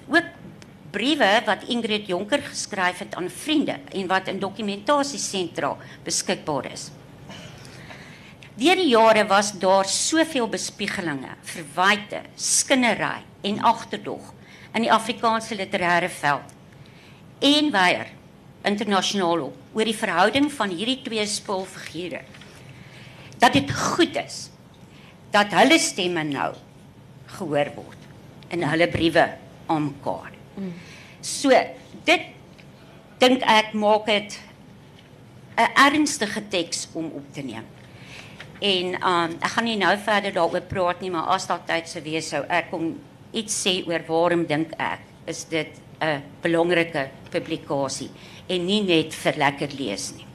Ook 0.09 0.27
briewe 0.91 1.29
wat 1.45 1.63
Ingrid 1.71 2.07
Jonker 2.07 2.41
geskryf 2.43 2.99
het 3.05 3.15
aan 3.15 3.29
vriende 3.29 3.77
en 3.93 4.07
wat 4.07 4.27
in 4.27 4.39
dokumentasiesentra 4.39 5.75
beskikbaar 6.03 6.71
is. 6.73 6.89
Deur 8.59 8.75
die 8.75 8.89
jare 8.91 9.23
was 9.27 9.53
daar 9.55 9.87
soveel 9.87 10.49
bespiegelinge, 10.51 11.37
verwyte, 11.47 12.25
skinnery 12.35 13.23
en 13.47 13.61
agterdog 13.63 14.33
in 14.73 14.83
die 14.83 14.91
Afrikaanse 14.91 15.55
literêre 15.55 16.09
veld. 16.11 16.55
En 17.39 17.71
weier 17.71 18.11
internasionaal 18.67 19.51
oor 19.73 19.87
die 19.87 19.95
verhouding 19.95 20.49
van 20.51 20.73
hierdie 20.73 20.99
twee 21.03 21.25
spulfigure. 21.27 22.21
Dat 23.39 23.53
dit 23.55 23.71
goed 23.71 24.15
is 24.19 24.49
dat 25.31 25.53
hulle 25.53 25.77
stemme 25.79 26.23
nou 26.25 26.51
gehoor 27.37 27.69
word 27.75 28.07
in 28.49 28.65
hulle 28.65 28.87
briewe 28.89 29.25
aan 29.69 29.91
mekaar. 29.91 30.33
So 31.21 31.53
dit 32.07 32.31
dink 33.21 33.43
ek 33.45 33.73
maak 33.73 34.05
dit 34.05 34.39
'n 35.59 35.69
ernstige 35.75 36.41
teks 36.49 36.87
om 36.93 37.05
op 37.05 37.33
te 37.33 37.41
neem. 37.41 37.65
En 38.59 38.85
um 39.07 39.31
ek 39.39 39.51
gaan 39.51 39.63
nie 39.63 39.77
nou 39.77 39.97
verder 39.97 40.33
daaroor 40.33 40.61
praat 40.61 41.01
nie, 41.01 41.11
maar 41.11 41.27
as 41.27 41.47
daar 41.47 41.63
tyd 41.65 41.87
sou 41.87 42.01
wees 42.03 42.29
sou 42.29 42.43
ek 42.49 42.71
kom 42.71 42.99
iets 43.31 43.67
sê 43.67 43.87
oor 43.87 44.03
waarom 44.07 44.45
dink 44.45 44.71
ek 44.77 44.99
is 45.27 45.43
dit 45.43 45.69
'n 46.01 46.23
belangrike 46.41 47.09
publikasie 47.29 48.09
en 48.49 48.65
nie 48.65 48.81
net 48.85 49.13
vir 49.13 49.37
lekker 49.37 49.73
lees 49.77 50.09
nie. 50.17 50.25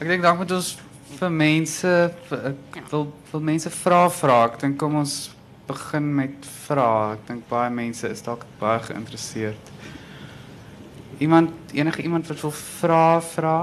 Ek 0.00 0.08
dink 0.08 0.24
dalk 0.24 0.40
moet 0.42 0.52
ons 0.56 0.74
vir 1.16 1.32
mense 1.32 1.92
vir, 2.28 2.44
ek 2.76 2.90
wil 2.92 3.06
wil 3.30 3.44
mense 3.44 3.72
vra 3.72 4.02
vra. 4.12 4.42
Ek 4.50 4.60
dink 4.62 4.78
kom 4.80 4.98
ons 5.00 5.16
begin 5.68 6.10
met 6.18 6.50
vra. 6.66 7.16
Ek 7.16 7.24
dink 7.28 7.48
baie 7.50 7.72
mense 7.72 8.08
is 8.08 8.22
dalk 8.24 8.44
baie 8.60 8.82
geïnteresseerd. 8.88 9.72
Iemand 11.24 11.72
enige 11.72 12.04
iemand 12.04 12.28
wat 12.28 12.44
wil 12.44 12.52
vra 12.52 13.20
vra? 13.24 13.58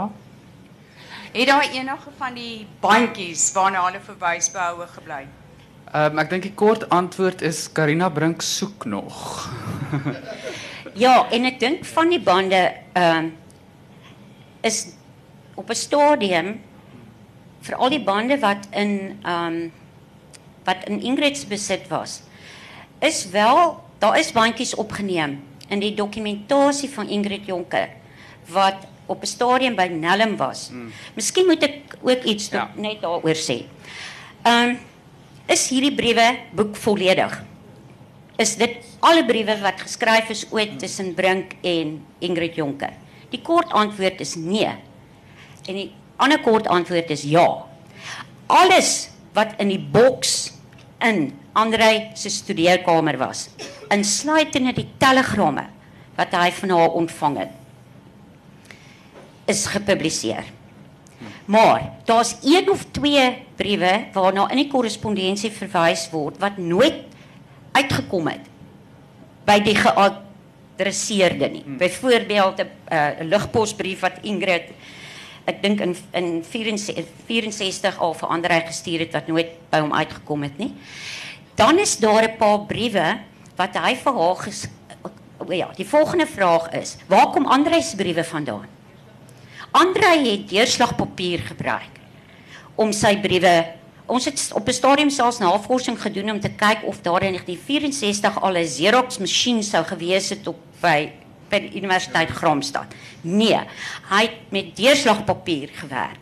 Het 1.34 1.49
daar 1.49 1.69
enige 1.69 2.11
van 2.17 2.36
die 2.38 2.67
bandjies 2.81 3.47
waarna 3.53 3.88
hulle 3.88 4.01
verwys 4.01 4.51
behoue 4.53 4.89
gebly? 4.97 5.23
Ehm 5.93 6.13
um, 6.13 6.21
ek 6.21 6.29
dink 6.34 6.45
die 6.49 6.57
kort 6.57 6.86
antwoord 6.89 7.41
is 7.45 7.67
Karina 7.69 8.09
Brink 8.09 8.41
soek 8.41 8.86
nog. 8.89 9.49
Ja, 10.93 11.27
en 11.31 11.45
ek 11.49 11.59
dink 11.59 11.85
van 11.85 12.09
die 12.13 12.21
bande 12.21 12.73
ehm 12.93 13.31
is 14.63 14.93
op 15.55 15.69
'n 15.69 15.75
stadium 15.75 16.61
vir 17.61 17.75
al 17.75 17.89
die 17.89 18.03
bande 18.03 18.39
wat 18.39 18.67
in 18.71 19.19
ehm 19.23 19.69
wat 20.63 20.85
in 20.87 21.01
Ingrid 21.01 21.37
se 21.37 21.47
besit 21.47 21.87
was, 21.89 22.21
is 23.01 23.29
wel 23.29 23.83
daar 23.99 24.19
is 24.19 24.31
bandjies 24.31 24.75
opgeneem 24.75 25.41
in 25.69 25.79
die 25.79 25.93
dokumentasie 25.95 26.89
van 26.89 27.09
Ingrid 27.09 27.45
Jonker 27.45 27.89
wat 28.47 28.87
op 29.05 29.21
'n 29.21 29.25
stadium 29.27 29.75
by 29.75 29.87
Nellum 29.91 30.37
was. 30.37 30.69
Mm. 30.69 30.91
Miskien 31.15 31.45
moet 31.45 31.63
ek 31.63 31.97
ook 32.01 32.23
iets 32.23 32.49
Ja. 32.49 32.71
net 32.75 33.01
daaroor 33.01 33.35
sê. 33.35 33.65
Ehm 34.43 34.75
is 35.45 35.69
hierdie 35.69 35.95
briewe 35.95 36.37
boek 36.51 36.75
volledig? 36.75 37.43
is 38.37 38.55
dit 38.57 38.77
alle 39.04 39.26
briewe 39.28 39.58
wat 39.60 39.82
geskryf 39.84 40.32
is 40.32 40.45
ooit 40.51 40.78
tussen 40.80 41.12
Brink 41.18 41.58
en 41.62 41.97
Ingrid 42.24 42.56
Jonker? 42.56 42.93
Die 43.34 43.41
kort 43.43 43.74
antwoord 43.76 44.22
is 44.24 44.36
nee. 44.39 44.70
En 45.68 45.76
die 45.76 45.89
ander 46.22 46.39
kort 46.43 46.70
antwoord 46.72 47.12
is 47.12 47.26
ja. 47.28 47.47
Alles 48.47 49.10
wat 49.36 49.58
in 49.60 49.74
die 49.74 49.82
boks 49.82 50.54
in 51.04 51.34
Andrei 51.58 52.14
se 52.18 52.32
studeerkamer 52.32 53.18
was, 53.20 53.47
insluitende 53.93 54.74
die 54.78 54.88
telegramme 55.01 55.68
wat 56.18 56.34
hy 56.38 56.49
van 56.62 56.74
haar 56.74 56.95
ontvang 56.97 57.38
het, 57.43 57.54
is 59.49 59.66
gepubliseer. 59.74 60.47
Maar 61.45 61.89
daar's 62.08 62.38
een 62.45 62.70
of 62.72 62.86
twee 62.95 63.26
briewe 63.60 64.08
waarna 64.16 64.47
in 64.54 64.64
die 64.64 64.70
korrespondensie 64.72 65.51
verwys 65.51 66.08
word 66.14 66.39
wat 66.39 66.58
nooit 66.58 67.04
uitgekom 67.76 68.30
het 68.32 68.53
by 69.45 69.59
die 69.59 69.75
geadresseerde 69.75 71.49
nie. 71.49 71.63
Hmm. 71.63 71.77
Byvoorbeeld 71.77 72.59
'n 72.59 72.69
uh, 72.91 73.07
lugposbrief 73.29 73.99
wat 73.99 74.21
Ingrid 74.21 74.71
ek 75.45 75.61
dink 75.61 75.81
in 75.83 75.95
in 76.11 76.43
64, 76.43 77.05
64 77.27 77.99
al 77.99 78.13
vir 78.13 78.29
ander 78.29 78.61
gestuur 78.61 78.99
het 78.99 79.13
wat 79.13 79.27
nooit 79.27 79.51
by 79.69 79.79
hom 79.83 79.93
uitgekom 79.93 80.43
het 80.43 80.57
nie. 80.57 80.71
Dan 81.55 81.79
is 81.79 81.97
daar 81.97 82.23
'n 82.23 82.37
paar 82.37 82.65
briewe 82.65 83.19
wat 83.55 83.75
hy 83.75 83.95
vir 83.95 84.13
haar 84.13 84.35
ges, 84.35 84.67
ja, 85.49 85.69
die 85.75 85.87
volgende 85.87 86.27
vraag 86.27 86.71
is: 86.71 86.97
Waar 87.07 87.29
kom 87.31 87.45
Andre 87.45 87.81
se 87.81 87.95
briewe 87.95 88.23
vandaan? 88.23 88.67
Andrei 89.71 90.31
het 90.31 90.49
deurslagpapier 90.49 91.39
gebruik 91.39 91.99
om 92.75 92.91
sy 92.93 93.17
briewe 93.17 93.65
Ons 94.14 94.26
het 94.30 94.51
op 94.53 94.68
'n 94.68 94.74
stadium 94.74 95.09
selfs 95.09 95.38
navorsing 95.38 96.01
gedoen 96.01 96.32
om 96.32 96.39
te 96.39 96.49
kyk 96.49 96.84
of 96.86 97.01
daar 97.01 97.24
in 97.24 97.34
1964 97.34 98.41
al 98.41 98.57
'n 98.57 98.66
Xerox 98.66 99.18
masjien 99.18 99.64
sou 99.64 99.84
gewees 99.86 100.30
het 100.30 100.47
op 100.47 100.57
by 100.82 101.11
by 101.49 101.59
die 101.59 101.78
Universiteit 101.78 102.30
Graamsstad. 102.30 102.93
Nee, 103.22 103.59
hy 104.09 104.22
het 104.22 104.51
met 104.51 104.76
deurslagpapier 104.76 105.70
gewerk. 105.74 106.18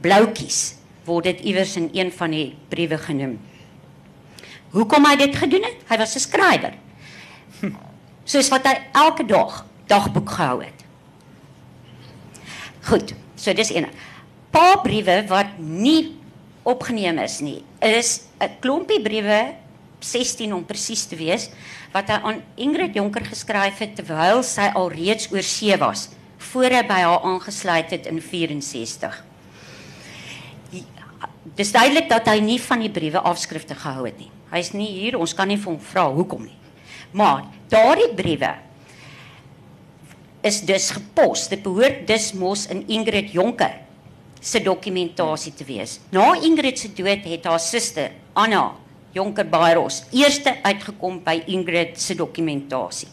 Bloutjies 0.00 0.74
word 1.04 1.24
dit 1.24 1.40
iewers 1.40 1.76
in 1.76 1.90
een 1.92 2.12
van 2.12 2.30
die 2.30 2.56
briewe 2.68 2.98
genoem. 2.98 3.40
Hoekom 4.70 5.04
hy 5.04 5.16
dit 5.16 5.36
gedoen 5.36 5.62
het? 5.62 5.76
Hy 5.88 5.96
was 5.96 6.14
'n 6.14 6.18
skrywer. 6.18 6.74
Soos 8.24 8.48
wat 8.48 8.66
hy 8.66 8.76
elke 8.92 9.24
dag 9.24 9.66
dagboek 9.86 10.30
gehou 10.30 10.62
het. 10.64 10.84
Goed, 12.82 13.14
so 13.34 13.52
dis 13.52 13.74
een. 13.74 13.86
Paar 14.50 14.80
briewe 14.80 15.24
wat 15.26 15.58
nie 15.58 16.21
opgeneem 16.62 17.18
is 17.18 17.40
nie, 17.40 17.64
is 17.80 18.22
'n 18.40 18.50
klompie 18.60 19.00
briewe 19.02 19.54
16 20.00 20.54
om 20.54 20.64
presies 20.64 21.06
te 21.06 21.16
wees 21.16 21.50
wat 21.92 22.08
hy 22.08 22.18
aan 22.22 22.42
Ingrid 22.56 22.94
Jonker 22.94 23.24
geskryf 23.24 23.78
het 23.78 23.94
terwyl 23.96 24.42
sy 24.42 24.70
al 24.74 24.90
reeds 24.90 25.30
oor 25.32 25.42
see 25.42 25.76
was 25.76 26.08
voor 26.50 26.74
hy 26.74 26.82
by 26.86 27.00
haar 27.04 27.22
aangesluit 27.22 27.90
het 27.90 28.06
in 28.10 28.18
64. 28.20 29.24
Dis 31.54 31.72
duidelik 31.72 32.08
dat 32.08 32.26
hy 32.26 32.40
nie 32.40 32.58
van 32.62 32.80
die 32.82 32.90
briewe 32.90 33.20
afskrifte 33.20 33.76
gehou 33.78 34.06
het 34.06 34.18
nie. 34.18 34.30
Hy's 34.50 34.72
nie 34.72 34.88
hier, 34.88 35.18
ons 35.18 35.34
kan 35.34 35.48
nie 35.48 35.58
vir 35.60 35.72
hom 35.72 35.80
vra 35.80 36.08
hoekom 36.10 36.44
nie. 36.48 36.58
Maar 37.12 37.44
daardie 37.68 38.10
briewe 38.16 38.54
is 40.42 40.60
dus 40.66 40.90
gepos. 40.90 41.46
Dit 41.52 41.62
behoort 41.62 42.06
dus 42.08 42.32
mos 42.32 42.66
in 42.72 42.82
Ingrid 42.88 43.30
Jonker 43.36 43.78
se 44.42 44.60
dokumentasie 44.62 45.54
te 45.54 45.64
wees. 45.64 46.00
Na 46.10 46.34
Ingrid 46.42 46.78
se 46.78 46.90
dood 46.90 47.24
het 47.30 47.46
haar 47.46 47.60
suster 47.62 48.10
Anna 48.34 48.72
Jonker 49.14 49.46
Bairos 49.46 50.02
eerste 50.10 50.56
uitgekom 50.64 51.20
by 51.22 51.38
Ingrid 51.52 52.00
se 52.00 52.16
dokumentasie. 52.18 53.08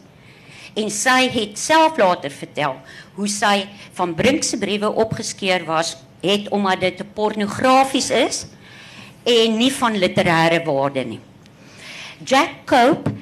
En 0.80 0.90
sy 0.94 1.28
het 1.34 1.58
self 1.60 1.98
later 2.00 2.34
vertel 2.34 2.78
hoe 3.18 3.30
sy 3.30 3.68
van 3.98 4.16
Brink 4.18 4.46
se 4.48 4.58
briewe 4.62 4.90
opgeskeur 4.90 5.66
was 5.68 5.98
het 6.24 6.50
omdat 6.56 6.82
dit 6.84 7.04
pornografies 7.16 8.10
is 8.16 8.46
en 9.28 9.58
nie 9.60 9.72
van 9.76 9.98
literêre 10.00 10.64
waarde 10.66 11.06
nie. 11.06 11.22
Jack 12.26 12.66
Cope 12.68 13.14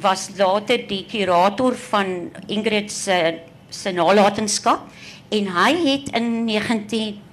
was 0.00 0.30
later 0.38 0.86
die 0.88 1.04
kurator 1.08 1.76
van 1.90 2.30
Ingrid 2.46 2.92
se 2.92 3.40
se 3.70 3.90
nalatenskap 3.92 4.86
en 5.34 5.48
hy 5.50 5.72
het 5.82 6.12
in 6.14 6.44
19 6.46 7.25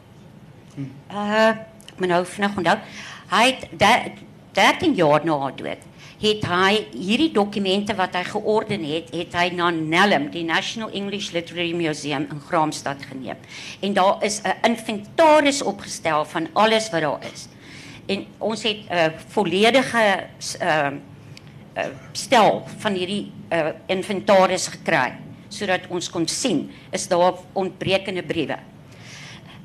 uh 0.78 1.54
ek 1.94 2.00
moet 2.00 2.10
nou 2.10 2.26
vinnig 2.26 2.58
onthou. 2.58 2.78
Hy 3.30 3.44
het 3.46 4.22
13 4.54 4.94
jaar 4.98 5.26
na 5.26 5.38
haar 5.40 5.56
dood 5.56 5.84
het 6.24 6.46
hy 6.48 6.76
hierdie 6.94 7.32
dokumente 7.36 7.96
wat 8.00 8.16
hy 8.16 8.24
georden 8.30 8.84
het 8.88 9.10
het 9.16 9.34
hy 9.36 9.50
na 9.58 9.70
NELM 9.76 10.30
die 10.32 10.46
National 10.48 10.94
English 10.96 11.32
Literary 11.36 11.74
Museum 11.76 12.28
in 12.32 12.40
Graamsstad 12.48 13.04
geneem. 13.10 13.40
En 13.82 13.94
daar 13.94 14.24
is 14.24 14.42
'n 14.42 14.56
inventaris 14.64 15.62
opgestel 15.62 16.26
van 16.26 16.48
alles 16.54 16.90
wat 16.90 17.02
daar 17.02 17.20
is. 17.34 17.48
En 18.06 18.26
ons 18.38 18.64
het 18.64 18.78
'n 18.90 18.94
uh, 18.94 19.06
volledige 19.28 20.24
uh, 20.62 20.88
uh, 21.78 21.86
stel 22.12 22.64
van 22.78 22.94
hierdie 22.94 23.32
uh, 23.52 23.68
inventaris 23.86 24.68
gekry 24.68 25.14
sodat 25.50 25.82
ons 25.90 26.10
kon 26.10 26.28
sien 26.28 26.72
is 26.92 27.08
daar 27.08 27.34
ontbrekende 27.54 28.24
briewe. 28.24 28.58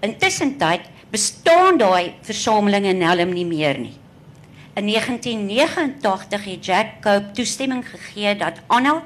Intussen 0.00 0.56
tyd 0.58 0.80
bestaan 1.10 1.78
daai 1.80 2.14
versameling 2.26 2.84
in 2.90 3.02
Helm 3.02 3.32
nie 3.32 3.46
meer 3.48 3.78
nie. 3.80 3.96
In 4.78 4.86
1989 4.86 6.44
het 6.44 6.64
Jack 6.64 7.00
Cope 7.02 7.32
toestemming 7.34 7.82
gegee 7.88 8.36
dat 8.38 8.60
Anna 8.68 9.00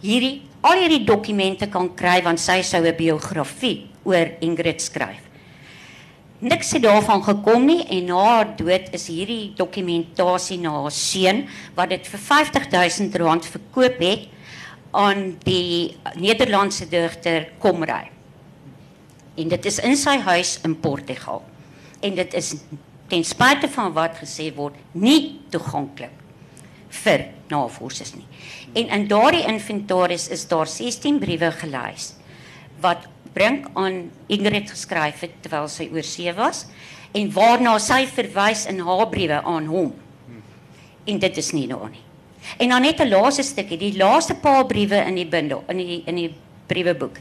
hierdie 0.00 0.42
al 0.62 0.78
hierdie 0.78 1.04
dokumente 1.04 1.66
kan 1.68 1.90
kry 1.98 2.20
want 2.22 2.40
sy 2.40 2.62
sou 2.62 2.82
'n 2.86 2.96
biografie 2.96 3.90
oor 4.04 4.30
Ingrid 4.40 4.80
skryf. 4.80 5.20
Niks 6.38 6.72
het 6.72 6.82
daarvan 6.82 7.22
gekom 7.22 7.66
nie 7.66 7.84
en 7.86 8.04
na 8.04 8.22
haar 8.24 8.56
dood 8.56 8.88
is 8.94 9.06
hierdie 9.06 9.52
dokumentasie 9.56 10.58
na 10.58 10.70
haar 10.82 10.90
seun 10.90 11.48
wat 11.74 11.88
dit 11.88 12.06
vir 12.06 12.20
R50000 12.20 13.50
verkoop 13.50 14.00
het 14.00 14.28
aan 14.92 15.38
die 15.44 15.96
Nederlandse 16.14 16.88
digter 16.88 17.48
Komrij. 17.58 18.11
En 19.36 19.48
dit 19.48 19.66
is 19.66 19.78
in 19.78 19.96
sy 19.96 20.18
huis 20.18 20.58
in 20.64 20.74
Portugal. 20.80 21.42
En 22.00 22.14
dit 22.14 22.34
is 22.34 22.54
ten 23.08 23.24
spyte 23.24 23.68
van 23.68 23.92
wat 23.92 24.18
gesê 24.20 24.48
word 24.54 24.76
nie 24.92 25.40
toeganklik 25.52 26.18
vir 27.02 27.26
navorsers 27.52 28.14
nie. 28.16 28.26
En 28.76 28.88
in 28.98 29.06
daardie 29.08 29.44
inventaris 29.48 30.28
is 30.32 30.44
daar 30.48 30.68
16 30.68 31.20
briewe 31.20 31.50
gelys 31.62 32.14
wat 32.82 33.08
Brink 33.32 33.68
aan 33.78 34.10
Ingrid 34.28 34.68
geskryf 34.68 35.22
het 35.24 35.36
terwyl 35.44 35.68
sy 35.70 35.86
oor 35.92 36.04
see 36.04 36.32
was 36.36 36.66
en 37.16 37.30
waarna 37.32 37.78
sy 37.80 38.02
verwys 38.08 38.66
in 38.68 38.82
haar 38.84 39.06
briewe 39.12 39.38
aan 39.48 39.68
hom. 39.72 39.92
En 41.08 41.18
dit 41.18 41.38
is 41.40 41.52
nie 41.56 41.66
daar 41.70 41.88
nie. 41.90 42.04
En 42.58 42.68
dan 42.74 42.82
net 42.82 43.00
'n 43.00 43.08
laaste 43.08 43.42
stukkie, 43.42 43.78
die 43.78 43.96
laaste 43.96 44.34
paar 44.34 44.66
briewe 44.66 44.96
in 44.96 45.14
die 45.14 45.26
bundel, 45.26 45.64
in 45.68 45.76
die 45.76 46.02
in 46.06 46.16
die 46.16 46.34
brieweboek. 46.66 47.16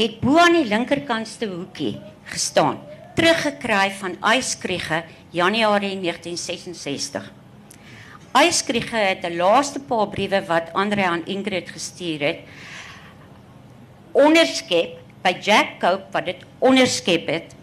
Het 0.00 0.14
bo 0.16 0.38
aan 0.40 0.54
die 0.56 0.64
linkerkantste 0.64 1.44
hoekie 1.50 1.98
gestaan, 2.32 2.78
teruggekry 3.18 3.90
van 3.98 4.14
Eyskriege 4.24 5.02
Januarie 5.36 5.98
1966. 6.00 7.26
Eyskriege 8.32 8.96
het 8.96 9.26
'n 9.28 9.36
laaste 9.36 9.80
paar 9.80 10.08
briewe 10.08 10.40
wat 10.46 10.72
Andre 10.72 11.04
aan 11.04 11.26
Ingrid 11.26 11.68
gestuur 11.68 12.20
het, 12.20 12.38
onderskep 14.12 14.96
by 15.22 15.36
Jack 15.40 15.66
Cope 15.78 16.06
wat 16.10 16.24
dit 16.24 16.44
onderskep 16.58 17.26
het. 17.26 17.54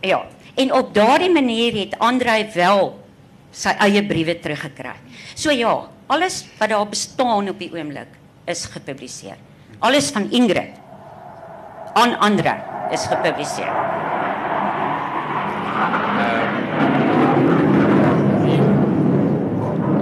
Ja, 0.00 0.26
en 0.54 0.72
op 0.72 0.94
daardie 0.94 1.32
manier 1.32 1.76
het 1.84 1.98
Andre 1.98 2.48
wel 2.54 3.04
sy 3.50 3.68
eie 3.68 4.06
briewe 4.06 4.40
teruggekry. 4.40 4.96
So 5.34 5.50
ja, 5.50 5.88
alles 6.06 6.46
wat 6.58 6.68
daar 6.68 6.88
bestaan 6.88 7.48
op 7.48 7.58
die 7.58 7.72
oomblik 7.72 8.08
is 8.46 8.64
gepubliseer. 8.64 9.47
Alles 9.78 10.10
van 10.10 10.30
Ingrid 10.30 10.74
aan 11.94 12.18
Andre 12.18 12.54
is 12.90 13.06
gepubliseer. 13.06 13.72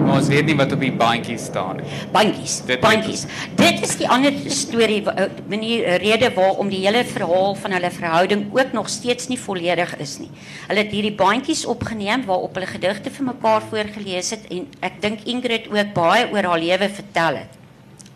Maar 0.07 0.21
ons 0.21 0.29
weet 0.31 0.47
nie 0.47 0.55
wat 0.59 0.71
op 0.73 0.81
die 0.83 0.93
bandjie 0.95 1.37
staan 1.41 1.81
nie. 1.81 1.87
Bandjies, 2.15 2.61
Dit- 2.69 2.81
bandjies. 2.81 3.25
Dit 3.59 3.83
is 3.83 3.97
die 3.99 4.09
ander 4.09 4.33
storie, 4.55 5.03
eh, 5.11 5.25
manier 5.51 5.85
eh, 5.85 5.97
rede 5.99 6.31
waarom 6.35 6.69
die 6.71 6.85
hele 6.87 7.03
verhaal 7.05 7.55
van 7.55 7.73
hulle 7.75 7.91
verhouding 7.91 8.47
ook 8.55 8.73
nog 8.73 8.89
steeds 8.89 9.29
nie 9.29 9.39
volledig 9.41 9.97
is 9.99 10.19
nie. 10.19 10.31
Hulle 10.69 10.85
het 10.85 10.93
hierdie 10.95 11.15
bandjies 11.15 11.67
opgeneem 11.67 12.25
waarop 12.25 12.55
hulle 12.55 12.67
gedigte 12.71 13.11
vir 13.11 13.25
mekaar 13.33 13.63
voorgeles 13.71 14.31
het 14.31 14.47
en 14.51 14.67
ek 14.81 15.01
dink 15.03 15.25
Ingrid 15.25 15.67
ook 15.73 15.93
baie 15.95 16.29
oor 16.33 16.43
haar 16.53 16.59
lewe 16.59 16.89
vertel 16.89 17.35
het 17.43 17.59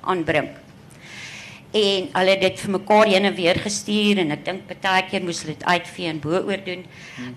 aan 0.00 0.24
Brink. 0.24 0.56
En 1.70 2.08
hulle 2.12 2.30
het 2.34 2.40
dit 2.42 2.60
vir 2.60 2.70
mekaar 2.74 3.06
heen 3.06 3.24
en 3.28 3.34
weer 3.34 3.58
gestuur 3.62 4.18
en 4.18 4.34
ek 4.34 4.42
dink 4.44 4.72
baie 4.82 5.04
keer 5.06 5.22
moes 5.22 5.44
hulle 5.44 5.54
dit 5.54 5.68
uitvee 5.68 6.08
en 6.10 6.18
bo-oor 6.22 6.64
doen. 6.66 6.82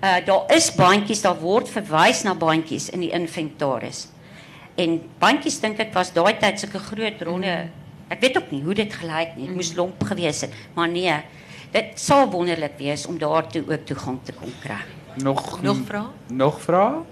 Uh 0.01 0.15
daar 0.25 0.55
is 0.55 0.71
bandjies, 0.73 1.21
daar 1.21 1.37
word 1.37 1.69
verwys 1.69 2.23
na 2.25 2.33
bandjies 2.33 2.89
in 2.89 3.05
die 3.05 3.11
inventaris. 3.13 4.07
En 4.75 4.97
bandjies 5.21 5.59
dink 5.61 5.79
ek 5.79 5.93
was 5.93 6.13
daai 6.15 6.33
tyd 6.41 6.59
sulke 6.59 6.81
groot 6.81 7.21
ronde. 7.21 7.53
Ek 8.09 8.21
weet 8.25 8.37
ook 8.37 8.49
nie 8.51 8.63
hoe 8.65 8.73
dit 8.73 8.93
gelyk 8.93 9.37
nie. 9.37 9.47
Dit 9.47 9.55
moes 9.55 9.73
lomp 9.77 10.01
gewees 10.09 10.41
het, 10.41 10.53
maar 10.73 10.89
nee. 10.89 11.13
Dit 11.73 12.01
sou 12.01 12.25
wonderlik 12.29 12.77
wees 12.77 13.05
om 13.09 13.17
daartoe 13.21 13.63
ook 13.69 13.85
toegang 13.85 14.19
te 14.25 14.33
kon 14.33 14.53
kry. 14.61 14.81
Nog 15.21 15.61
Nog 15.61 15.77
vrae? 15.85 16.09
Nog 16.27 16.61
vrae? 16.61 17.03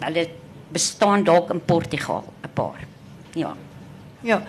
Hulle 0.00 0.28
bestaan 0.72 1.24
dalk 1.24 1.50
in 1.50 1.60
Portugal 1.64 2.24
'n 2.44 2.52
paar. 2.52 2.84
Ja. 3.32 3.56
Ja. 4.22 4.42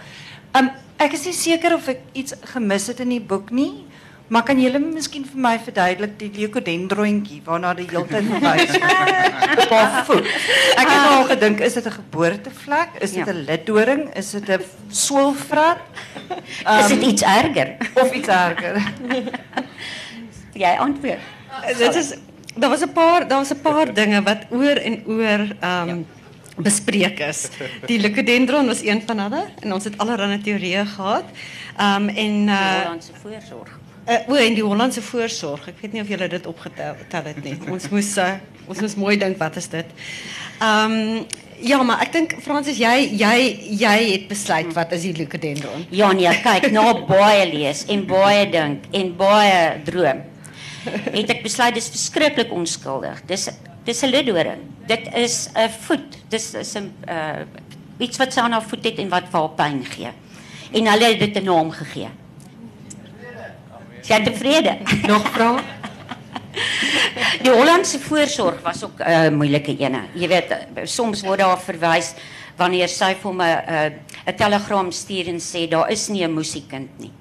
Um, 0.58 0.70
ek 1.00 1.14
is 1.14 1.26
nie 1.26 1.34
seker 1.34 1.74
of 1.76 1.88
ek 1.88 2.02
iets 2.14 2.34
gemis 2.54 2.88
het 2.92 3.00
in 3.00 3.10
die 3.10 3.22
boek 3.24 3.52
nie, 3.52 3.86
maar 4.32 4.44
kan 4.48 4.60
julle 4.60 4.80
miskien 4.80 5.26
vir 5.28 5.40
my 5.44 5.58
verduidelik 5.60 6.18
die 6.20 6.30
leukodendrontjie 6.36 7.42
waarna 7.46 7.74
die 7.76 7.88
hele 7.90 8.06
tyd 8.08 8.28
verwys 8.32 8.76
word 8.80 9.64
op 9.66 9.74
haar 9.76 10.06
voet? 10.06 10.28
Ek 10.78 10.88
het 10.92 11.08
al 11.12 11.24
gedink 11.32 11.60
is 11.60 11.74
dit 11.74 11.86
'n 11.88 11.92
geboortevlek? 12.00 12.90
Is 13.02 13.12
dit 13.12 13.26
Ja. 13.26 13.34
'n 13.34 13.44
liddoring? 13.50 14.04
Is 14.16 14.32
dit 14.32 14.50
'n 14.50 14.62
soelvrat 14.90 15.80
Is 16.80 16.88
dit 16.88 17.02
iets 17.04 17.24
erger? 17.24 17.76
of 17.96 18.12
iets 18.14 18.28
erger? 18.28 18.76
Jy 20.64 20.76
antwoord. 20.80 21.20
Dit 21.78 21.96
is 21.96 22.14
daar 22.56 22.70
was 22.70 22.82
'n 22.84 22.92
paar 22.94 23.28
daar 23.28 23.38
was 23.40 23.52
'n 23.54 23.62
paar 23.62 23.94
dinge 23.94 24.22
wat 24.24 24.48
oor 24.52 24.76
en 24.78 25.04
oor 25.08 25.42
ehm 25.60 25.90
um, 25.90 26.06
bespreek 26.64 27.20
is. 27.28 27.50
Die 27.88 28.00
Lucadendron 28.00 28.68
was 28.68 28.84
een 28.86 29.02
van 29.08 29.20
hulle 29.26 29.44
en 29.62 29.74
ons 29.74 29.84
het 29.90 29.98
allerlei 29.98 30.40
teorieë 30.42 30.86
gehad. 30.96 31.30
Ehm 31.78 32.10
um, 32.10 32.10
en 32.10 32.40
Die 32.46 32.56
uh 32.56 32.82
Hollandse 32.84 33.14
voorsorg. 33.22 33.78
uh 34.08 34.30
o 34.30 34.36
en 34.36 34.54
die 34.58 34.64
Hollandse 34.64 35.02
voorsorg. 35.02 35.68
Ek 35.68 35.82
weet 35.82 35.94
nie 35.94 36.02
of 36.02 36.10
julle 36.10 36.28
dit 36.28 36.48
opgetel 36.48 36.96
tel 37.10 37.30
het 37.32 37.44
nie. 37.44 37.58
Ons 37.72 37.90
moes 37.94 38.16
uh, 38.18 38.34
ons 38.68 38.82
moes 38.82 38.96
mooi 38.96 39.18
dink 39.18 39.38
wat 39.40 39.56
is 39.62 39.70
dit. 39.70 39.86
Ehm 40.60 40.98
um, 40.98 41.26
ja, 41.62 41.78
maar 41.86 42.02
ek 42.02 42.12
dink 42.14 42.32
Fransis 42.42 42.78
jy 42.82 42.96
jy 43.20 43.36
jy 43.78 43.98
het 44.12 44.28
besluit 44.32 44.72
wat 44.74 44.92
is 44.98 45.04
die 45.06 45.14
Lucadendron? 45.14 45.86
Ja 45.94 46.12
nee, 46.12 46.32
kyk, 46.42 46.72
na 46.74 46.88
baie 47.06 47.46
lees 47.54 47.86
en 47.88 48.06
baie 48.10 48.48
dink 48.50 48.88
en 48.92 49.12
baie 49.18 49.60
droom. 49.86 50.24
Het 51.14 51.30
ek 51.30 51.44
besluit 51.46 51.76
dis 51.78 51.90
verskriklik 51.94 52.50
onskuldig. 52.58 53.20
Dis 53.30 53.50
dis 53.84 54.02
'n 54.04 54.10
liddoring. 54.10 54.62
Dit 54.88 55.14
is 55.14 55.50
'n 55.56 55.70
voet. 55.70 56.18
Dis 56.30 56.54
is 56.54 56.76
'n 56.76 56.94
uh 57.10 57.46
iets 58.02 58.18
wat 58.18 58.34
sy 58.34 58.40
aan 58.40 58.52
haar 58.52 58.66
voet 58.66 58.84
het 58.84 58.98
en 58.98 59.10
wat 59.10 59.30
vir 59.30 59.40
haar 59.40 59.56
pyn 59.56 59.86
gee. 59.86 60.12
En 60.72 60.88
hulle 60.88 61.06
het 61.06 61.20
dit 61.20 61.36
'n 61.38 61.46
naam 61.46 61.72
gegee. 61.72 62.10
Sy 64.02 64.14
het 64.14 64.26
tevrede. 64.26 64.78
Nog 65.08 65.28
vrae? 65.32 65.62
Die 67.44 67.52
Hollandse 67.52 68.00
voorsorg 68.00 68.62
was 68.62 68.84
ook 68.84 69.00
'n 69.00 69.10
uh, 69.10 69.30
moeilike 69.30 69.78
ene. 69.78 70.02
Jy 70.14 70.28
weet, 70.28 70.50
eh, 70.52 70.86
soms 70.86 71.22
word 71.22 71.40
daar 71.40 71.60
verwys 71.60 72.14
wanneer 72.58 72.90
sy 72.90 73.16
vir 73.16 73.34
my 73.34 73.50
'n 73.50 73.74
uh, 73.74 74.32
'n 74.32 74.36
telegram 74.36 74.92
stuur 74.92 75.28
en 75.28 75.40
sê 75.40 75.68
daar 75.70 75.90
is 75.92 76.08
nie 76.08 76.24
'n 76.24 76.34
musiekind 76.34 77.00
nie. 77.00 77.12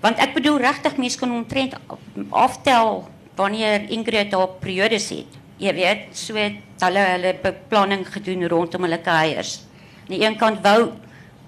Want 0.00 0.18
ek 0.18 0.34
bedoel 0.34 0.58
regtig 0.58 0.96
mense 0.96 1.18
kan 1.18 1.32
omtrent 1.32 1.74
aftel 2.30 3.08
wanneer 3.34 3.90
Ingrid 3.90 4.32
haar 4.32 4.48
periodes 4.60 5.08
het. 5.08 5.45
Jy 5.56 5.72
weet, 5.72 6.08
so 6.12 6.36
het 6.36 6.82
hulle 6.84 7.02
hulle 7.14 7.30
beplanning 7.40 8.02
gedoen 8.12 8.44
rondom 8.52 8.84
hulle 8.84 8.98
kuiers. 9.00 9.62
Aan 10.04 10.12
die 10.12 10.20
een 10.20 10.34
kant 10.36 10.60
wou 10.60 10.90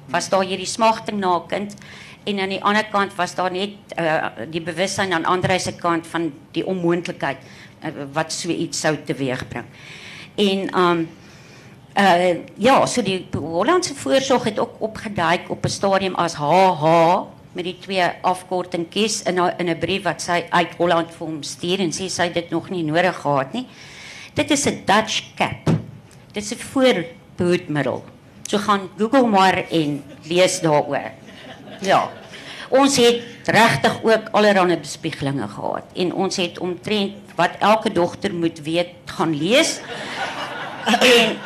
was 0.08 0.30
daar 0.32 0.46
hierdie 0.48 0.68
smagting 0.68 1.18
na 1.20 1.36
'n 1.36 1.48
kind 1.48 1.74
en 2.24 2.40
aan 2.40 2.48
die 2.48 2.62
ander 2.62 2.84
kant 2.88 3.14
was 3.16 3.34
daar 3.34 3.52
net 3.52 3.76
uh, 3.98 4.28
die 4.50 4.60
bewussyn 4.60 5.12
aan 5.12 5.24
Andre 5.24 5.58
se 5.58 5.72
kant 5.72 6.06
van 6.06 6.32
die 6.52 6.64
onmoontlikheid 6.64 7.36
uh, 7.84 7.90
wat 8.12 8.32
so 8.32 8.48
iets 8.48 8.80
sou 8.80 8.96
teweegbring. 9.04 9.66
En 10.36 10.78
um 10.78 11.08
uh 11.98 12.36
ja, 12.56 12.86
so 12.86 13.02
die 13.02 13.26
Hollandse 13.32 13.94
voorsorg 13.94 14.44
het 14.44 14.58
ook 14.58 14.80
opgeduik 14.80 15.50
op 15.50 15.64
'n 15.64 15.68
stadium 15.68 16.14
as 16.14 16.34
HH 16.34 16.84
met 17.52 17.64
die 17.64 17.78
twee 17.78 18.04
afkortingkies 18.22 19.22
in 19.22 19.38
haar, 19.38 19.54
in 19.58 19.68
'n 19.68 19.78
brief 19.78 20.02
wat 20.02 20.22
sy 20.22 20.44
uit 20.50 20.74
Holland 20.76 21.10
vir 21.10 21.26
hom 21.26 21.42
stuur 21.42 21.80
en 21.80 21.90
sê 21.90 22.08
sy 22.08 22.22
het 22.22 22.34
dit 22.34 22.50
nog 22.50 22.70
nie 22.70 22.82
nodig 22.82 23.20
gehad 23.20 23.52
nie. 23.52 23.66
Dit 24.38 24.50
is 24.50 24.64
'n 24.64 24.82
Dutch 24.84 25.34
cap. 25.34 25.64
Dit 26.32 26.42
is 26.42 26.54
'n 26.54 26.62
voorbehoedmiddel. 26.72 28.04
So 28.46 28.58
gaan 28.58 28.90
Google 28.98 29.26
maar 29.26 29.64
en 29.70 30.04
lees 30.22 30.60
daaroor. 30.60 31.10
Ja. 31.80 32.10
Ons 32.68 32.96
het 32.96 33.22
regtig 33.44 34.02
ook 34.02 34.28
allerlei 34.30 34.76
bespiegelinge 34.76 35.48
gehad 35.48 35.84
en 35.94 36.14
ons 36.14 36.36
het 36.36 36.58
omtrent 36.58 37.12
wat 37.34 37.50
elke 37.58 37.92
dogter 37.92 38.34
moet 38.34 38.60
weet 38.60 38.88
gaan 39.04 39.36
lees. 39.36 39.80
En 41.00 41.36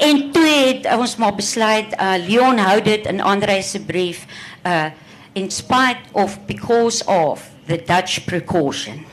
en 0.00 0.30
toe 0.30 0.46
het 0.46 0.96
ons 0.98 1.16
maar 1.16 1.34
besluit 1.34 1.86
uh, 2.00 2.12
Leon 2.26 2.58
hou 2.58 2.82
dit 2.82 3.06
in 3.06 3.20
Andre 3.20 3.62
se 3.62 3.80
brief 3.80 4.26
uh 4.66 4.84
in 5.32 5.50
spite 5.50 5.98
of 6.12 6.38
because 6.46 7.04
of 7.06 7.50
the 7.66 7.82
Dutch 7.86 8.24
precaution. 8.24 9.06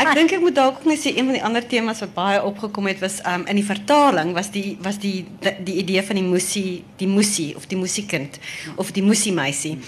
Ek 0.00 0.12
dink 0.14 0.32
ek 0.32 0.40
moet 0.40 0.56
dalk 0.56 0.80
ook 0.80 0.88
net 0.88 1.00
sê 1.02 1.12
een 1.12 1.28
van 1.28 1.36
die 1.36 1.44
ander 1.44 1.66
temas 1.66 2.02
wat 2.04 2.14
baie 2.14 2.42
opgekom 2.44 2.88
het 2.90 3.00
was 3.02 3.20
um, 3.28 3.46
in 3.50 3.58
die 3.60 3.66
vertaling 3.66 4.32
was 4.36 4.50
die 4.54 4.76
was 4.84 5.00
die 5.02 5.26
die, 5.42 5.54
die 5.66 5.76
idee 5.82 6.02
van 6.06 6.20
die 6.20 6.26
musie 6.26 6.82
die 7.00 7.08
musie 7.10 7.50
of 7.56 7.66
die 7.70 7.78
musiekind 7.78 8.38
of 8.76 8.92
die 8.96 9.04
musiemeisie. 9.06 9.78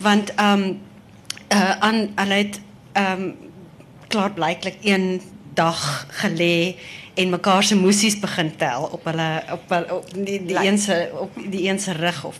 Want 0.00 0.34
ehm 0.36 0.66
um, 0.68 0.80
uh 1.52 1.76
aan 1.84 2.08
hulle 2.16 2.40
het 2.44 2.60
ehm 2.92 3.22
um, 3.22 3.34
klaar 4.12 4.32
blyklik 4.36 4.76
een 4.84 5.20
dag 5.54 6.06
gelê 6.22 6.76
en 7.14 7.30
mekaar 7.30 7.62
se 7.64 7.76
musies 7.76 8.18
begin 8.20 8.56
tel 8.56 8.88
op 8.92 9.04
hulle 9.04 9.28
op 9.52 9.68
hulle 9.68 9.94
op 9.94 10.14
die 10.14 10.40
die 10.44 10.56
een 10.66 10.78
se 10.78 11.10
op 11.20 11.36
die 11.50 11.68
een 11.68 11.80
se 11.80 11.92
rug 11.92 12.24
of 12.24 12.38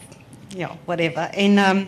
ja, 0.57 0.77
whatever. 0.85 1.31
En 1.31 1.59
um, 1.59 1.87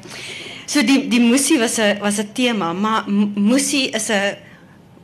so 0.66 0.82
die 0.84 1.08
die 1.08 1.20
musie 1.20 1.58
was 1.58 1.78
'n 1.78 1.98
was 2.00 2.18
'n 2.18 2.32
tema, 2.32 2.72
maar 2.72 3.04
m- 3.08 3.32
musie 3.34 3.90
is 3.90 4.08
'n 4.08 4.36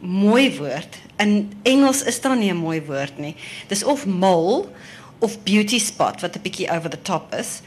mooi 0.00 0.56
woord. 0.56 0.98
In 1.16 1.52
Engels 1.62 2.02
is 2.02 2.20
daar 2.20 2.36
nie 2.36 2.50
'n 2.50 2.56
mooi 2.56 2.82
woord 2.82 3.18
nie. 3.18 3.34
Dis 3.68 3.84
of 3.84 4.06
mole 4.06 4.68
of 5.18 5.42
beauty 5.42 5.78
spot 5.78 6.20
wat 6.20 6.36
'n 6.36 6.42
bietjie 6.42 6.70
over 6.70 6.90
the 6.90 7.02
top 7.02 7.34
is. 7.34 7.60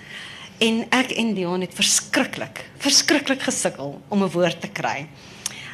En 0.57 0.85
ek 0.89 1.11
en 1.11 1.33
Dion 1.33 1.61
het 1.61 1.73
verskriklik, 1.73 2.69
verskriklik 2.77 3.41
gesukkel 3.41 4.01
om 4.07 4.23
'n 4.23 4.31
woord 4.31 4.61
te 4.61 4.67
kry. 4.67 5.07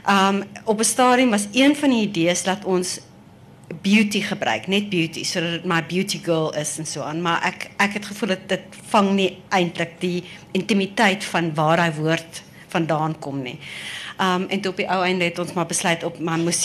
Um 0.09 0.43
op 0.65 0.79
'n 0.79 0.83
stadium 0.83 1.29
was 1.29 1.47
een 1.51 1.75
van 1.75 1.89
die 1.89 2.07
idees 2.07 2.43
dat 2.43 2.65
ons 2.65 2.99
beauty 3.81 4.21
gebruik, 4.21 4.67
net 4.67 4.89
beauty 4.89 5.23
sodat 5.23 5.59
dit 5.59 5.65
my 5.69 5.79
beauty 5.85 6.19
girl 6.23 6.49
is 6.57 6.77
en 6.81 6.87
so 6.89 7.05
aan, 7.05 7.21
maar 7.21 7.43
ek 7.47 7.69
ek 7.77 7.99
het 7.99 8.05
gevoel 8.11 8.33
dat 8.33 8.47
dit 8.49 8.77
vang 8.89 9.11
nie 9.15 9.29
eintlik 9.55 9.97
die 10.01 10.23
intimiteit 10.57 11.23
van 11.23 11.51
waar 11.55 11.77
daai 11.77 11.93
woord 11.97 12.43
vandaan 12.69 13.15
kom 13.19 13.41
nie. 13.45 13.57
Um 14.19 14.47
en 14.49 14.61
toe 14.61 14.71
op 14.71 14.81
die 14.81 14.89
ou 14.89 15.03
einde 15.05 15.29
het 15.29 15.39
ons 15.39 15.53
maar 15.53 15.69
besluit 15.69 16.03
op 16.03 16.17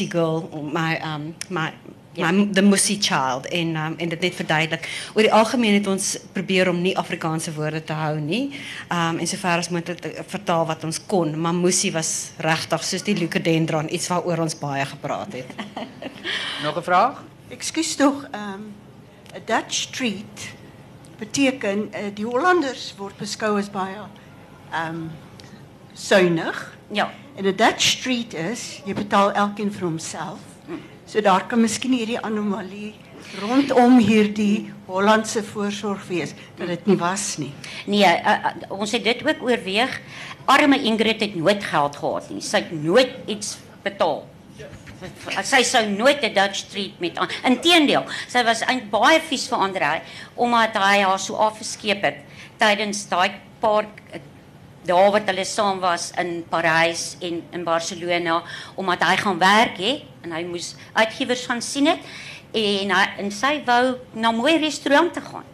girl, 0.09 0.48
op 0.50 0.72
my 0.72 1.00
um 1.05 1.34
my 1.48 1.72
yeah. 2.14 2.30
de 2.30 2.50
the 2.50 2.62
Mussy 2.62 2.98
Child. 3.00 3.46
En, 3.46 3.76
um, 3.76 3.94
en 3.96 4.08
dit 4.08 4.20
net 4.20 4.34
verduidelijk. 4.34 5.06
Over 5.08 5.22
het 5.22 5.30
algemeen 5.30 5.74
het 5.74 5.86
ons 5.86 6.18
proberen 6.32 6.72
om 6.72 6.82
niet 6.82 6.96
Afrikaanse 6.96 7.52
woorden 7.52 7.84
te 7.84 7.92
houden. 7.92 8.24
Nie. 8.24 8.50
Um, 8.92 9.18
en 9.18 9.26
zover 9.26 9.56
als 9.56 9.68
het 9.68 10.22
vertaal 10.26 10.66
wat 10.66 10.84
ons 10.84 11.06
kon. 11.06 11.40
Maar 11.40 11.54
Mussy 11.54 11.92
was 11.92 12.30
rechtig, 12.36 12.84
zoals 12.84 13.04
die 13.04 13.16
leucodendron. 13.16 13.94
Iets 13.94 14.08
waar 14.08 14.22
oor 14.22 14.38
ons 14.38 14.58
baie 14.58 14.84
gepraat 14.84 15.32
het. 15.32 15.46
Nog 16.64 16.76
een 16.76 16.82
vraag? 16.82 17.22
Excuus 17.48 17.94
toch, 17.94 18.28
um, 18.34 18.74
Dutch 19.44 19.74
street 19.74 20.54
betekent, 21.18 21.94
uh, 21.94 22.00
die 22.14 22.24
Hollanders 22.24 22.94
wordt 22.96 23.16
beschouwd 23.16 23.56
als 23.56 23.70
baie 23.70 23.96
um, 24.88 25.10
zuinig. 25.92 26.76
Ja. 26.90 27.12
En 27.34 27.42
de 27.42 27.54
Dutch 27.54 27.80
street 27.80 28.34
is, 28.34 28.82
je 28.84 28.94
betaalt 28.94 29.34
elkeen 29.34 29.72
voor 29.72 29.88
hemzelf. 29.88 30.38
So 31.07 31.20
daar 31.20 31.46
kan 31.46 31.61
miskien 31.61 31.92
hierdie 31.92 32.20
anomalie 32.20 32.94
rondom 33.40 33.98
hierdie 33.98 34.72
Hollandse 34.86 35.42
voorsorg 35.44 36.05
wees 36.09 36.34
dat 36.59 36.68
dit 36.68 36.86
nie 36.86 36.96
was 37.00 37.34
nie. 37.40 37.52
Nee, 37.86 38.05
uh, 38.05 38.36
uh, 38.50 38.52
ons 38.72 38.92
het 38.92 39.05
dit 39.05 39.24
ook 39.26 39.42
oorweeg. 39.44 39.98
Arme 40.50 40.78
Ingrid 40.84 41.20
het 41.24 41.34
nooit 41.36 41.64
geld 41.64 41.96
gehad 41.96 42.30
nie. 42.32 42.42
Sy 42.44 42.62
het 42.64 42.72
nooit 42.72 43.12
iets 43.26 43.57
betaal. 43.84 44.24
Sy 45.44 45.61
sou 45.66 45.82
nooit 45.90 46.22
'n 46.22 46.32
Dutch 46.32 46.64
street 46.64 47.00
met 47.00 47.18
aan. 47.18 47.28
Inteendeel, 47.44 48.05
sy 48.28 48.44
was 48.44 48.62
eintlik 48.62 48.90
baie 48.90 49.20
vies 49.20 49.48
vir 49.48 49.59
Andre 49.59 50.00
omdat 50.34 50.76
hy 50.76 51.02
haar 51.02 51.18
so 51.18 51.36
afgeskeep 51.36 52.02
het 52.02 52.22
tydens 52.57 53.09
daai 53.09 53.32
paar 53.61 53.84
dae 54.87 55.11
wat 55.11 55.26
hulle 55.30 55.45
saam 55.45 55.80
was 55.80 56.11
in 56.20 56.45
Parys 56.49 57.16
en 57.20 57.43
in 57.53 57.64
Barcelona 57.64 58.43
omdat 58.74 59.03
hy 59.03 59.16
gaan 59.16 59.39
werk 59.39 59.78
hè 59.78 59.97
en 60.22 60.32
hy 60.32 60.45
moes 60.45 60.74
uitgewers 60.93 61.47
gaan 61.47 61.62
sien 61.62 61.87
het 61.87 62.01
en 62.55 62.95
hy 62.95 63.07
en 63.18 63.30
sy 63.35 63.57
wou 63.66 63.97
na 64.14 64.30
mooi 64.30 64.59
restaurante 64.62 65.20
gaan. 65.20 65.45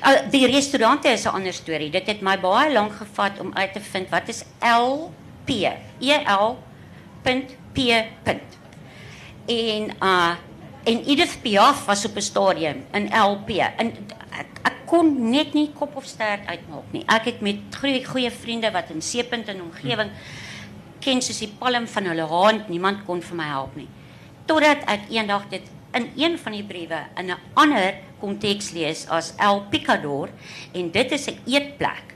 Uh, 0.00 0.30
die 0.30 0.46
restaurante 0.46 1.08
is 1.08 1.24
'n 1.26 1.34
ander 1.34 1.52
storie. 1.52 1.90
Dit 1.90 2.06
het 2.06 2.20
my 2.22 2.38
baie 2.40 2.72
lank 2.72 2.92
gevat 2.92 3.40
om 3.40 3.52
uit 3.54 3.72
te 3.72 3.80
vind 3.80 4.08
wat 4.10 4.28
is 4.28 4.44
LP. 4.60 5.50
E 6.00 6.16
L 6.24 6.56
P 7.22 7.28
punt. 8.22 8.58
En 9.46 9.90
uh 10.02 10.34
en 10.86 11.02
Edith 11.04 11.38
Piaf 11.42 11.86
was 11.86 12.04
op 12.04 12.16
'n 12.16 12.20
stadium 12.20 12.84
in 12.92 13.10
LP. 13.10 13.50
Ek, 13.58 14.55
ek 14.66 14.82
kon 14.90 15.12
net 15.30 15.54
nie 15.54 15.68
kop 15.76 15.96
of 15.96 16.06
stert 16.08 16.46
uitmaak 16.48 16.90
nie. 16.94 17.04
Ek 17.06 17.30
het 17.30 17.42
met 17.44 17.78
goeie 17.80 18.02
goeie 18.06 18.30
vriende 18.30 18.72
wat 18.74 18.90
in 18.94 19.02
Seepunt 19.04 19.48
en 19.52 19.62
omgewing 19.68 20.10
ken 21.04 21.22
soos 21.22 21.38
die 21.44 21.52
palm 21.60 21.86
van 21.86 22.08
hulle 22.10 22.26
hand, 22.26 22.68
niemand 22.72 23.04
kon 23.06 23.22
vir 23.22 23.38
my 23.38 23.46
help 23.52 23.76
nie. 23.78 23.88
Totdat 24.46 24.82
ek 24.90 25.10
eendag 25.14 25.46
dit 25.52 25.70
in 25.96 26.10
een 26.18 26.34
van 26.38 26.56
die 26.56 26.64
briewe 26.66 26.98
in 27.16 27.30
'n 27.30 27.38
ander 27.54 27.94
konteks 28.20 28.72
lees 28.72 29.06
as 29.08 29.34
El 29.38 29.62
Picador 29.70 30.28
en 30.74 30.90
dit 30.90 31.12
is 31.12 31.28
'n 31.28 31.38
eetplek 31.46 32.14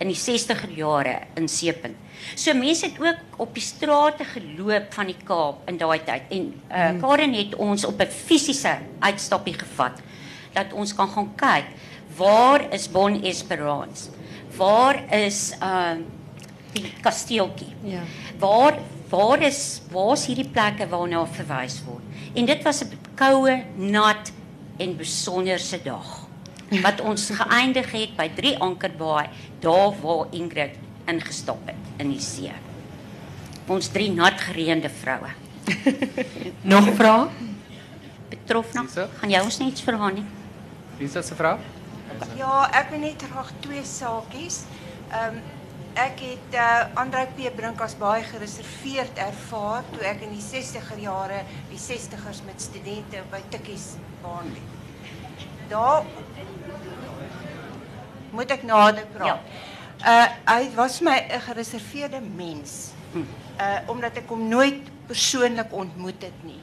in 0.00 0.08
die 0.08 0.16
60er 0.16 0.70
jare 0.76 1.20
in 1.36 1.48
Seepunt. 1.48 1.96
So 2.34 2.54
mense 2.54 2.86
het 2.86 3.00
ook 3.00 3.40
op 3.40 3.54
die 3.54 3.62
strate 3.62 4.24
geloop 4.24 4.92
van 4.92 5.06
die 5.06 5.16
Kaap 5.24 5.68
in 5.68 5.76
daai 5.76 6.00
tyd 6.04 6.22
en 6.30 6.54
uh, 6.70 6.76
hmm. 6.76 7.00
Karen 7.00 7.34
het 7.34 7.54
ons 7.54 7.84
op 7.84 8.00
'n 8.00 8.06
fisiese 8.06 8.78
uitstappie 9.00 9.54
gevat 9.54 10.00
dat 10.52 10.72
ons 10.72 10.94
kan 10.94 11.08
gaan 11.08 11.30
kyk 11.36 11.66
waar 12.16 12.72
is 12.72 12.88
Bon 12.90 13.22
Esperance? 13.22 14.10
Waar 14.56 15.02
is 15.14 15.54
uh 15.62 15.98
die 16.70 16.92
kasteeltjie? 17.02 17.72
Ja. 17.82 18.02
Waar 18.38 18.78
waar 19.10 19.42
is 19.42 19.82
waar's 19.90 20.26
hierdie 20.30 20.48
plekke 20.48 20.86
waarna 20.88 21.24
verwys 21.26 21.80
word? 21.86 22.04
En 22.34 22.46
dit 22.46 22.62
was 22.62 22.82
'n 22.84 22.98
koue, 23.14 23.64
nat 23.76 24.32
en 24.78 24.96
besonderse 24.96 25.82
dag 25.82 26.28
wat 26.82 27.00
ons 27.00 27.30
geëindig 27.40 27.90
het 27.92 28.16
by 28.16 28.30
3 28.34 28.58
Ankerbaai, 28.58 29.28
daar 29.60 29.92
waar 30.02 30.26
Ingrid 30.30 30.78
ingestap 31.06 31.66
het 31.66 31.82
in 31.98 32.10
die 32.10 32.20
see. 32.20 32.52
Ons 33.66 33.88
drie 33.88 34.10
nat 34.10 34.40
gereende 34.40 34.88
vroue. 34.88 35.30
Nog 36.72 36.94
vrae? 36.94 37.28
Betrof 38.30 38.72
nog. 38.72 38.90
Gaan 38.94 39.30
jy 39.30 39.40
ons 39.42 39.58
net 39.58 39.68
iets 39.68 39.82
vra 41.00 41.06
nie? 41.06 41.06
Lisa 41.06 41.22
se 41.22 41.34
vrou? 41.34 41.58
Ja, 42.36 42.68
ek 42.72 42.90
wil 42.90 43.00
net 43.00 43.22
graag 43.22 43.52
twee 43.60 43.84
saakies. 43.84 44.64
Ehm 45.12 45.40
ek 45.94 46.20
het 46.22 46.54
uh, 46.54 46.86
Andrei 46.94 47.26
P 47.34 47.50
Brink 47.56 47.80
as 47.82 47.96
baie 47.98 48.22
gereserveerd 48.22 49.18
ervaar 49.18 49.82
toe 49.90 50.04
ek 50.06 50.20
in 50.22 50.30
die 50.30 50.44
60er 50.44 51.00
jare 51.02 51.40
die 51.68 51.78
60ers 51.78 52.44
met 52.46 52.62
studente 52.62 53.24
by 53.30 53.40
Tikkies 53.50 53.96
behandel. 54.22 54.62
Daar 55.68 56.06
moet 58.30 58.50
ek 58.50 58.62
nader 58.62 59.06
praat. 59.16 59.42
Uh 60.06 60.28
hy 60.46 60.70
was 60.76 61.00
my 61.00 61.18
'n 61.26 61.40
gereserveerde 61.40 62.20
mens. 62.20 62.92
Uh 63.58 63.78
omdat 63.90 64.16
ek 64.16 64.28
hom 64.28 64.48
nooit 64.48 64.86
persoonlik 65.06 65.72
ontmoet 65.72 66.22
het 66.22 66.44
nie. 66.44 66.62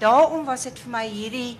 Daarom 0.00 0.44
was 0.44 0.62
dit 0.64 0.78
vir 0.78 0.90
my 0.90 1.06
hierdie 1.06 1.58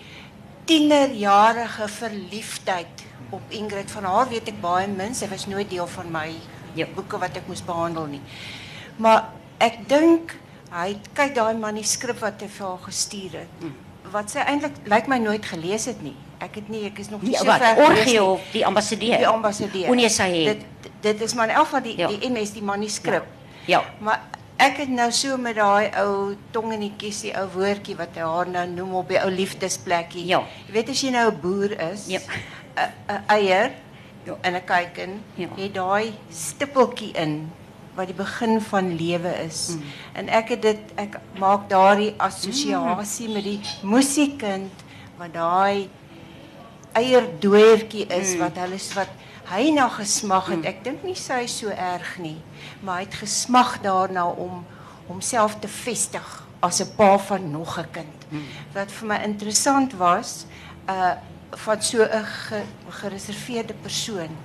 tienerjarige 0.65 1.89
verliefdheid 1.89 3.03
op 3.31 3.43
Ingrid 3.49 3.91
van 3.91 4.05
haar 4.05 4.29
weet 4.29 4.49
ek 4.49 4.61
baie 4.63 4.87
min. 4.89 5.15
Sy 5.15 5.29
was 5.29 5.47
nooit 5.51 5.71
deel 5.71 5.87
van 5.87 6.11
my 6.13 6.29
Ja. 6.75 6.87
boeke 6.95 7.19
wat 7.19 7.37
ek 7.37 7.47
moes 7.47 7.63
behandel 7.65 8.07
nie. 8.07 8.21
Maar 8.97 9.29
ek 9.59 9.77
dink 9.89 10.35
hy 10.75 10.97
kyk 11.15 11.35
daai 11.35 11.55
manuskrip 11.55 12.19
wat 12.19 12.41
hy 12.43 12.49
vir 12.49 12.67
haar 12.67 12.79
gestuur 12.83 13.31
het. 13.45 13.67
Wat 14.11 14.31
sy 14.31 14.39
eintlik 14.43 14.73
lyk 14.91 15.07
my 15.07 15.19
nooit 15.19 15.45
gelees 15.47 15.85
het 15.87 16.03
nie. 16.03 16.17
Ek 16.43 16.55
het 16.59 16.69
nie 16.69 16.85
ek 16.87 16.99
is 16.99 17.11
nog 17.11 17.23
nie 17.23 17.33
Ja, 17.33 17.39
so 17.39 17.45
ver 17.45 18.23
of 18.25 18.41
die 18.53 18.67
ambassadeur? 18.67 19.19
Die 19.19 19.27
ambassadeur. 19.29 19.89
O 19.91 19.95
nee, 19.95 20.09
sy 20.09 20.29
het. 20.45 20.65
Dit 20.83 20.93
dit 21.01 21.21
is 21.21 21.35
maar 21.35 21.49
in 21.49 21.55
elk 21.55 21.65
geval 21.71 21.83
die 21.83 21.97
Ja. 21.99 22.09
die 22.09 22.29
MS 22.31 22.53
die 22.53 22.63
manuskrip. 22.63 23.25
Ja. 23.67 23.85
Maar 23.99 24.21
ek 24.59 24.77
het 24.77 24.89
nou 24.89 25.11
so 25.13 25.37
met 25.37 25.57
daai 25.57 25.91
ou 26.01 26.35
tong 26.53 26.73
in 26.73 26.81
die 26.81 26.93
kiesie 26.97 27.33
ou 27.39 27.47
woordjie 27.55 27.97
wat 27.97 28.15
hy 28.15 28.21
haar 28.23 28.47
nou 28.49 28.67
noem 28.71 28.95
op 28.95 29.09
die 29.09 29.19
ou 29.21 29.31
liefdesplekkie. 29.31 30.27
Ja. 30.27 30.43
Jy 30.69 30.73
weet 30.73 30.89
as 30.89 31.01
jy 31.03 31.11
nou 31.11 31.31
'n 31.31 31.41
boer 31.41 31.73
is, 31.93 32.07
Ja. 32.09 32.21
'n 33.09 33.25
eier 33.29 33.71
Ja. 34.27 34.37
en 34.43 34.55
'n 34.55 34.65
kuiken, 34.65 35.21
Ja. 35.37 35.49
het 35.57 35.75
daai 35.75 36.13
stippeltjie 36.31 37.13
in 37.13 37.51
wat 37.95 38.07
die 38.07 38.15
begin 38.17 38.61
van 38.61 38.97
lewe 38.97 39.29
is. 39.45 39.69
Mm. 39.77 39.83
En 40.15 40.29
ek 40.29 40.49
het 40.49 40.63
dit 40.63 40.79
ek 40.97 41.19
maak 41.39 41.69
daardie 41.69 42.15
assosiasie 42.19 43.29
met 43.29 43.45
die 43.45 43.61
musiekind 43.83 44.73
wat 45.19 45.33
daai 45.33 45.89
eierdooiertjie 46.93 48.07
is 48.15 48.37
wat 48.41 48.57
hulle 48.57 48.79
wat 48.95 49.09
hy 49.51 49.71
na 49.71 49.89
gesmag 49.89 50.49
het. 50.53 50.65
Ek 50.65 50.85
dink 50.85 51.05
nie 51.05 51.17
sy 51.19 51.45
so 51.47 51.69
erg 51.69 52.19
nie, 52.19 52.39
maar 52.83 53.03
hy 53.03 53.09
het 53.09 53.21
gesmag 53.21 53.81
daarna 53.85 54.27
om 54.27 54.65
homself 55.09 55.59
te 55.61 55.69
vestig 55.69 56.29
as 56.65 56.81
'n 56.81 56.95
pa 56.97 57.19
van 57.19 57.51
nog 57.51 57.79
'n 57.79 57.91
kind. 57.93 58.19
Wat 58.73 58.91
vir 58.91 59.09
my 59.09 59.19
interessant 59.23 59.93
was, 59.95 60.47
uh 60.89 61.15
van 61.51 61.83
so 61.83 62.03
'n 62.03 62.25
ge, 62.25 62.63
gereserveerde 62.89 63.75
persoon. 63.75 64.37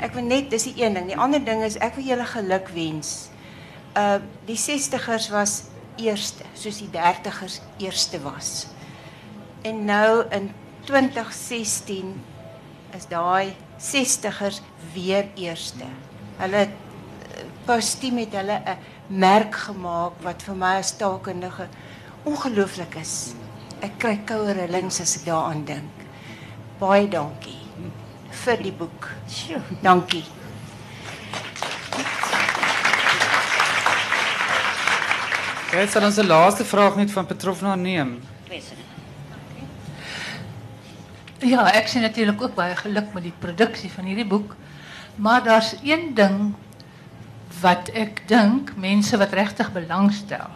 Ek 0.00 0.14
wil 0.14 0.24
net 0.24 0.50
dis 0.50 0.62
die 0.62 0.82
een 0.82 0.94
ding. 0.94 1.06
Die 1.06 1.16
ander 1.16 1.44
ding 1.44 1.62
is 1.62 1.76
ek 1.78 1.94
wil 1.94 2.04
julle 2.04 2.26
geluk 2.26 2.68
wens. 2.68 3.28
Uh 3.96 4.18
die 4.44 4.58
60ers 4.58 5.30
was 5.30 5.62
eerste, 5.96 6.44
soos 6.54 6.78
die 6.78 6.90
30ers 6.90 7.60
eerste 7.78 8.20
was. 8.22 8.66
En 9.62 9.84
nou 9.84 10.24
in 10.30 10.52
2016 10.84 12.24
is 12.96 13.06
daai 13.10 13.54
60ers 13.78 14.60
weer 14.94 15.28
eerste. 15.36 15.86
Hulle 16.40 16.56
het 16.56 16.74
eh, 16.74 17.44
postuum 17.66 18.18
het 18.18 18.34
hulle 18.34 18.60
'n 18.64 18.78
merk 19.08 19.54
gemaak 19.54 20.22
wat 20.22 20.42
vir 20.42 20.54
my 20.54 20.74
as 20.78 20.96
taalkundige 20.96 21.68
ongelooflik 22.24 22.94
is. 22.94 23.34
Ek 23.82 23.98
kry 23.98 24.20
koue 24.26 24.52
rillings 24.52 25.00
as 25.00 25.16
ek 25.16 25.24
daaraan 25.24 25.64
dink. 25.64 25.96
Baie 26.78 27.08
dankie 27.08 27.60
vir 28.44 28.62
die 28.62 28.72
boek. 28.72 29.08
Sjoe. 29.28 29.60
Dankie. 29.82 30.24
Jy 35.70 35.86
sal 35.86 36.02
ons 36.02 36.16
laaste 36.26 36.64
vraag 36.66 36.96
net 36.98 37.12
van 37.14 37.26
Petrofna 37.26 37.76
neem. 37.78 38.16
Dit. 38.48 38.72
Ja, 41.40 41.62
ek 41.72 41.86
sien 41.88 42.02
natuurlik 42.04 42.42
ook 42.42 42.54
baie 42.54 42.74
geluk 42.76 43.14
met 43.16 43.24
die 43.24 43.36
produksie 43.40 43.88
van 43.88 44.04
hierdie 44.04 44.28
boek. 44.28 44.52
Maar 45.16 45.40
daar's 45.44 45.72
een 45.80 46.10
ding 46.14 46.52
wat 47.62 47.88
ek 47.96 48.20
dink 48.28 48.74
mense 48.76 49.16
wat 49.16 49.32
regtig 49.32 49.72
belangstel 49.72 50.52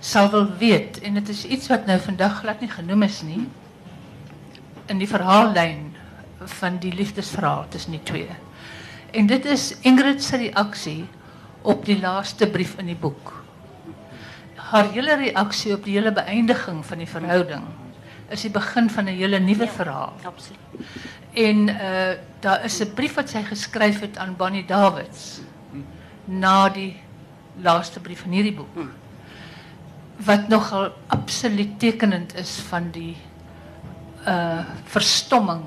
sal 0.00 0.30
wil 0.32 0.46
weet 0.58 1.00
en 1.04 1.18
dit 1.18 1.28
is 1.28 1.42
iets 1.44 1.68
wat 1.68 1.84
nou 1.86 1.98
vandag 2.00 2.38
glad 2.40 2.62
nie 2.62 2.70
genoem 2.70 3.02
is 3.04 3.18
nie 3.26 3.42
in 4.88 5.02
die 5.02 5.08
verhaallyn 5.10 5.90
van 6.60 6.78
die 6.80 6.94
liefdesverhaal 6.94 7.66
tussen 7.68 7.98
die 7.98 8.02
twee. 8.08 8.38
En 9.12 9.26
dit 9.26 9.44
is 9.44 9.74
Ingrid 9.82 10.22
se 10.24 10.40
reaksie 10.40 11.04
op 11.62 11.84
die 11.84 11.98
laaste 12.00 12.48
brief 12.48 12.78
in 12.78 12.88
die 12.88 12.96
boek. 12.96 13.34
Haar 14.70 14.88
hele 14.94 15.18
reaksie 15.20 15.74
op 15.74 15.84
die 15.84 15.98
hele 15.98 16.14
beëindiging 16.14 16.80
van 16.86 17.02
die 17.02 17.10
verhouding 17.10 17.66
is 18.30 18.40
die 18.46 18.50
begin 18.50 18.90
van 18.90 19.04
'n 19.04 19.16
hele 19.16 19.38
nuwe 19.38 19.68
verhaal. 19.68 20.14
Absoluut. 20.22 20.60
En 21.32 21.68
uh 21.68 22.12
daar 22.40 22.64
is 22.64 22.80
'n 22.80 22.94
brief 22.94 23.14
wat 23.14 23.28
sy 23.28 23.42
geskryf 23.42 24.00
het 24.00 24.16
aan 24.16 24.36
Bonnie 24.36 24.64
Davids 24.64 25.40
na 26.24 26.68
die 26.68 26.96
laaste 27.60 28.00
brief 28.00 28.20
van 28.20 28.30
hierdie 28.30 28.54
boek. 28.54 28.78
Wat 30.16 30.48
nogal 30.48 30.92
absoluut 31.06 31.78
tekenend 31.78 32.34
is 32.34 32.60
van 32.68 32.90
die 32.90 33.16
uh 34.26 34.64
verstomming. 34.84 35.62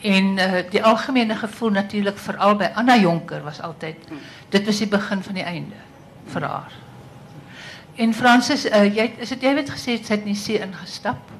En 0.00 0.38
uh 0.38 0.70
die 0.70 0.82
algemene 0.82 1.36
gevoel 1.36 1.70
natuurlik 1.70 2.18
veral 2.18 2.56
by 2.56 2.70
Anna 2.74 2.96
Jonker 2.96 3.42
was 3.42 3.60
altyd 3.60 3.96
dit 4.48 4.66
was 4.66 4.78
die 4.78 4.88
begin 4.88 5.22
van 5.22 5.34
die 5.34 5.44
einde 5.44 5.76
vir 6.26 6.42
haar. 6.42 6.81
En 7.94 8.14
Francis, 8.14 8.64
eh, 8.64 8.94
jij, 8.94 9.14
is 9.16 9.30
het, 9.30 9.40
jij 9.40 9.54
werd 9.54 9.70
gezegd, 9.70 9.98
niet 9.98 10.08
hebt 10.08 10.24
niet 10.24 10.48
ingestapt. 10.48 11.30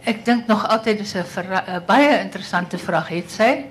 Ik 0.00 0.24
denk 0.24 0.46
nog 0.46 0.68
altijd, 0.68 0.98
dat 0.98 1.06
ze 1.06 1.24
een 1.34 1.66
eh, 1.86 2.20
interessante 2.20 2.78
vraag, 2.78 3.08
heeft 3.08 3.32
zij. 3.32 3.70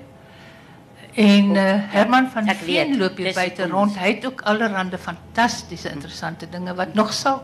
En 1.13 1.55
eh, 1.55 1.63
Herman 1.77 2.29
van 2.29 2.47
Ek 2.47 2.57
Veen 2.57 2.97
loop 2.97 3.17
hier 3.17 3.33
buiten 3.33 3.69
rond. 3.69 3.99
Hij 3.99 4.13
doet 4.13 4.25
ook 4.25 4.41
allerhande 4.41 4.97
fantastische, 4.97 5.89
interessante 5.89 6.49
dingen, 6.49 6.75
wat 6.75 6.93
nog 6.93 7.13
zal 7.13 7.43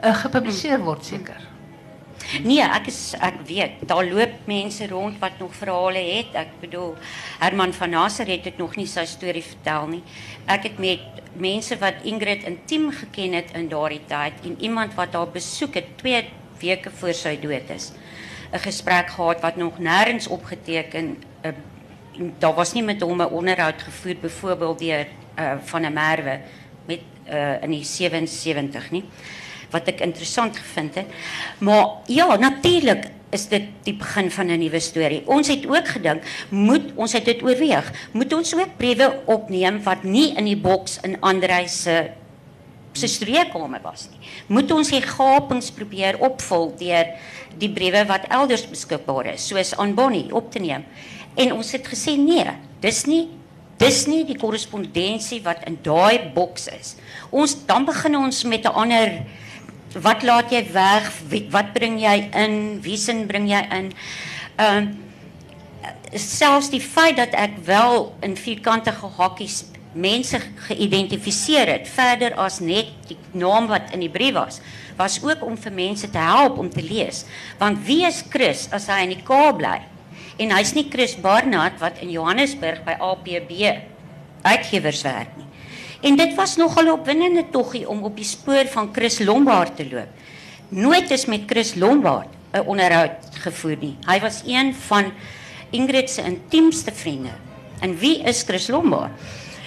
gepubliceerd 0.00 0.80
worden, 0.80 1.04
zeker. 1.04 1.36
Nee, 2.42 2.62
ek 2.62 2.88
is 2.90 3.14
ek 3.22 3.38
weet, 3.46 3.82
daar 3.86 4.04
loop 4.04 4.48
mense 4.50 4.86
rond 4.90 5.18
wat 5.22 5.38
nog 5.38 5.54
verhale 5.54 6.02
het. 6.02 6.34
Ek 6.34 6.56
bedoel 6.60 6.96
Herman 7.38 7.74
van 7.76 7.90
Nazareth 7.94 8.48
het 8.50 8.58
nog 8.58 8.74
nie 8.76 8.88
sy 8.90 9.04
storie 9.06 9.44
vertel 9.44 9.86
nie. 9.94 10.02
Ek 10.50 10.66
het 10.66 10.80
met 10.82 11.22
mense 11.38 11.78
wat 11.78 12.02
Ingrid 12.08 12.46
intiem 12.48 12.90
geken 12.90 13.36
het 13.38 13.54
in 13.54 13.68
daardie 13.70 14.02
tyd 14.10 14.42
en 14.48 14.58
iemand 14.58 14.96
wat 14.98 15.14
haar 15.14 15.30
besoek 15.30 15.78
het 15.78 15.94
2 16.02 16.24
weke 16.60 16.90
voor 16.90 17.14
sy 17.14 17.36
dood 17.40 17.70
is. 17.70 17.92
'n 18.52 18.58
gesprek 18.58 19.10
gehad 19.10 19.40
wat 19.40 19.56
nog 19.56 19.78
nêrens 19.78 20.28
opgeteken 20.28 21.22
uh, 21.42 21.50
daar 22.38 22.54
was 22.54 22.72
nie 22.72 22.82
met 22.82 23.00
hom 23.00 23.20
'n 23.20 23.30
onderhoud 23.30 23.82
gevoer 23.82 24.16
byvoorbeeld 24.20 24.78
deur 24.78 25.06
uh, 25.38 25.58
van 25.64 25.82
'n 25.82 25.92
Merwe 25.92 26.40
met 26.86 27.00
uh, 27.28 27.62
in 27.62 27.70
die 27.70 27.84
77 27.84 28.90
nie 28.90 29.04
wat 29.70 29.88
ek 29.88 30.00
interessant 30.00 30.56
gevind 30.56 30.94
het. 30.94 31.06
Maar 31.58 31.86
ja, 32.06 32.36
natuurlik 32.36 33.10
is 33.34 33.48
dit 33.50 33.68
die 33.84 33.94
begin 33.94 34.30
van 34.30 34.46
'n 34.46 34.58
nuwe 34.58 34.80
storie. 34.80 35.22
Ons 35.26 35.48
het 35.48 35.66
ook 35.66 35.88
gedink, 35.88 36.22
moet 36.50 36.92
ons 36.94 37.12
het 37.12 37.24
dit 37.24 37.42
oorweeg, 37.42 37.92
moet 38.12 38.32
ons 38.32 38.54
ook 38.54 38.76
briewe 38.76 39.22
opneem 39.26 39.82
wat 39.82 40.02
nie 40.02 40.34
in 40.36 40.44
die 40.44 40.56
boks 40.56 40.98
in 41.02 41.20
Andrei 41.20 41.68
se 41.68 42.10
se 42.92 43.06
studeerkamer 43.06 43.80
was 43.82 44.08
nie. 44.10 44.28
Moet 44.46 44.70
ons 44.70 44.88
die 44.88 45.02
gapings 45.02 45.70
probeer 45.70 46.16
opvul 46.18 46.74
deur 46.78 47.06
die 47.58 47.70
briewe 47.72 48.06
wat 48.06 48.24
elders 48.28 48.68
beskikbaar 48.68 49.26
is, 49.34 49.48
soos 49.48 49.74
aan 49.76 49.94
Bonnie 49.94 50.34
op 50.34 50.50
te 50.52 50.58
neem. 50.58 50.84
En 51.34 51.52
ons 51.52 51.72
het 51.72 51.86
gesê 51.86 52.16
nee, 52.16 52.46
dis 52.80 53.04
nie 53.04 53.28
dis 53.76 54.06
nie 54.08 54.22
die 54.24 54.38
korrespondensie 54.40 55.42
wat 55.44 55.66
in 55.68 55.78
daai 55.84 56.32
boks 56.34 56.68
is. 56.72 56.94
Ons 57.30 57.56
dan 57.68 57.84
begin 57.84 58.16
ons 58.16 58.44
met 58.44 58.64
'n 58.64 58.72
ander 58.72 59.24
wat 60.02 60.22
laat 60.22 60.52
jy 60.52 60.62
weg? 60.72 61.10
Wie, 61.30 61.46
wat 61.50 61.72
bring 61.72 61.98
jy 62.02 62.28
in? 62.36 62.78
Wie 62.84 62.96
sin 63.00 63.26
bring 63.26 63.48
jy 63.48 63.64
in? 63.78 63.92
Ehm 64.56 64.94
selfs 66.16 66.70
die 66.72 66.80
feit 66.80 67.16
dat 67.18 67.34
ek 67.36 67.58
wel 67.66 68.12
in 68.24 68.36
vierkantige 68.38 69.08
hakkies 69.18 69.64
mense 69.96 70.38
geïdentifiseer 70.68 71.70
het 71.72 71.88
verder 71.88 72.36
as 72.40 72.60
net 72.60 72.92
die 73.08 73.16
naam 73.36 73.68
wat 73.70 73.92
in 73.96 74.04
die 74.04 74.12
brief 74.12 74.36
was 74.36 74.60
was 74.96 75.18
ook 75.24 75.42
om 75.44 75.56
vir 75.60 75.72
mense 75.76 76.08
te 76.12 76.20
help 76.20 76.58
om 76.60 76.68
te 76.72 76.84
lees 76.84 77.24
want 77.60 77.80
wie 77.88 78.02
is 78.06 78.22
Chris 78.30 78.66
as 78.76 78.88
hy 78.92 79.02
in 79.06 79.14
die 79.16 79.24
Kaap 79.24 79.58
bly 79.60 79.78
en 80.42 80.52
hy's 80.52 80.74
nie 80.76 80.86
Chris 80.92 81.16
Barnard 81.20 81.80
wat 81.80 82.00
in 82.04 82.12
Johannesburg 82.12 82.84
by 82.84 82.96
APB 83.00 83.52
uitgewers 84.44 85.02
werk 85.06 85.32
nie 85.40 85.48
en 86.02 86.16
dit 86.16 86.34
was 86.34 86.56
nogal 86.56 86.84
'n 86.84 86.90
opwindende 86.90 87.44
toggie 87.50 87.88
om 87.88 88.02
op 88.02 88.16
die 88.16 88.24
spoor 88.24 88.66
van 88.66 88.90
Chris 88.92 89.18
Lombard 89.18 89.76
te 89.76 89.88
loop 89.90 90.08
nooit 90.68 91.10
is 91.10 91.26
met 91.26 91.42
Chris 91.46 91.74
Lombard 91.74 92.28
'n 92.52 92.66
onderhoud 92.66 93.40
gevoer 93.40 93.76
nie 93.80 93.96
hy 94.06 94.20
was 94.20 94.42
een 94.46 94.74
van 94.74 95.12
Ingrid 95.70 96.10
se 96.10 96.22
intiemste 96.22 96.92
vriende 96.92 97.34
en 97.80 97.98
wie 97.98 98.22
is 98.22 98.42
Chris 98.42 98.68
Lombard 98.68 99.12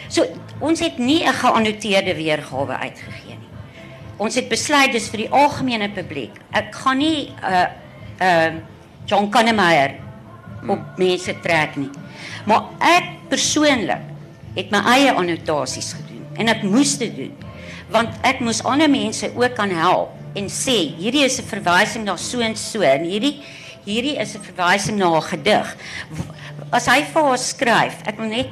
So 0.09 0.25
ons 0.59 0.81
het 0.81 0.97
nie 0.97 1.23
'n 1.23 1.33
geannoteerde 1.33 2.15
weergawe 2.15 2.77
uitgegee 2.77 3.37
nie. 3.37 3.49
Ons 4.17 4.35
het 4.35 4.49
besluit 4.49 4.91
dis 4.91 5.09
vir 5.09 5.17
die 5.17 5.29
algemene 5.29 5.89
publiek. 5.89 6.33
Ek 6.51 6.75
gaan 6.75 6.97
nie 6.97 7.29
'n 7.29 7.33
uh, 7.43 7.65
uh 8.21 8.53
John 9.05 9.29
Kannemeyer 9.29 9.95
op 10.67 10.97
mense 10.97 11.39
trek 11.39 11.75
nie. 11.75 11.89
Maar 12.45 12.61
ek 12.79 13.03
persoonlik 13.29 14.01
het 14.55 14.71
my 14.71 14.77
eie 14.77 15.11
annotasies 15.11 15.93
gedoen 15.93 16.08
en 16.39 16.51
ek 16.51 16.63
moes 16.63 16.95
dit 17.01 17.15
doen 17.15 17.35
want 17.93 18.15
ek 18.27 18.41
moes 18.45 18.63
ander 18.63 18.89
mense 18.89 19.27
ook 19.35 19.55
kan 19.57 19.71
help 19.73 20.15
en 20.39 20.49
sê 20.49 20.77
hierdie 20.97 21.25
is 21.25 21.39
'n 21.39 21.49
verwysing 21.51 22.05
na 22.05 22.15
so 22.15 22.39
en 22.39 22.55
so 22.55 22.81
en 22.81 23.03
hierdie 23.03 23.41
hierdie 23.85 24.17
is 24.21 24.35
'n 24.35 24.41
verwysing 24.41 24.97
na 24.97 25.09
'n 25.17 25.21
gedig. 25.21 25.77
As 26.71 26.85
hy 26.85 27.01
vir 27.03 27.23
haar 27.23 27.37
skryf, 27.37 27.95
ek 28.05 28.17
wil 28.17 28.29
net 28.29 28.49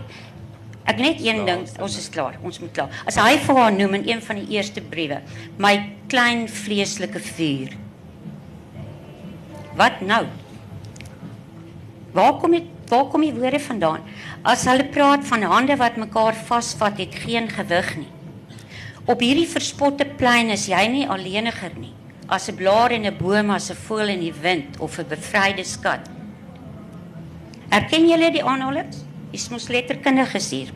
Ek 0.88 1.02
net 1.04 1.20
een 1.20 1.44
ding, 1.44 1.68
ons 1.84 1.98
is 2.00 2.08
klaar, 2.08 2.38
ons 2.42 2.60
moet 2.60 2.72
klaar. 2.72 2.90
As 3.06 3.18
hy 3.20 3.36
vir 3.44 3.58
haar 3.60 3.74
noem 3.76 3.98
in 4.00 4.06
een 4.08 4.22
van 4.24 4.38
die 4.40 4.56
eerste 4.56 4.80
briewe, 4.80 5.18
my 5.60 5.74
klein 6.08 6.48
vleeslike 6.48 7.20
vuur. 7.20 7.74
Wat 9.76 10.00
nou? 10.02 10.26
Waar 12.16 12.40
kom 12.40 12.52
dit 12.52 12.64
waar 12.88 13.10
kom 13.12 13.22
die 13.22 13.34
woorde 13.36 13.60
vandaan? 13.60 14.06
As 14.44 14.66
hulle 14.70 14.86
praat 14.94 15.26
van 15.26 15.42
hande 15.42 15.76
wat 15.80 15.98
mekaar 15.98 16.36
vasvat, 16.48 17.00
het 17.02 17.16
geen 17.26 17.50
gewig 17.50 17.96
nie. 17.98 18.12
Op 19.08 19.22
hierdie 19.24 19.48
verspotte 19.48 20.06
plein 20.20 20.52
is 20.52 20.68
jy 20.68 20.84
nie 20.92 21.08
alleeniger 21.08 21.72
nie. 21.80 21.94
As 22.28 22.50
'n 22.50 22.56
blaar 22.56 22.92
en 22.92 23.06
'n 23.06 23.18
boom 23.18 23.50
as 23.50 23.72
'n 23.72 23.76
voël 23.76 24.10
in 24.10 24.20
die 24.20 24.34
wind 24.34 24.80
of 24.80 25.00
'n 25.00 25.08
bevryde 25.08 25.64
skat. 25.64 26.10
Erken 27.70 28.08
julle 28.08 28.32
die 28.32 28.44
aanhalings? 28.44 28.98
Dis 29.32 29.50
mos 29.50 29.68
letterkundiges 29.68 30.50
hier. 30.50 30.70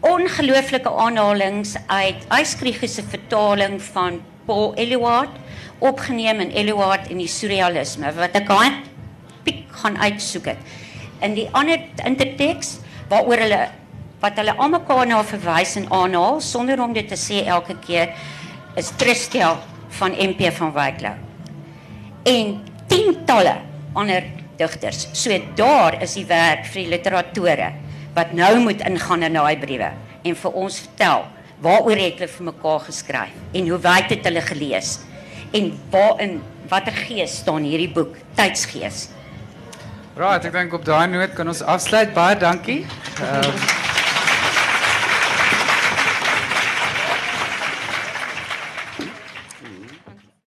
Ongelooflike 0.00 0.90
aanhalings 0.90 1.76
uit 1.86 2.26
Yskrige 2.40 2.86
se 2.86 3.02
vertaling 3.02 3.82
van 3.82 4.20
Paul 4.44 4.74
Eluard 4.74 5.30
opgeneem 5.78 6.40
in 6.40 6.50
Eluard 6.50 7.08
en 7.10 7.18
die 7.18 7.28
surrealisme 7.28 8.12
wat 8.12 8.34
ek 8.34 8.50
aan 8.50 8.82
piek 9.48 9.64
gaan 9.80 9.96
uitsoek 9.96 10.52
het. 10.52 10.60
In 11.24 11.34
die 11.34 11.48
ander 11.56 11.80
interteks 12.06 12.78
waaroor 13.08 13.40
hulle 13.46 13.62
wat 14.20 14.38
hulle 14.40 14.54
almekaar 14.58 15.06
na 15.06 15.22
verwys 15.24 15.76
en 15.78 15.86
aanhaal 15.94 16.40
sonder 16.42 16.80
om 16.82 16.92
dit 16.92 17.06
te 17.08 17.16
sê 17.18 17.44
elke 17.46 17.76
keer 17.84 18.12
is 18.78 18.90
Tristel 18.98 19.60
van 20.00 20.14
MP 20.18 20.50
van 20.58 20.72
Wyklou. 20.74 21.14
En 22.26 22.58
tientalle 22.90 23.54
ander 23.94 24.26
digters. 24.58 25.06
So 25.14 25.34
daar 25.56 26.00
is 26.02 26.16
die 26.18 26.26
werk 26.26 26.66
vir 26.66 26.82
die 26.82 26.92
literatore 26.92 27.72
wat 28.16 28.34
nou 28.34 28.56
moet 28.64 28.82
ingaan 28.86 29.26
in 29.28 29.38
daai 29.38 29.58
briewe 29.60 29.92
en 30.26 30.38
vir 30.42 30.56
ons 30.58 30.80
vertel 30.82 31.26
waaroor 31.62 31.98
het 31.98 32.18
hulle 32.18 32.30
vir 32.34 32.48
mekaar 32.50 32.82
geskryf 32.86 33.54
en 33.58 33.70
hoe 33.70 33.78
wyd 33.86 34.12
het 34.14 34.26
hulle 34.26 34.42
gelees 34.46 34.96
en 35.54 35.70
waarin 35.92 36.40
watter 36.70 36.94
gees 37.06 37.38
staan 37.42 37.64
hierdie 37.64 37.90
boek 37.94 38.18
tydsgees. 38.36 39.08
Right, 40.18 40.42
ek 40.48 40.50
dink 40.50 40.72
op 40.74 40.82
daai 40.82 41.06
noot 41.06 41.36
kan 41.38 41.46
ons 41.46 41.60
afsluit. 41.62 42.10
Baie 42.10 42.34
dankie. 42.42 42.80
Uh, 43.22 43.86